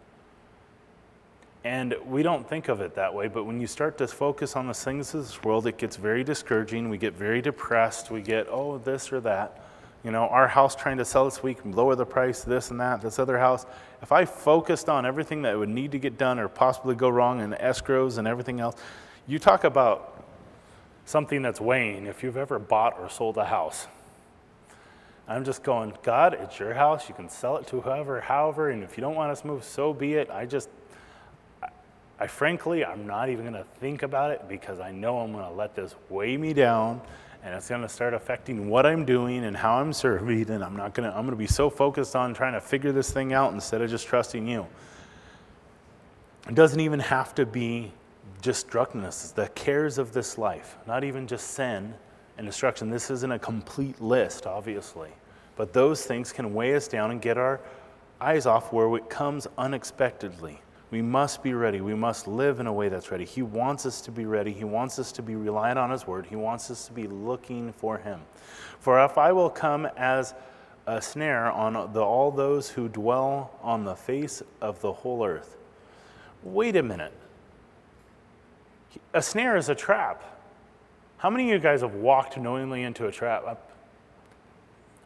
And 1.66 1.94
we 2.06 2.24
don't 2.24 2.48
think 2.48 2.70
of 2.70 2.80
it 2.80 2.96
that 2.96 3.14
way, 3.14 3.28
but 3.28 3.44
when 3.44 3.60
you 3.60 3.68
start 3.68 3.98
to 3.98 4.08
focus 4.08 4.56
on 4.56 4.68
the 4.68 4.74
things 4.74 5.14
of 5.14 5.26
this 5.26 5.44
world, 5.44 5.68
it 5.68 5.78
gets 5.78 5.98
very 5.98 6.24
discouraging. 6.24 6.90
We 6.90 6.98
get 6.98 7.16
very 7.16 7.42
depressed. 7.42 8.12
We 8.12 8.22
get, 8.22 8.48
oh, 8.50 8.78
this 8.78 9.12
or 9.12 9.20
that. 9.22 9.62
You 10.04 10.12
know, 10.12 10.28
our 10.28 10.48
house 10.48 10.76
trying 10.76 10.98
to 10.98 11.06
sell 11.06 11.26
this 11.26 11.44
week, 11.44 11.58
lower 11.66 11.96
the 11.96 12.06
price, 12.06 12.42
this 12.44 12.72
and 12.72 12.80
that, 12.80 13.02
this 13.02 13.20
other 13.20 13.38
house. 13.38 13.66
If 14.02 14.12
I 14.14 14.24
focused 14.24 14.88
on 14.88 15.06
everything 15.06 15.42
that 15.42 15.58
would 15.58 15.70
need 15.70 15.92
to 15.92 16.00
get 16.00 16.18
done 16.18 16.40
or 16.40 16.48
possibly 16.48 16.96
go 16.96 17.10
wrong 17.10 17.42
in 17.42 17.52
escrows 17.52 18.18
and 18.18 18.28
everything 18.28 18.62
else, 18.62 18.76
you 19.28 19.40
talk 19.40 19.66
about 19.66 20.24
something 21.04 21.42
that's 21.42 21.60
weighing. 21.60 22.06
If 22.06 22.24
you've 22.24 22.38
ever 22.38 22.60
bought 22.60 22.98
or 22.98 23.10
sold 23.10 23.38
a 23.38 23.46
house, 23.46 23.88
I'm 25.28 25.44
just 25.44 25.64
going, 25.64 25.94
God, 26.02 26.34
it's 26.34 26.60
your 26.60 26.74
house. 26.74 27.10
You 27.10 27.14
can 27.14 27.28
sell 27.28 27.58
it 27.58 27.68
to 27.68 27.82
whoever, 27.82 28.22
however, 28.22 28.70
and 28.70 28.84
if 28.84 28.98
you 28.98 29.02
don't 29.02 29.16
want 29.16 29.32
us 29.32 29.42
to 29.42 29.48
move, 29.48 29.64
so 29.66 29.94
be 29.94 30.14
it. 30.14 30.30
I 30.30 30.46
just, 30.46 30.70
I 32.20 32.28
frankly, 32.28 32.86
I'm 32.86 33.06
not 33.06 33.30
even 33.30 33.44
going 33.44 33.62
to 33.62 33.70
think 33.80 34.02
about 34.02 34.32
it 34.32 34.48
because 34.48 34.80
I 34.80 34.92
know 34.92 35.20
I'm 35.20 35.34
going 35.34 35.44
to 35.46 35.52
let 35.52 35.76
this 35.76 35.94
weigh 36.10 36.38
me 36.38 36.54
down 36.54 37.02
and 37.44 37.56
it's 37.56 37.70
going 37.70 37.82
to 37.82 37.90
start 37.90 38.14
affecting 38.14 38.70
what 38.70 38.86
I'm 38.86 39.06
doing 39.06 39.46
and 39.46 39.56
how 39.56 39.76
I'm 39.76 39.94
serving 39.94 40.50
and 40.50 40.64
I'm 40.64 40.76
not 40.76 40.94
going 40.94 41.10
to 41.10 41.16
I'm 41.16 41.26
going 41.26 41.32
to 41.32 41.38
be 41.38 41.48
so 41.48 41.70
focused 41.70 42.16
on 42.16 42.34
trying 42.34 42.54
to 42.54 42.62
figure 42.62 42.92
this 42.92 43.12
thing 43.12 43.34
out 43.34 43.54
instead 43.54 43.82
of 43.82 43.90
just 43.90 44.08
trusting 44.08 44.48
you. 44.48 44.68
It 46.48 46.56
doesn't 46.56 46.80
even 46.80 47.00
have 47.00 47.36
to 47.36 47.46
be 47.46 47.94
just 48.42 48.72
the 48.72 49.50
cares 49.56 49.98
of 49.98 50.14
this 50.14 50.38
life, 50.38 50.78
not 50.88 51.04
even 51.04 51.28
just 51.28 51.52
sin 51.52 51.94
and 52.38 52.48
destruction. 52.48 52.90
This 52.90 53.12
isn't 53.12 53.32
a 53.32 53.40
complete 53.40 54.02
list, 54.02 54.48
obviously, 54.48 55.10
but 55.56 55.74
those 55.74 56.06
things 56.06 56.32
can 56.32 56.54
weigh 56.54 56.76
us 56.76 56.88
down 56.88 57.12
and 57.12 57.22
get 57.22 57.38
our 57.38 57.60
eyes 58.22 58.46
off 58.46 58.72
where 58.72 58.96
it 58.96 59.10
comes 59.10 59.48
unexpectedly. 59.58 60.62
We 60.92 61.02
must 61.04 61.44
be 61.44 61.54
ready. 61.54 61.82
We 61.82 61.94
must 61.94 62.28
live 62.28 62.60
in 62.60 62.66
a 62.66 62.74
way 62.74 62.90
that's 62.90 63.12
ready. 63.12 63.26
He 63.26 63.44
wants 63.44 63.86
us 63.86 64.02
to 64.02 64.12
be 64.12 64.26
ready. 64.26 64.52
He 64.52 64.64
wants 64.64 64.98
us 64.98 65.12
to 65.14 65.22
be 65.22 65.36
reliant 65.36 65.78
on 65.78 65.92
His 65.92 66.08
word. 66.08 66.26
He 66.26 66.36
wants 66.36 66.72
us 66.72 66.88
to 66.88 66.94
be 66.94 67.08
looking 67.08 67.74
for 67.74 68.00
Him. 68.00 68.22
For 68.80 69.04
if 69.04 69.18
I 69.18 69.32
will 69.32 69.52
come 69.52 69.86
as 69.98 70.34
a 70.88 71.00
snare 71.02 71.52
on 71.52 71.94
the, 71.94 72.02
all 72.02 72.32
those 72.32 72.70
who 72.70 72.90
dwell 72.90 73.52
on 73.62 73.84
the 73.84 73.96
face 73.96 74.42
of 74.62 74.82
the 74.82 74.92
whole 74.92 75.24
earth. 75.24 75.56
Wait 76.42 76.76
a 76.76 76.82
minute. 76.82 77.14
A 79.14 79.22
snare 79.22 79.56
is 79.58 79.70
a 79.70 79.76
trap. 79.76 80.24
How 81.18 81.30
many 81.30 81.44
of 81.44 81.50
you 81.52 81.60
guys 81.60 81.82
have 81.82 81.94
walked 81.94 82.38
knowingly 82.38 82.82
into 82.82 83.06
a 83.06 83.12
trap? 83.12 83.62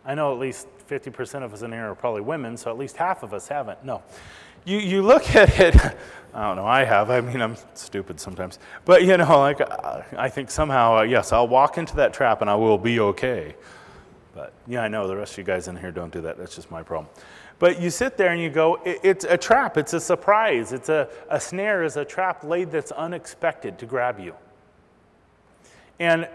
I 0.05 0.15
know 0.15 0.31
at 0.31 0.39
least 0.39 0.67
50% 0.89 1.43
of 1.43 1.53
us 1.53 1.61
in 1.63 1.71
here 1.73 1.89
are 1.89 1.95
probably 1.95 2.21
women, 2.21 2.55
so 2.55 2.71
at 2.71 2.77
least 2.77 2.95
half 2.95 3.23
of 3.23 3.33
us 3.33 3.49
haven't. 3.49 3.83
No 3.83 4.01
you, 4.65 4.77
you 4.77 5.01
look 5.01 5.35
at 5.35 5.59
it, 5.59 5.75
I 6.33 6.47
don't 6.47 6.55
know, 6.55 6.65
I 6.65 6.83
have. 6.83 7.09
I 7.09 7.21
mean, 7.21 7.41
I'm 7.41 7.55
stupid 7.75 8.19
sometimes. 8.19 8.57
But, 8.85 9.03
you 9.03 9.17
know, 9.17 9.39
like, 9.39 9.61
I 10.17 10.29
think 10.29 10.49
somehow, 10.49 10.99
uh, 10.99 11.01
yes, 11.03 11.31
I'll 11.31 11.47
walk 11.47 11.77
into 11.77 11.95
that 11.97 12.13
trap 12.13 12.41
and 12.41 12.49
I 12.49 12.55
will 12.55 12.77
be 12.77 12.99
okay. 12.99 13.55
But, 14.33 14.53
yeah, 14.67 14.81
I 14.81 14.87
know 14.87 15.07
the 15.07 15.15
rest 15.15 15.33
of 15.33 15.37
you 15.39 15.43
guys 15.43 15.67
in 15.67 15.75
here 15.75 15.91
don't 15.91 16.11
do 16.11 16.21
that. 16.21 16.37
That's 16.37 16.55
just 16.55 16.71
my 16.71 16.81
problem. 16.81 17.07
But 17.59 17.79
you 17.79 17.91
sit 17.91 18.17
there 18.17 18.31
and 18.31 18.41
you 18.41 18.49
go, 18.49 18.79
it, 18.83 18.99
it's 19.03 19.25
a 19.25 19.37
trap, 19.37 19.77
it's 19.77 19.93
a 19.93 19.99
surprise. 19.99 20.73
It's 20.73 20.89
a, 20.89 21.07
a 21.29 21.39
snare 21.39 21.83
is 21.83 21.97
a 21.97 22.03
trap 22.03 22.43
laid 22.43 22.71
that's 22.71 22.91
unexpected 22.91 23.77
to 23.79 23.85
grab 23.85 24.19
you. 24.19 24.33
And 25.99 26.27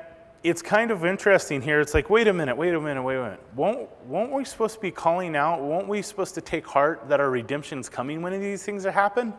it's 0.44 0.62
kind 0.62 0.90
of 0.90 1.04
interesting 1.04 1.60
here. 1.60 1.80
It's 1.80 1.94
like, 1.94 2.08
wait 2.10 2.28
a 2.28 2.32
minute, 2.32 2.56
wait 2.56 2.72
a 2.72 2.80
minute, 2.80 3.02
wait 3.02 3.16
a 3.16 3.22
minute. 3.22 3.40
Won't, 3.56 3.88
won't 4.06 4.32
we 4.32 4.44
supposed 4.44 4.76
to 4.76 4.80
be 4.80 4.90
calling 4.90 5.34
out? 5.34 5.60
Won't 5.60 5.88
we 5.88 6.00
supposed 6.02 6.34
to 6.36 6.40
take 6.40 6.66
heart 6.66 7.08
that 7.08 7.20
our 7.20 7.30
redemption's 7.30 7.88
coming 7.88 8.22
when 8.22 8.38
these 8.40 8.62
things 8.62 8.86
are 8.86 8.92
happen? 8.92 9.34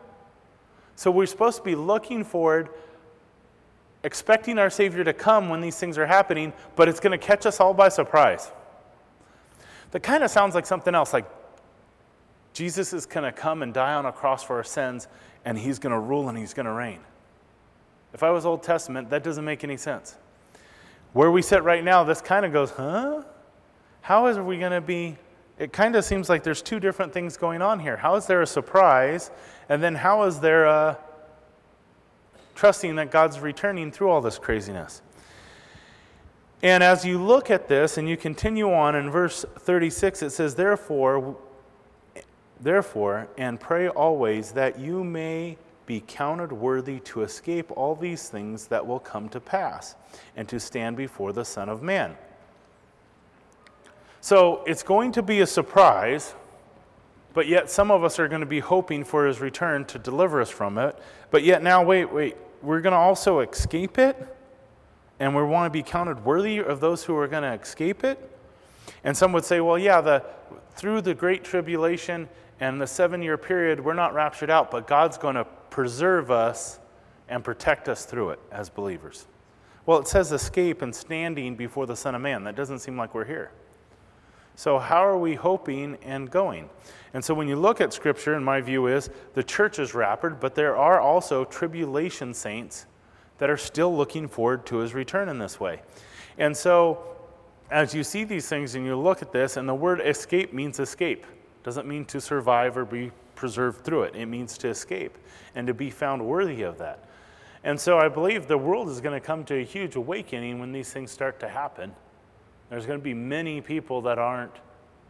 So 0.95 1.09
we're 1.09 1.25
supposed 1.25 1.57
to 1.57 1.63
be 1.63 1.75
looking 1.75 2.25
forward, 2.25 2.69
expecting 4.03 4.59
our 4.59 4.69
Savior 4.69 5.05
to 5.05 5.13
come 5.13 5.47
when 5.47 5.61
these 5.61 5.77
things 5.77 5.97
are 5.97 6.05
happening, 6.05 6.51
but 6.75 6.89
it's 6.89 6.99
going 6.99 7.17
to 7.17 7.25
catch 7.25 7.45
us 7.45 7.61
all 7.61 7.73
by 7.73 7.87
surprise. 7.87 8.51
That 9.91 10.01
kind 10.01 10.23
of 10.23 10.29
sounds 10.29 10.53
like 10.53 10.65
something 10.65 10.93
else, 10.93 11.13
like 11.13 11.25
Jesus 12.51 12.91
is 12.91 13.05
going 13.05 13.23
to 13.23 13.31
come 13.31 13.63
and 13.63 13.73
die 13.73 13.93
on 13.93 14.05
a 14.05 14.11
cross 14.11 14.43
for 14.43 14.57
our 14.57 14.63
sins, 14.65 15.07
and 15.45 15.57
he's 15.57 15.79
going 15.79 15.93
to 15.93 15.99
rule 15.99 16.27
and 16.27 16.37
he's 16.37 16.53
going 16.53 16.65
to 16.65 16.73
reign. 16.73 16.99
If 18.13 18.21
I 18.21 18.31
was 18.31 18.45
Old 18.45 18.63
Testament, 18.63 19.09
that 19.11 19.23
doesn't 19.23 19.45
make 19.45 19.63
any 19.63 19.77
sense. 19.77 20.17
Where 21.13 21.31
we 21.31 21.41
sit 21.41 21.63
right 21.63 21.83
now, 21.83 22.03
this 22.03 22.21
kind 22.21 22.45
of 22.45 22.53
goes, 22.53 22.71
huh? 22.71 23.23
How 24.01 24.27
is 24.27 24.37
we 24.37 24.59
going 24.59 24.71
to 24.71 24.81
be? 24.81 25.17
It 25.57 25.73
kind 25.73 25.95
of 25.95 26.05
seems 26.05 26.29
like 26.29 26.43
there's 26.43 26.61
two 26.61 26.79
different 26.79 27.13
things 27.13 27.35
going 27.35 27.61
on 27.61 27.79
here. 27.79 27.97
How 27.97 28.15
is 28.15 28.27
there 28.27 28.41
a 28.41 28.47
surprise? 28.47 29.31
And 29.67 29.83
then 29.83 29.95
how 29.95 30.23
is 30.23 30.39
there 30.39 30.65
a 30.65 30.97
trusting 32.55 32.95
that 32.95 33.11
God's 33.11 33.39
returning 33.39 33.91
through 33.91 34.09
all 34.09 34.21
this 34.21 34.37
craziness? 34.37 35.01
And 36.61 36.83
as 36.83 37.05
you 37.05 37.21
look 37.21 37.49
at 37.49 37.67
this 37.67 37.97
and 37.97 38.07
you 38.07 38.17
continue 38.17 38.71
on 38.71 38.95
in 38.95 39.09
verse 39.09 39.45
36, 39.59 40.23
it 40.23 40.29
says, 40.31 40.55
Therefore, 40.55 41.37
therefore, 42.59 43.27
and 43.37 43.59
pray 43.59 43.87
always 43.87 44.51
that 44.51 44.77
you 44.77 45.03
may 45.03 45.57
be 45.89 46.03
counted 46.05 46.51
worthy 46.51 46.99
to 46.99 47.23
escape 47.23 47.71
all 47.75 47.95
these 47.95 48.29
things 48.29 48.67
that 48.67 48.85
will 48.85 48.99
come 48.99 49.27
to 49.27 49.39
pass 49.39 49.95
and 50.35 50.47
to 50.47 50.59
stand 50.59 50.95
before 50.95 51.33
the 51.33 51.43
Son 51.43 51.67
of 51.67 51.81
Man. 51.81 52.15
So 54.21 54.63
it's 54.67 54.83
going 54.83 55.13
to 55.13 55.23
be 55.23 55.39
a 55.39 55.47
surprise, 55.47 56.35
but 57.33 57.47
yet 57.47 57.71
some 57.71 57.89
of 57.89 58.03
us 58.03 58.19
are 58.19 58.27
going 58.27 58.41
to 58.41 58.45
be 58.45 58.59
hoping 58.59 59.03
for 59.03 59.25
his 59.25 59.41
return 59.41 59.83
to 59.85 59.97
deliver 59.97 60.39
us 60.39 60.51
from 60.51 60.77
it. 60.77 60.95
But 61.31 61.41
yet 61.41 61.63
now, 61.63 61.83
wait, 61.83 62.13
wait, 62.13 62.37
we're 62.61 62.81
going 62.81 62.93
to 62.93 62.99
also 62.99 63.39
escape 63.39 63.97
it, 63.97 64.15
and 65.19 65.35
we 65.35 65.41
want 65.41 65.73
to 65.73 65.75
be 65.75 65.81
counted 65.81 66.23
worthy 66.23 66.59
of 66.59 66.79
those 66.79 67.03
who 67.03 67.17
are 67.17 67.27
going 67.27 67.41
to 67.41 67.53
escape 67.59 68.03
it. 68.03 68.19
And 69.03 69.17
some 69.17 69.33
would 69.33 69.43
say, 69.43 69.59
well, 69.59 69.79
yeah, 69.79 70.01
the, 70.01 70.23
through 70.75 71.01
the 71.01 71.15
great 71.15 71.43
tribulation 71.43 72.29
and 72.59 72.79
the 72.79 72.85
seven 72.85 73.23
year 73.23 73.39
period, 73.39 73.83
we're 73.83 73.95
not 73.95 74.13
raptured 74.13 74.51
out, 74.51 74.69
but 74.69 74.85
God's 74.85 75.17
going 75.17 75.33
to 75.33 75.47
preserve 75.69 76.31
us 76.31 76.79
and 77.27 77.43
protect 77.43 77.87
us 77.87 78.05
through 78.05 78.31
it 78.31 78.39
as 78.51 78.69
believers. 78.69 79.27
Well, 79.85 79.99
it 79.99 80.07
says 80.07 80.31
escape 80.31 80.81
and 80.81 80.93
standing 80.93 81.55
before 81.55 81.85
the 81.85 81.95
Son 81.95 82.15
of 82.15 82.21
Man. 82.21 82.43
That 82.43 82.55
doesn't 82.55 82.79
seem 82.79 82.97
like 82.97 83.13
we're 83.13 83.25
here. 83.25 83.51
So, 84.55 84.77
how 84.77 85.05
are 85.05 85.17
we 85.17 85.35
hoping 85.35 85.97
and 86.03 86.29
going? 86.29 86.69
And 87.13 87.23
so, 87.23 87.33
when 87.33 87.47
you 87.47 87.55
look 87.55 87.79
at 87.79 87.93
Scripture, 87.93 88.33
and 88.33 88.43
my 88.43 88.59
view 88.59 88.87
is 88.87 89.09
the 89.33 89.43
church 89.43 89.79
is 89.79 89.93
raptured, 89.93 90.39
but 90.39 90.53
there 90.53 90.75
are 90.75 90.99
also 90.99 91.45
tribulation 91.45 92.33
saints 92.33 92.85
that 93.37 93.49
are 93.49 93.57
still 93.57 93.95
looking 93.95 94.27
forward 94.27 94.65
to 94.65 94.77
his 94.77 94.93
return 94.93 95.29
in 95.29 95.39
this 95.39 95.59
way. 95.59 95.81
And 96.37 96.55
so, 96.55 97.15
as 97.71 97.93
you 97.93 98.03
see 98.03 98.25
these 98.25 98.49
things 98.49 98.75
and 98.75 98.85
you 98.85 98.97
look 98.97 99.21
at 99.21 99.31
this, 99.31 99.57
and 99.57 99.67
the 99.67 99.73
word 99.73 100.01
escape 100.01 100.53
means 100.53 100.79
escape, 100.79 101.25
doesn't 101.63 101.87
mean 101.87 102.03
to 102.05 102.19
survive 102.19 102.77
or 102.77 102.85
be 102.85 103.11
preserved 103.39 103.85
through 103.85 104.03
it. 104.03 104.15
It 104.15 104.25
means 104.25 104.57
to 104.57 104.67
escape 104.67 105.17
and 105.55 105.65
to 105.65 105.73
be 105.73 105.89
found 105.89 106.25
worthy 106.25 106.61
of 106.61 106.77
that. 106.79 107.05
And 107.63 107.79
so 107.79 107.97
I 107.97 108.09
believe 108.09 108.47
the 108.47 108.57
world 108.57 108.89
is 108.89 108.99
going 108.99 109.19
to 109.19 109.25
come 109.25 109.45
to 109.45 109.55
a 109.55 109.63
huge 109.63 109.95
awakening 109.95 110.59
when 110.59 110.73
these 110.73 110.91
things 110.91 111.09
start 111.09 111.39
to 111.39 111.47
happen. 111.47 111.93
There's 112.69 112.85
going 112.85 112.99
to 112.99 113.03
be 113.03 113.13
many 113.13 113.61
people 113.61 114.01
that 114.01 114.19
aren't 114.19 114.55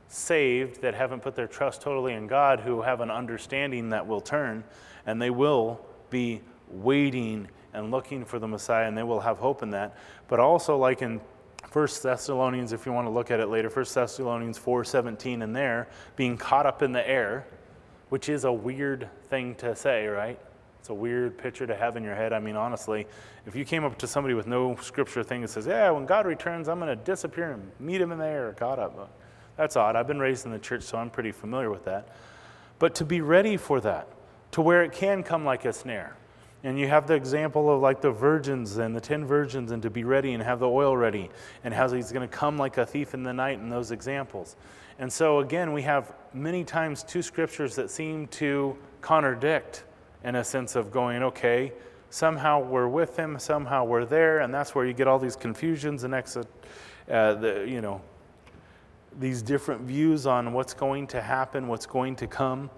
saved, 0.08 0.82
that 0.82 0.94
haven't 0.94 1.22
put 1.22 1.36
their 1.36 1.48
trust 1.48 1.82
totally 1.82 2.14
in 2.14 2.28
God, 2.28 2.60
who 2.60 2.84
have 2.84 3.02
an 3.02 3.10
understanding 3.10 3.90
that 3.90 4.06
will 4.06 4.22
turn, 4.22 4.64
and 5.08 5.20
they 5.20 5.32
will 5.32 5.80
be 6.12 6.42
waiting 6.70 7.48
and 7.74 7.92
looking 7.92 8.26
for 8.26 8.38
the 8.38 8.48
Messiah, 8.48 8.88
and 8.88 8.98
they 8.98 9.04
will 9.04 9.20
have 9.20 9.38
hope 9.38 9.64
in 9.64 9.72
that. 9.72 9.98
But 10.28 10.40
also, 10.40 10.78
like 10.78 11.02
in 11.02 11.20
First 11.68 12.02
Thessalonians, 12.02 12.74
if 12.74 12.86
you 12.86 12.94
want 12.94 13.06
to 13.06 13.12
look 13.12 13.30
at 13.30 13.40
it 13.40 13.48
later, 13.48 13.70
First 13.70 13.94
Thessalonians 13.94 14.58
4:17 14.58 15.42
in 15.44 15.54
there, 15.54 15.88
being 16.16 16.38
caught 16.38 16.66
up 16.66 16.82
in 16.82 16.92
the 16.92 17.08
air, 17.08 17.46
which 18.10 18.30
is 18.30 18.44
a 18.44 18.52
weird 18.52 19.10
thing 19.30 19.56
to 19.56 19.76
say, 19.76 20.08
right? 20.08 20.40
It's 20.80 20.90
a 20.90 20.94
weird 20.94 21.38
picture 21.38 21.68
to 21.68 21.76
have 21.76 21.98
in 21.98 22.04
your 22.04 22.16
head. 22.16 22.34
I 22.34 22.40
mean, 22.40 22.56
honestly, 22.56 23.06
if 23.46 23.56
you 23.56 23.66
came 23.66 23.84
up 23.84 23.98
to 24.00 24.08
somebody 24.08 24.34
with 24.34 24.48
no 24.48 24.76
scripture 24.78 25.24
thing 25.24 25.42
that 25.42 25.50
says, 25.50 25.68
Yeah, 25.68 25.92
when 25.92 26.06
God 26.06 26.26
returns, 26.26 26.70
I'm 26.70 26.80
going 26.80 26.96
to 26.98 27.04
disappear 27.04 27.52
and 27.52 27.72
meet 27.80 28.00
him 28.00 28.12
in 28.12 28.18
the 28.18 28.26
air, 28.26 28.54
caught 28.54 28.80
up. 28.80 29.12
That's 29.58 29.76
odd. 29.76 29.96
I've 29.96 30.08
been 30.08 30.20
raised 30.20 30.46
in 30.46 30.52
the 30.52 30.60
church, 30.60 30.84
so 30.84 30.98
I'm 30.98 31.10
pretty 31.10 31.32
familiar 31.32 31.70
with 31.70 31.86
that. 31.86 32.08
But 32.80 32.96
to 32.96 33.06
be 33.06 33.20
ready 33.20 33.58
for 33.58 33.82
that, 33.82 34.08
to 34.52 34.62
where 34.62 34.84
it 34.84 34.94
can 34.94 35.22
come 35.22 35.44
like 35.44 35.66
a 35.66 35.74
snare. 35.74 36.16
And 36.64 36.78
you 36.78 36.88
have 36.88 37.08
the 37.08 37.14
example 37.14 37.74
of 37.74 37.82
like 37.82 38.02
the 38.02 38.12
virgins 38.12 38.78
and 38.78 38.96
the 38.96 39.02
10 39.02 39.26
virgins 39.26 39.72
and 39.72 39.82
to 39.84 39.90
be 39.90 40.04
ready 40.04 40.34
and 40.34 40.44
have 40.44 40.60
the 40.60 40.68
oil 40.68 40.96
ready 40.96 41.30
and 41.64 41.74
how 41.74 41.90
he's 41.90 42.12
going 42.12 42.28
to 42.28 42.34
come 42.34 42.58
like 42.58 42.78
a 42.78 42.86
thief 42.86 43.14
in 43.14 43.24
the 43.24 43.34
night 43.34 43.60
in 43.60 43.70
those 43.70 43.92
examples. 43.92 44.56
And 44.98 45.12
so, 45.12 45.40
again, 45.40 45.72
we 45.72 45.84
have 45.84 46.14
many 46.34 46.64
times 46.64 47.04
two 47.04 47.22
scriptures 47.22 47.76
that 47.76 47.90
seem 47.90 48.28
to 48.28 48.78
contradict 49.02 49.84
in 50.24 50.36
a 50.36 50.44
sense 50.44 50.76
of 50.76 50.92
going, 50.92 51.24
okay, 51.24 51.72
somehow 52.10 52.60
we're 52.60 52.88
with 52.88 53.18
him, 53.18 53.40
somehow 53.40 53.86
we're 53.86 54.06
there, 54.06 54.40
and 54.40 54.54
that's 54.54 54.76
where 54.76 54.86
you 54.86 54.94
get 54.94 55.08
all 55.08 55.20
these 55.20 55.36
confusions 55.36 56.04
and 56.04 56.14
exit, 56.14 56.48
uh, 57.10 57.34
the, 57.36 57.66
you 57.68 57.82
know, 57.82 58.02
these 59.20 59.42
different 59.42 59.82
views 59.82 60.26
on 60.26 60.54
what's 60.54 60.74
going 60.74 61.08
to 61.08 61.22
happen, 61.22 61.68
what's 61.68 61.86
going 61.86 62.16
to 62.18 62.28
come. 62.28 62.70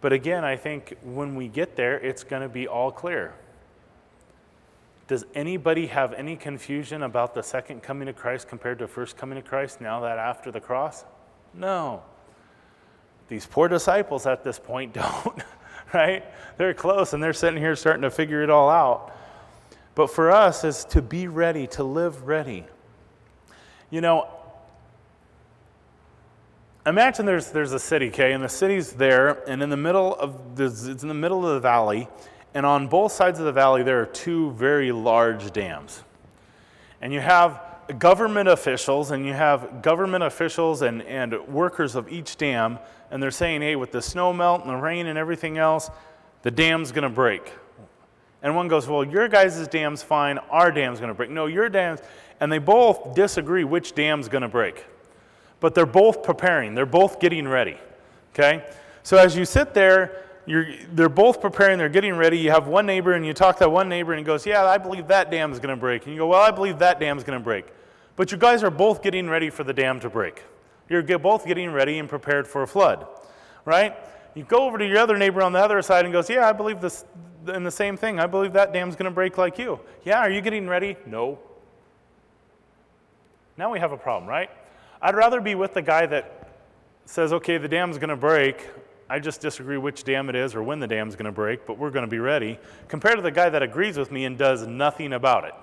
But 0.00 0.12
again, 0.12 0.44
I 0.44 0.56
think 0.56 0.96
when 1.02 1.34
we 1.34 1.48
get 1.48 1.76
there, 1.76 1.98
it's 1.98 2.22
going 2.22 2.42
to 2.42 2.48
be 2.48 2.68
all 2.68 2.90
clear. 2.90 3.34
Does 5.08 5.24
anybody 5.34 5.86
have 5.86 6.12
any 6.14 6.36
confusion 6.36 7.02
about 7.02 7.34
the 7.34 7.42
second 7.42 7.82
coming 7.82 8.08
of 8.08 8.16
Christ 8.16 8.48
compared 8.48 8.78
to 8.80 8.88
first 8.88 9.16
coming 9.16 9.38
of 9.38 9.44
Christ 9.44 9.80
now 9.80 10.00
that 10.00 10.18
after 10.18 10.50
the 10.50 10.60
cross? 10.60 11.04
No. 11.54 12.02
These 13.28 13.46
poor 13.46 13.68
disciples 13.68 14.26
at 14.26 14.44
this 14.44 14.58
point 14.58 14.92
don't, 14.94 15.42
right? 15.94 16.24
They're 16.56 16.74
close 16.74 17.12
and 17.12 17.22
they're 17.22 17.32
sitting 17.32 17.58
here 17.60 17.76
starting 17.76 18.02
to 18.02 18.10
figure 18.10 18.42
it 18.42 18.50
all 18.50 18.70
out. 18.70 19.12
But 19.94 20.10
for 20.10 20.30
us 20.30 20.62
is 20.62 20.84
to 20.86 21.02
be 21.02 21.26
ready, 21.26 21.66
to 21.68 21.82
live 21.82 22.26
ready. 22.26 22.66
You 23.90 24.00
know, 24.00 24.28
imagine 26.84 27.26
there's, 27.26 27.50
there's 27.50 27.72
a 27.72 27.78
city, 27.78 28.08
okay, 28.08 28.32
and 28.32 28.44
the 28.44 28.48
city's 28.48 28.92
there, 28.92 29.42
and 29.48 29.62
in 29.62 29.70
the 29.70 29.76
middle 29.76 30.14
of 30.14 30.56
the, 30.56 30.64
it's 30.64 31.02
in 31.02 31.08
the 31.08 31.14
middle 31.14 31.46
of 31.46 31.54
the 31.54 31.60
valley, 31.60 32.08
and 32.52 32.66
on 32.66 32.88
both 32.88 33.12
sides 33.12 33.38
of 33.38 33.46
the 33.46 33.52
valley 33.52 33.82
there 33.82 34.00
are 34.00 34.06
two 34.06 34.50
very 34.52 34.92
large 34.92 35.50
dams. 35.52 36.02
And 37.00 37.12
you 37.12 37.20
have 37.20 37.60
government 37.98 38.48
officials, 38.48 39.10
and 39.10 39.24
you 39.24 39.32
have 39.32 39.82
government 39.82 40.24
officials 40.24 40.82
and, 40.82 41.02
and 41.02 41.38
workers 41.48 41.94
of 41.94 42.10
each 42.10 42.36
dam, 42.36 42.78
and 43.10 43.22
they're 43.22 43.30
saying, 43.30 43.62
hey, 43.62 43.76
with 43.76 43.92
the 43.92 44.02
snow 44.02 44.32
melt 44.32 44.62
and 44.62 44.70
the 44.70 44.76
rain 44.76 45.06
and 45.06 45.18
everything 45.18 45.58
else, 45.58 45.90
the 46.42 46.50
dam's 46.50 46.92
gonna 46.92 47.10
break. 47.10 47.52
And 48.42 48.54
one 48.54 48.68
goes, 48.68 48.86
well, 48.86 49.04
your 49.04 49.28
guys' 49.28 49.66
dam's 49.68 50.02
fine, 50.02 50.38
our 50.50 50.70
dam's 50.70 51.00
gonna 51.00 51.14
break. 51.14 51.30
No, 51.30 51.46
your 51.46 51.68
dam's, 51.68 52.00
and 52.40 52.50
they 52.50 52.58
both 52.58 53.14
disagree 53.14 53.64
which 53.64 53.94
dam's 53.94 54.28
gonna 54.28 54.48
break 54.48 54.84
but 55.60 55.74
they're 55.74 55.86
both 55.86 56.22
preparing, 56.22 56.74
they're 56.74 56.86
both 56.86 57.20
getting 57.20 57.48
ready. 57.48 57.78
Okay? 58.34 58.64
So 59.02 59.16
as 59.16 59.36
you 59.36 59.44
sit 59.44 59.74
there, 59.74 60.25
you're, 60.46 60.66
they're 60.92 61.08
both 61.08 61.40
preparing, 61.40 61.76
they're 61.76 61.88
getting 61.88 62.16
ready. 62.16 62.38
You 62.38 62.50
have 62.52 62.68
one 62.68 62.86
neighbor, 62.86 63.12
and 63.12 63.26
you 63.26 63.34
talk 63.34 63.56
to 63.56 63.64
that 63.64 63.70
one 63.70 63.88
neighbor, 63.88 64.12
and 64.12 64.18
he 64.18 64.24
goes, 64.24 64.46
Yeah, 64.46 64.64
I 64.64 64.78
believe 64.78 65.08
that 65.08 65.30
dam 65.30 65.52
is 65.52 65.58
going 65.58 65.74
to 65.74 65.80
break. 65.80 66.04
And 66.04 66.12
you 66.12 66.20
go, 66.20 66.28
Well, 66.28 66.40
I 66.40 66.50
believe 66.50 66.78
that 66.78 67.00
dam 67.00 67.18
is 67.18 67.24
going 67.24 67.38
to 67.38 67.44
break. 67.44 67.66
But 68.14 68.32
you 68.32 68.38
guys 68.38 68.62
are 68.62 68.70
both 68.70 69.02
getting 69.02 69.28
ready 69.28 69.50
for 69.50 69.64
the 69.64 69.72
dam 69.72 70.00
to 70.00 70.08
break. 70.08 70.42
You're 70.88 71.02
both 71.18 71.46
getting 71.46 71.72
ready 71.72 71.98
and 71.98 72.08
prepared 72.08 72.46
for 72.46 72.62
a 72.62 72.66
flood, 72.66 73.06
right? 73.64 73.96
You 74.34 74.44
go 74.44 74.64
over 74.64 74.78
to 74.78 74.86
your 74.86 74.98
other 74.98 75.18
neighbor 75.18 75.42
on 75.42 75.52
the 75.52 75.58
other 75.58 75.82
side 75.82 76.04
and 76.04 76.12
goes, 76.12 76.30
Yeah, 76.30 76.48
I 76.48 76.52
believe 76.52 76.80
this 76.80 77.04
in 77.48 77.64
the 77.64 77.70
same 77.70 77.96
thing. 77.96 78.20
I 78.20 78.26
believe 78.26 78.52
that 78.52 78.72
dam's 78.72 78.96
going 78.96 79.10
to 79.10 79.14
break 79.14 79.38
like 79.38 79.58
you. 79.58 79.80
Yeah, 80.04 80.18
are 80.18 80.30
you 80.30 80.40
getting 80.40 80.68
ready? 80.68 80.96
No. 81.06 81.38
Now 83.56 83.72
we 83.72 83.78
have 83.78 83.92
a 83.92 83.96
problem, 83.96 84.28
right? 84.28 84.50
I'd 85.00 85.14
rather 85.14 85.40
be 85.40 85.54
with 85.54 85.74
the 85.74 85.82
guy 85.82 86.06
that 86.06 86.50
says, 87.04 87.32
okay, 87.32 87.58
the 87.58 87.68
dam's 87.68 87.98
going 87.98 88.10
to 88.10 88.16
break. 88.16 88.68
I 89.08 89.18
just 89.18 89.40
disagree 89.40 89.78
which 89.78 90.04
dam 90.04 90.28
it 90.28 90.34
is 90.34 90.54
or 90.54 90.62
when 90.62 90.80
the 90.80 90.86
dam's 90.86 91.14
going 91.14 91.26
to 91.26 91.32
break, 91.32 91.66
but 91.66 91.78
we're 91.78 91.90
going 91.90 92.04
to 92.04 92.10
be 92.10 92.18
ready, 92.18 92.58
compared 92.88 93.16
to 93.16 93.22
the 93.22 93.30
guy 93.30 93.48
that 93.48 93.62
agrees 93.62 93.96
with 93.96 94.10
me 94.10 94.24
and 94.24 94.36
does 94.36 94.66
nothing 94.66 95.12
about 95.12 95.44
it. 95.44 95.54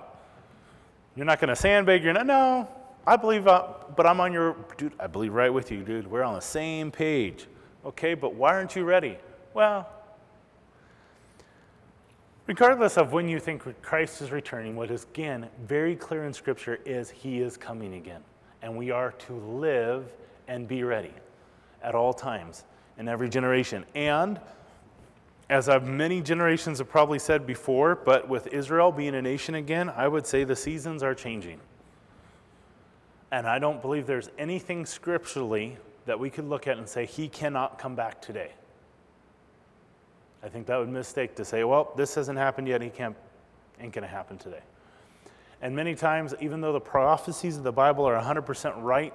You're 1.14 1.26
not 1.26 1.40
going 1.40 1.48
to 1.48 1.56
sandbag, 1.56 2.02
you're 2.02 2.12
not, 2.12 2.26
no, 2.26 2.68
I 3.06 3.16
believe, 3.16 3.46
uh, 3.46 3.68
but 3.94 4.06
I'm 4.06 4.20
on 4.20 4.32
your, 4.32 4.56
dude, 4.76 4.92
I 4.98 5.06
believe 5.06 5.34
right 5.34 5.52
with 5.52 5.70
you, 5.70 5.82
dude. 5.82 6.06
We're 6.06 6.22
on 6.22 6.34
the 6.34 6.40
same 6.40 6.90
page. 6.90 7.46
Okay, 7.84 8.14
but 8.14 8.34
why 8.34 8.54
aren't 8.54 8.74
you 8.74 8.84
ready? 8.84 9.18
Well, 9.52 9.88
regardless 12.46 12.96
of 12.96 13.12
when 13.12 13.28
you 13.28 13.38
think 13.38 13.62
Christ 13.82 14.22
is 14.22 14.30
returning, 14.30 14.74
what 14.74 14.90
is 14.90 15.04
again 15.04 15.48
very 15.66 15.94
clear 15.94 16.24
in 16.24 16.32
Scripture 16.32 16.80
is 16.86 17.10
he 17.10 17.40
is 17.40 17.58
coming 17.58 17.94
again 17.94 18.22
and 18.62 18.74
we 18.74 18.90
are 18.90 19.12
to 19.12 19.34
live 19.34 20.06
and 20.48 20.66
be 20.66 20.82
ready 20.82 21.12
at 21.82 21.94
all 21.94 22.14
times 22.14 22.64
in 22.98 23.08
every 23.08 23.28
generation. 23.28 23.84
And 23.94 24.40
as 25.50 25.68
I've 25.68 25.86
many 25.86 26.20
generations 26.22 26.78
have 26.78 26.88
probably 26.88 27.18
said 27.18 27.46
before, 27.46 27.94
but 27.96 28.28
with 28.28 28.46
Israel 28.48 28.92
being 28.92 29.14
a 29.14 29.22
nation 29.22 29.54
again, 29.54 29.90
I 29.90 30.08
would 30.08 30.26
say 30.26 30.44
the 30.44 30.56
seasons 30.56 31.02
are 31.02 31.14
changing. 31.14 31.60
And 33.30 33.46
I 33.46 33.58
don't 33.58 33.82
believe 33.82 34.06
there's 34.06 34.30
anything 34.38 34.86
scripturally 34.86 35.76
that 36.06 36.18
we 36.18 36.30
could 36.30 36.48
look 36.48 36.66
at 36.66 36.78
and 36.78 36.88
say, 36.88 37.06
he 37.06 37.28
cannot 37.28 37.78
come 37.78 37.94
back 37.94 38.22
today. 38.22 38.52
I 40.42 40.48
think 40.48 40.66
that 40.66 40.78
would 40.78 40.88
mistake 40.88 41.34
to 41.36 41.44
say, 41.44 41.64
well, 41.64 41.92
this 41.96 42.14
hasn't 42.14 42.38
happened 42.38 42.68
yet, 42.68 42.82
he 42.82 42.90
can't, 42.90 43.16
ain't 43.80 43.92
going 43.92 44.02
to 44.02 44.08
happen 44.08 44.36
today. 44.38 44.60
And 45.62 45.74
many 45.74 45.94
times, 45.94 46.34
even 46.40 46.60
though 46.60 46.74
the 46.74 46.80
prophecies 46.80 47.56
of 47.56 47.62
the 47.62 47.72
Bible 47.72 48.04
are 48.04 48.20
100% 48.20 48.74
right, 48.82 49.14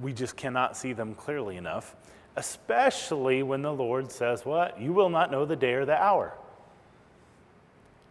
we 0.00 0.12
just 0.12 0.36
cannot 0.36 0.76
see 0.76 0.92
them 0.92 1.14
clearly 1.14 1.56
enough, 1.56 1.96
especially 2.38 3.42
when 3.42 3.62
the 3.62 3.72
Lord 3.72 4.12
says, 4.12 4.44
What? 4.44 4.80
You 4.80 4.92
will 4.92 5.10
not 5.10 5.32
know 5.32 5.44
the 5.44 5.56
day 5.56 5.74
or 5.74 5.84
the 5.84 6.00
hour. 6.00 6.32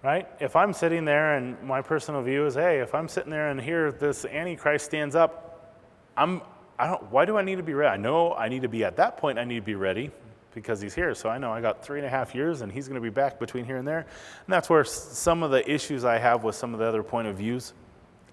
Right? 0.04 0.28
If 0.40 0.56
I'm 0.56 0.74
sitting 0.74 1.06
there 1.06 1.36
and 1.36 1.62
my 1.64 1.82
personal 1.82 2.22
view 2.22 2.46
is, 2.46 2.54
hey, 2.54 2.80
if 2.80 2.94
I'm 2.94 3.08
sitting 3.08 3.32
there 3.32 3.50
and 3.50 3.60
here 3.60 3.92
this 3.92 4.26
Antichrist 4.26 4.86
stands 4.86 5.16
up, 5.16 5.82
I'm, 6.16 6.42
I 6.78 6.88
don't, 6.88 7.12
why 7.12 7.26
do 7.26 7.38
I 7.38 7.42
need 7.42 7.56
to 7.56 7.64
be 7.64 7.74
ready? 7.74 7.94
I 7.94 7.98
know 7.98 8.34
I 8.34 8.50
need 8.50 8.62
to 8.62 8.68
be 8.68 8.84
at 8.84 8.98
that 8.98 9.18
point, 9.18 9.40
I 9.40 9.44
need 9.44 9.56
to 9.56 9.66
be 9.66 9.76
ready 9.76 10.12
because 10.54 10.82
he's 10.82 10.94
here. 10.94 11.16
So 11.16 11.30
I 11.30 11.38
know 11.38 11.52
I 11.52 11.62
got 11.62 11.84
three 11.84 12.00
and 12.00 12.06
a 12.06 12.10
half 12.10 12.36
years 12.36 12.62
and 12.62 12.72
he's 12.72 12.88
going 12.88 13.02
to 13.02 13.02
be 13.02 13.10
back 13.10 13.40
between 13.40 13.66
here 13.66 13.78
and 13.78 13.88
there. 13.88 14.00
And 14.00 14.54
that's 14.54 14.70
where 14.70 14.84
some 14.84 15.42
of 15.42 15.52
the 15.52 15.70
issues 15.70 16.04
I 16.06 16.20
have 16.20 16.44
with 16.44 16.56
some 16.56 16.74
of 16.74 16.80
the 16.80 16.86
other 16.86 17.02
point 17.02 17.28
of 17.28 17.38
views 17.38 17.74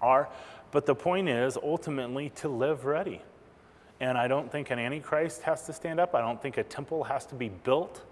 are. 0.00 0.28
But 0.70 0.86
the 0.86 0.94
point 0.94 1.28
is 1.28 1.56
ultimately 1.56 2.30
to 2.36 2.48
live 2.48 2.84
ready. 2.84 3.22
And 4.00 4.18
I 4.18 4.28
don't 4.28 4.50
think 4.50 4.70
an 4.70 4.78
Antichrist 4.78 5.42
has 5.42 5.66
to 5.66 5.72
stand 5.72 6.00
up. 6.00 6.14
I 6.14 6.20
don't 6.20 6.40
think 6.40 6.58
a 6.58 6.64
temple 6.64 7.04
has 7.04 7.26
to 7.26 7.34
be 7.34 7.48
built 7.48 8.02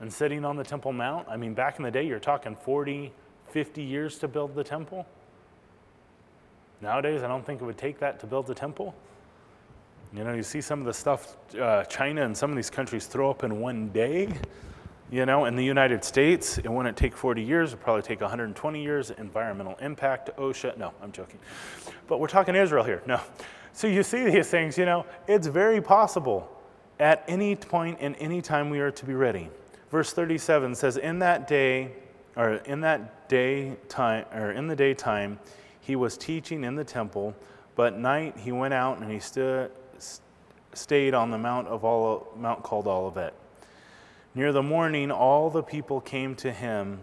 and 0.00 0.12
sitting 0.12 0.44
on 0.44 0.56
the 0.56 0.64
Temple 0.64 0.92
Mount. 0.92 1.28
I 1.28 1.36
mean, 1.36 1.54
back 1.54 1.78
in 1.78 1.84
the 1.84 1.90
day, 1.90 2.06
you're 2.06 2.18
talking 2.18 2.56
40, 2.56 3.12
50 3.48 3.82
years 3.82 4.18
to 4.18 4.28
build 4.28 4.54
the 4.54 4.64
temple. 4.64 5.06
Nowadays, 6.80 7.22
I 7.22 7.28
don't 7.28 7.46
think 7.46 7.62
it 7.62 7.64
would 7.64 7.78
take 7.78 8.00
that 8.00 8.18
to 8.20 8.26
build 8.26 8.46
the 8.46 8.54
temple. 8.54 8.94
You 10.12 10.24
know, 10.24 10.34
you 10.34 10.42
see 10.42 10.60
some 10.60 10.80
of 10.80 10.86
the 10.86 10.92
stuff 10.92 11.36
uh, 11.58 11.84
China 11.84 12.24
and 12.24 12.36
some 12.36 12.50
of 12.50 12.56
these 12.56 12.70
countries 12.70 13.06
throw 13.06 13.30
up 13.30 13.44
in 13.44 13.60
one 13.60 13.88
day. 13.90 14.28
You 15.10 15.26
know, 15.26 15.44
in 15.44 15.54
the 15.54 15.64
United 15.64 16.04
States, 16.04 16.58
it 16.58 16.68
wouldn't 16.68 16.96
take 16.96 17.16
40 17.16 17.42
years, 17.42 17.72
it 17.72 17.76
would 17.76 17.84
probably 17.84 18.02
take 18.02 18.20
120 18.20 18.82
years. 18.82 19.10
Environmental 19.10 19.76
impact, 19.80 20.30
OSHA. 20.36 20.76
No, 20.76 20.92
I'm 21.02 21.12
joking. 21.12 21.38
But 22.06 22.20
we're 22.20 22.26
talking 22.26 22.54
Israel 22.54 22.84
here. 22.84 23.02
No. 23.06 23.20
So 23.74 23.88
you 23.88 24.04
see 24.04 24.30
these 24.30 24.48
things, 24.48 24.78
you 24.78 24.84
know, 24.84 25.04
it's 25.26 25.48
very 25.48 25.80
possible 25.80 26.48
at 27.00 27.24
any 27.26 27.56
point 27.56 27.98
in 27.98 28.14
any 28.14 28.40
time 28.40 28.70
we 28.70 28.78
are 28.78 28.92
to 28.92 29.04
be 29.04 29.14
ready. 29.14 29.50
Verse 29.90 30.12
37 30.12 30.76
says, 30.76 30.96
In 30.96 31.18
that 31.18 31.48
day, 31.48 31.90
or 32.36 32.54
in 32.54 32.80
that 32.82 33.28
day 33.28 33.76
time, 33.88 34.26
or 34.32 34.52
in 34.52 34.68
the 34.68 34.76
daytime, 34.76 35.40
he 35.80 35.96
was 35.96 36.16
teaching 36.16 36.62
in 36.62 36.76
the 36.76 36.84
temple, 36.84 37.34
but 37.74 37.98
night 37.98 38.36
he 38.38 38.52
went 38.52 38.74
out 38.74 39.00
and 39.00 39.10
he 39.10 39.18
stood 39.18 39.72
stayed 40.72 41.14
on 41.14 41.30
the 41.30 41.38
mount 41.38 41.66
of 41.68 41.84
all 41.84 42.28
mount 42.36 42.62
called 42.62 42.86
Olivet. 42.86 43.34
Near 44.36 44.52
the 44.52 44.62
morning, 44.62 45.10
all 45.10 45.50
the 45.50 45.62
people 45.62 46.00
came 46.00 46.34
to 46.36 46.52
him, 46.52 47.00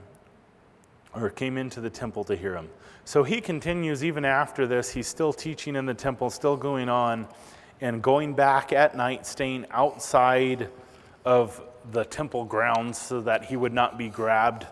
or 1.13 1.29
came 1.29 1.57
into 1.57 1.81
the 1.81 1.89
temple 1.89 2.23
to 2.25 2.35
hear 2.35 2.55
him. 2.55 2.69
So 3.11 3.23
he 3.23 3.41
continues 3.41 4.05
even 4.05 4.23
after 4.23 4.65
this. 4.65 4.89
He's 4.89 5.05
still 5.05 5.33
teaching 5.33 5.75
in 5.75 5.85
the 5.85 5.93
temple, 5.93 6.29
still 6.29 6.55
going 6.55 6.87
on, 6.87 7.27
and 7.81 8.01
going 8.01 8.35
back 8.35 8.71
at 8.71 8.95
night, 8.95 9.27
staying 9.27 9.65
outside 9.69 10.69
of 11.25 11.61
the 11.91 12.05
temple 12.05 12.45
grounds 12.45 12.97
so 12.97 13.19
that 13.19 13.43
he 13.43 13.57
would 13.57 13.73
not 13.73 13.97
be 13.97 14.07
grabbed 14.07 14.65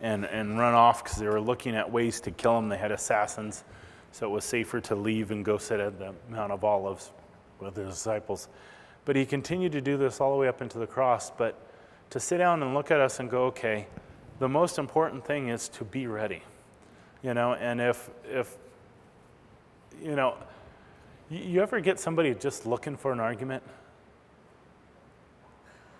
and, 0.00 0.24
and 0.24 0.58
run 0.58 0.72
off 0.72 1.04
because 1.04 1.18
they 1.18 1.26
were 1.26 1.38
looking 1.38 1.76
at 1.76 1.92
ways 1.92 2.18
to 2.22 2.30
kill 2.30 2.56
him. 2.56 2.70
They 2.70 2.78
had 2.78 2.92
assassins, 2.92 3.62
so 4.10 4.26
it 4.26 4.30
was 4.30 4.46
safer 4.46 4.80
to 4.80 4.94
leave 4.94 5.30
and 5.30 5.44
go 5.44 5.58
sit 5.58 5.78
at 5.78 5.98
the 5.98 6.14
Mount 6.30 6.50
of 6.50 6.64
Olives 6.64 7.12
with 7.60 7.74
the 7.74 7.84
disciples. 7.84 8.48
But 9.04 9.16
he 9.16 9.26
continued 9.26 9.72
to 9.72 9.82
do 9.82 9.98
this 9.98 10.18
all 10.18 10.32
the 10.32 10.38
way 10.38 10.48
up 10.48 10.62
into 10.62 10.78
the 10.78 10.86
cross. 10.86 11.30
But 11.30 11.60
to 12.08 12.18
sit 12.18 12.38
down 12.38 12.62
and 12.62 12.72
look 12.72 12.90
at 12.90 13.00
us 13.00 13.20
and 13.20 13.28
go, 13.28 13.44
okay, 13.48 13.86
the 14.38 14.48
most 14.48 14.78
important 14.78 15.26
thing 15.26 15.48
is 15.48 15.68
to 15.68 15.84
be 15.84 16.06
ready. 16.06 16.42
You 17.22 17.34
know, 17.34 17.54
and 17.54 17.80
if, 17.80 18.10
if 18.24 18.56
you 20.02 20.16
know, 20.16 20.36
you 21.30 21.62
ever 21.62 21.80
get 21.80 22.00
somebody 22.00 22.34
just 22.34 22.66
looking 22.66 22.96
for 22.96 23.12
an 23.12 23.20
argument? 23.20 23.62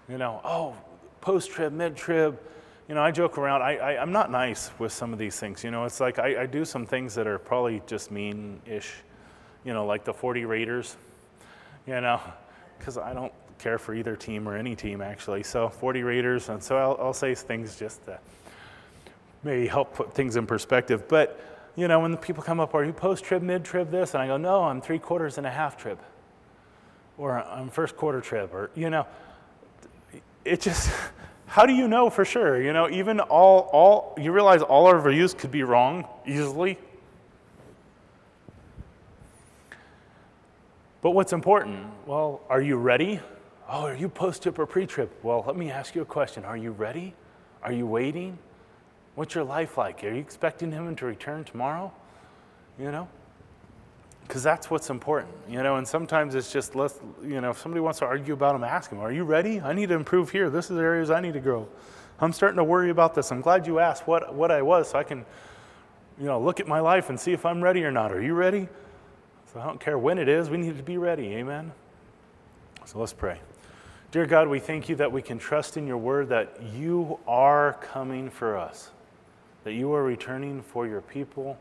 You 0.08 0.18
know, 0.18 0.40
oh, 0.44 0.74
post 1.20 1.50
trib, 1.50 1.72
mid 1.72 1.96
trib, 1.96 2.38
you 2.88 2.94
know, 2.94 3.02
I 3.02 3.10
joke 3.10 3.38
around. 3.38 3.62
I, 3.62 3.76
I, 3.76 4.02
am 4.02 4.12
not 4.12 4.30
nice 4.30 4.70
with 4.78 4.92
some 4.92 5.12
of 5.12 5.18
these 5.18 5.38
things. 5.38 5.62
You 5.62 5.70
know, 5.70 5.84
it's 5.84 6.00
like 6.00 6.18
I, 6.18 6.42
I 6.42 6.46
do 6.46 6.64
some 6.64 6.84
things 6.84 7.14
that 7.14 7.26
are 7.26 7.38
probably 7.38 7.80
just 7.86 8.10
mean 8.10 8.60
ish, 8.66 8.92
you 9.64 9.72
know, 9.72 9.86
like 9.86 10.04
the 10.04 10.12
40 10.12 10.44
Raiders, 10.44 10.96
you 11.86 12.00
know, 12.00 12.20
because 12.78 12.98
I 12.98 13.14
don't 13.14 13.32
care 13.58 13.78
for 13.78 13.94
either 13.94 14.16
team 14.16 14.48
or 14.48 14.56
any 14.56 14.74
team 14.74 15.00
actually. 15.00 15.44
So 15.44 15.68
40 15.68 16.02
Raiders, 16.02 16.48
and 16.48 16.62
so 16.62 16.76
I'll, 16.76 16.98
I'll 17.00 17.14
say 17.14 17.34
things 17.34 17.78
just 17.78 18.00
maybe 19.43 19.66
help 19.66 19.95
put 19.95 20.14
things 20.14 20.36
in 20.36 20.47
perspective. 20.47 21.09
But, 21.09 21.40
you 21.76 21.88
know, 21.88 22.01
when 22.01 22.11
the 22.11 22.16
people 22.16 22.43
come 22.43 22.61
up, 22.61 22.74
are 22.74 22.84
you 22.84 22.93
post 22.93 23.24
trib, 23.24 23.43
mid 23.43 23.64
trib 23.64 23.90
this? 23.90 24.14
And 24.14 24.22
I 24.22 24.26
go, 24.26 24.36
no, 24.36 24.64
I'm 24.64 24.80
three 24.80 24.99
quarters 24.99 25.38
and 25.38 25.47
a 25.47 25.51
half 25.51 25.76
trib. 25.76 25.99
Or 27.18 27.38
I'm 27.38 27.68
first 27.68 27.97
quarter 27.97 28.20
trib. 28.20 28.53
Or, 28.53 28.70
you 28.74 28.90
know, 28.90 29.07
it 30.45 30.61
just, 30.61 30.90
how 31.47 31.66
do 31.66 31.72
you 31.72 31.88
know 31.88 32.11
for 32.11 32.24
sure? 32.24 32.62
You 32.62 32.72
know, 32.72 32.88
even 32.88 33.20
all, 33.20 33.70
all 33.72 34.14
you 34.18 34.32
realize 34.32 34.62
all 34.62 34.86
our 34.86 35.01
views 35.01 35.34
could 35.34 35.51
be 35.51 35.62
wrong 35.62 36.07
easily. 36.26 36.78
But 41.01 41.11
what's 41.11 41.32
important? 41.32 41.84
Well, 42.07 42.43
are 42.49 42.62
you 42.62 42.76
ready? 42.76 43.18
Oh, 43.68 43.86
are 43.86 43.97
you 43.97 44.09
post 44.09 44.43
trib 44.45 44.59
or 44.59 44.66
pre 44.66 44.86
trib? 44.86 45.11
Well, 45.22 45.43
let 45.47 45.57
me 45.57 45.70
ask 45.70 45.97
you 45.97 46.03
a 46.03 46.05
question. 46.05 46.45
Are 46.45 46.57
you 46.57 46.70
ready? 46.70 47.14
Are 47.62 47.72
you 47.72 47.86
waiting? 47.86 48.38
What's 49.14 49.34
your 49.34 49.44
life 49.44 49.76
like? 49.76 50.02
Are 50.04 50.10
you 50.10 50.20
expecting 50.20 50.72
him 50.72 50.94
to 50.96 51.06
return 51.06 51.44
tomorrow? 51.44 51.92
You 52.78 52.90
know? 52.90 53.08
Because 54.22 54.42
that's 54.42 54.70
what's 54.70 54.88
important, 54.88 55.34
you 55.48 55.62
know, 55.62 55.76
and 55.76 55.86
sometimes 55.86 56.34
it's 56.34 56.50
just, 56.50 56.74
let's, 56.74 56.98
you 57.22 57.40
know, 57.40 57.50
if 57.50 57.58
somebody 57.58 57.80
wants 57.80 57.98
to 57.98 58.06
argue 58.06 58.32
about 58.32 58.54
him, 58.54 58.64
ask 58.64 58.90
him, 58.90 59.00
Are 59.00 59.12
you 59.12 59.24
ready? 59.24 59.60
I 59.60 59.74
need 59.74 59.90
to 59.90 59.94
improve 59.94 60.30
here. 60.30 60.48
This 60.48 60.70
is 60.70 60.78
areas 60.78 61.10
I 61.10 61.20
need 61.20 61.34
to 61.34 61.40
grow. 61.40 61.68
I'm 62.18 62.32
starting 62.32 62.56
to 62.56 62.64
worry 62.64 62.90
about 62.90 63.14
this. 63.14 63.32
I'm 63.32 63.40
glad 63.40 63.66
you 63.66 63.78
asked 63.78 64.06
what, 64.06 64.32
what 64.32 64.50
I 64.50 64.62
was 64.62 64.90
so 64.90 64.98
I 64.98 65.02
can, 65.02 65.26
you 66.18 66.26
know, 66.26 66.40
look 66.40 66.60
at 66.60 66.68
my 66.68 66.80
life 66.80 67.10
and 67.10 67.18
see 67.18 67.32
if 67.32 67.44
I'm 67.44 67.62
ready 67.62 67.84
or 67.84 67.90
not. 67.90 68.12
Are 68.12 68.22
you 68.22 68.32
ready? 68.32 68.68
So 69.52 69.60
I 69.60 69.66
don't 69.66 69.80
care 69.80 69.98
when 69.98 70.18
it 70.18 70.28
is, 70.28 70.48
we 70.48 70.56
need 70.56 70.76
to 70.78 70.82
be 70.82 70.96
ready. 70.96 71.34
Amen? 71.34 71.72
So 72.86 73.00
let's 73.00 73.12
pray. 73.12 73.40
Dear 74.12 74.26
God, 74.26 74.48
we 74.48 74.60
thank 74.60 74.88
you 74.88 74.96
that 74.96 75.10
we 75.10 75.20
can 75.20 75.38
trust 75.38 75.76
in 75.76 75.86
your 75.86 75.98
word 75.98 76.28
that 76.28 76.58
you 76.74 77.18
are 77.26 77.74
coming 77.80 78.30
for 78.30 78.56
us, 78.56 78.90
that 79.64 79.72
you 79.72 79.92
are 79.92 80.02
returning 80.02 80.62
for 80.62 80.86
your 80.86 81.00
people, 81.00 81.56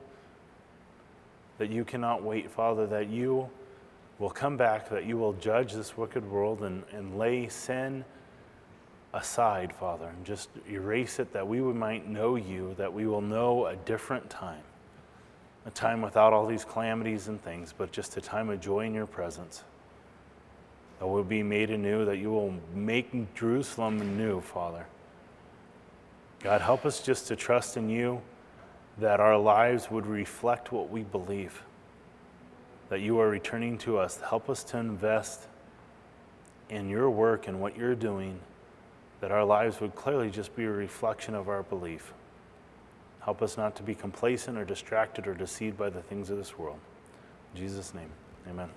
that 1.58 1.70
you 1.70 1.86
cannot 1.86 2.24
wait, 2.24 2.50
Father, 2.50 2.88
that 2.88 3.10
you 3.10 3.50
will 4.20 4.30
come 4.30 4.58
back, 4.58 4.90
that 4.90 5.06
you 5.06 5.18
will 5.18 5.34
judge 5.34 5.74
this 5.74 5.98
wicked 5.98 6.30
world 6.30 6.64
and, 6.64 6.84
and 6.92 7.18
lay 7.18 7.48
sin 7.48 8.04
aside, 9.14 9.74
Father, 9.74 10.08
and 10.08 10.26
just 10.26 10.50
erase 10.70 11.20
it 11.20 11.34
that 11.34 11.48
we 11.48 11.60
might 11.62 12.08
know 12.08 12.36
you, 12.36 12.74
that 12.78 12.94
we 12.94 13.06
will 13.06 13.22
know 13.22 13.66
a 13.66 13.76
different 13.76 14.30
time. 14.30 14.64
A 15.66 15.72
time 15.72 16.02
without 16.02 16.34
all 16.34 16.48
these 16.48 16.66
calamities 16.66 17.28
and 17.28 17.42
things, 17.44 17.74
but 17.78 17.92
just 17.92 18.18
a 18.18 18.22
time 18.22 18.50
of 18.50 18.60
joy 18.60 18.86
in 18.86 18.94
your 18.94 19.06
presence 19.06 19.64
that 21.00 21.08
will 21.08 21.24
be 21.24 21.44
made 21.44 21.70
anew, 21.70 22.06
that 22.06 22.18
you 22.18 22.32
will 22.32 22.54
make 22.74 23.34
Jerusalem 23.36 24.18
new, 24.18 24.40
Father. 24.40 24.86
God, 26.44 26.62
help 26.62 26.86
us 26.86 27.02
just 27.02 27.28
to 27.28 27.36
trust 27.36 27.78
in 27.78 27.90
you, 27.90 28.22
that 28.98 29.20
our 29.20 29.38
lives 29.38 29.92
would 29.92 30.06
reflect 30.06 30.72
what 30.72 30.90
we 30.90 31.04
believe, 31.04 31.64
that 32.90 33.00
you 33.00 33.20
are 33.20 33.30
returning 33.30 33.78
to 33.80 33.98
us. 33.98 34.20
Help 34.22 34.50
us 34.50 34.64
to 34.66 34.78
invest 34.78 35.48
in 36.70 36.90
your 36.90 37.10
work 37.10 37.48
and 37.48 37.62
what 37.62 37.78
you're 37.78 37.96
doing, 37.96 38.40
that 39.20 39.32
our 39.32 39.46
lives 39.46 39.80
would 39.82 39.96
clearly 39.96 40.32
just 40.32 40.56
be 40.56 40.64
a 40.64 40.72
reflection 40.72 41.36
of 41.36 41.48
our 41.48 41.64
belief. 41.64 42.14
Help 43.22 43.44
us 43.44 43.56
not 43.56 43.76
to 43.76 43.84
be 43.84 43.94
complacent 43.94 44.58
or 44.58 44.66
distracted 44.66 45.28
or 45.28 45.36
deceived 45.36 45.78
by 45.78 45.90
the 45.90 46.02
things 46.02 46.32
of 46.32 46.38
this 46.38 46.58
world. 46.58 46.80
In 47.54 47.62
Jesus' 47.62 47.94
name, 47.94 48.10
amen. 48.50 48.70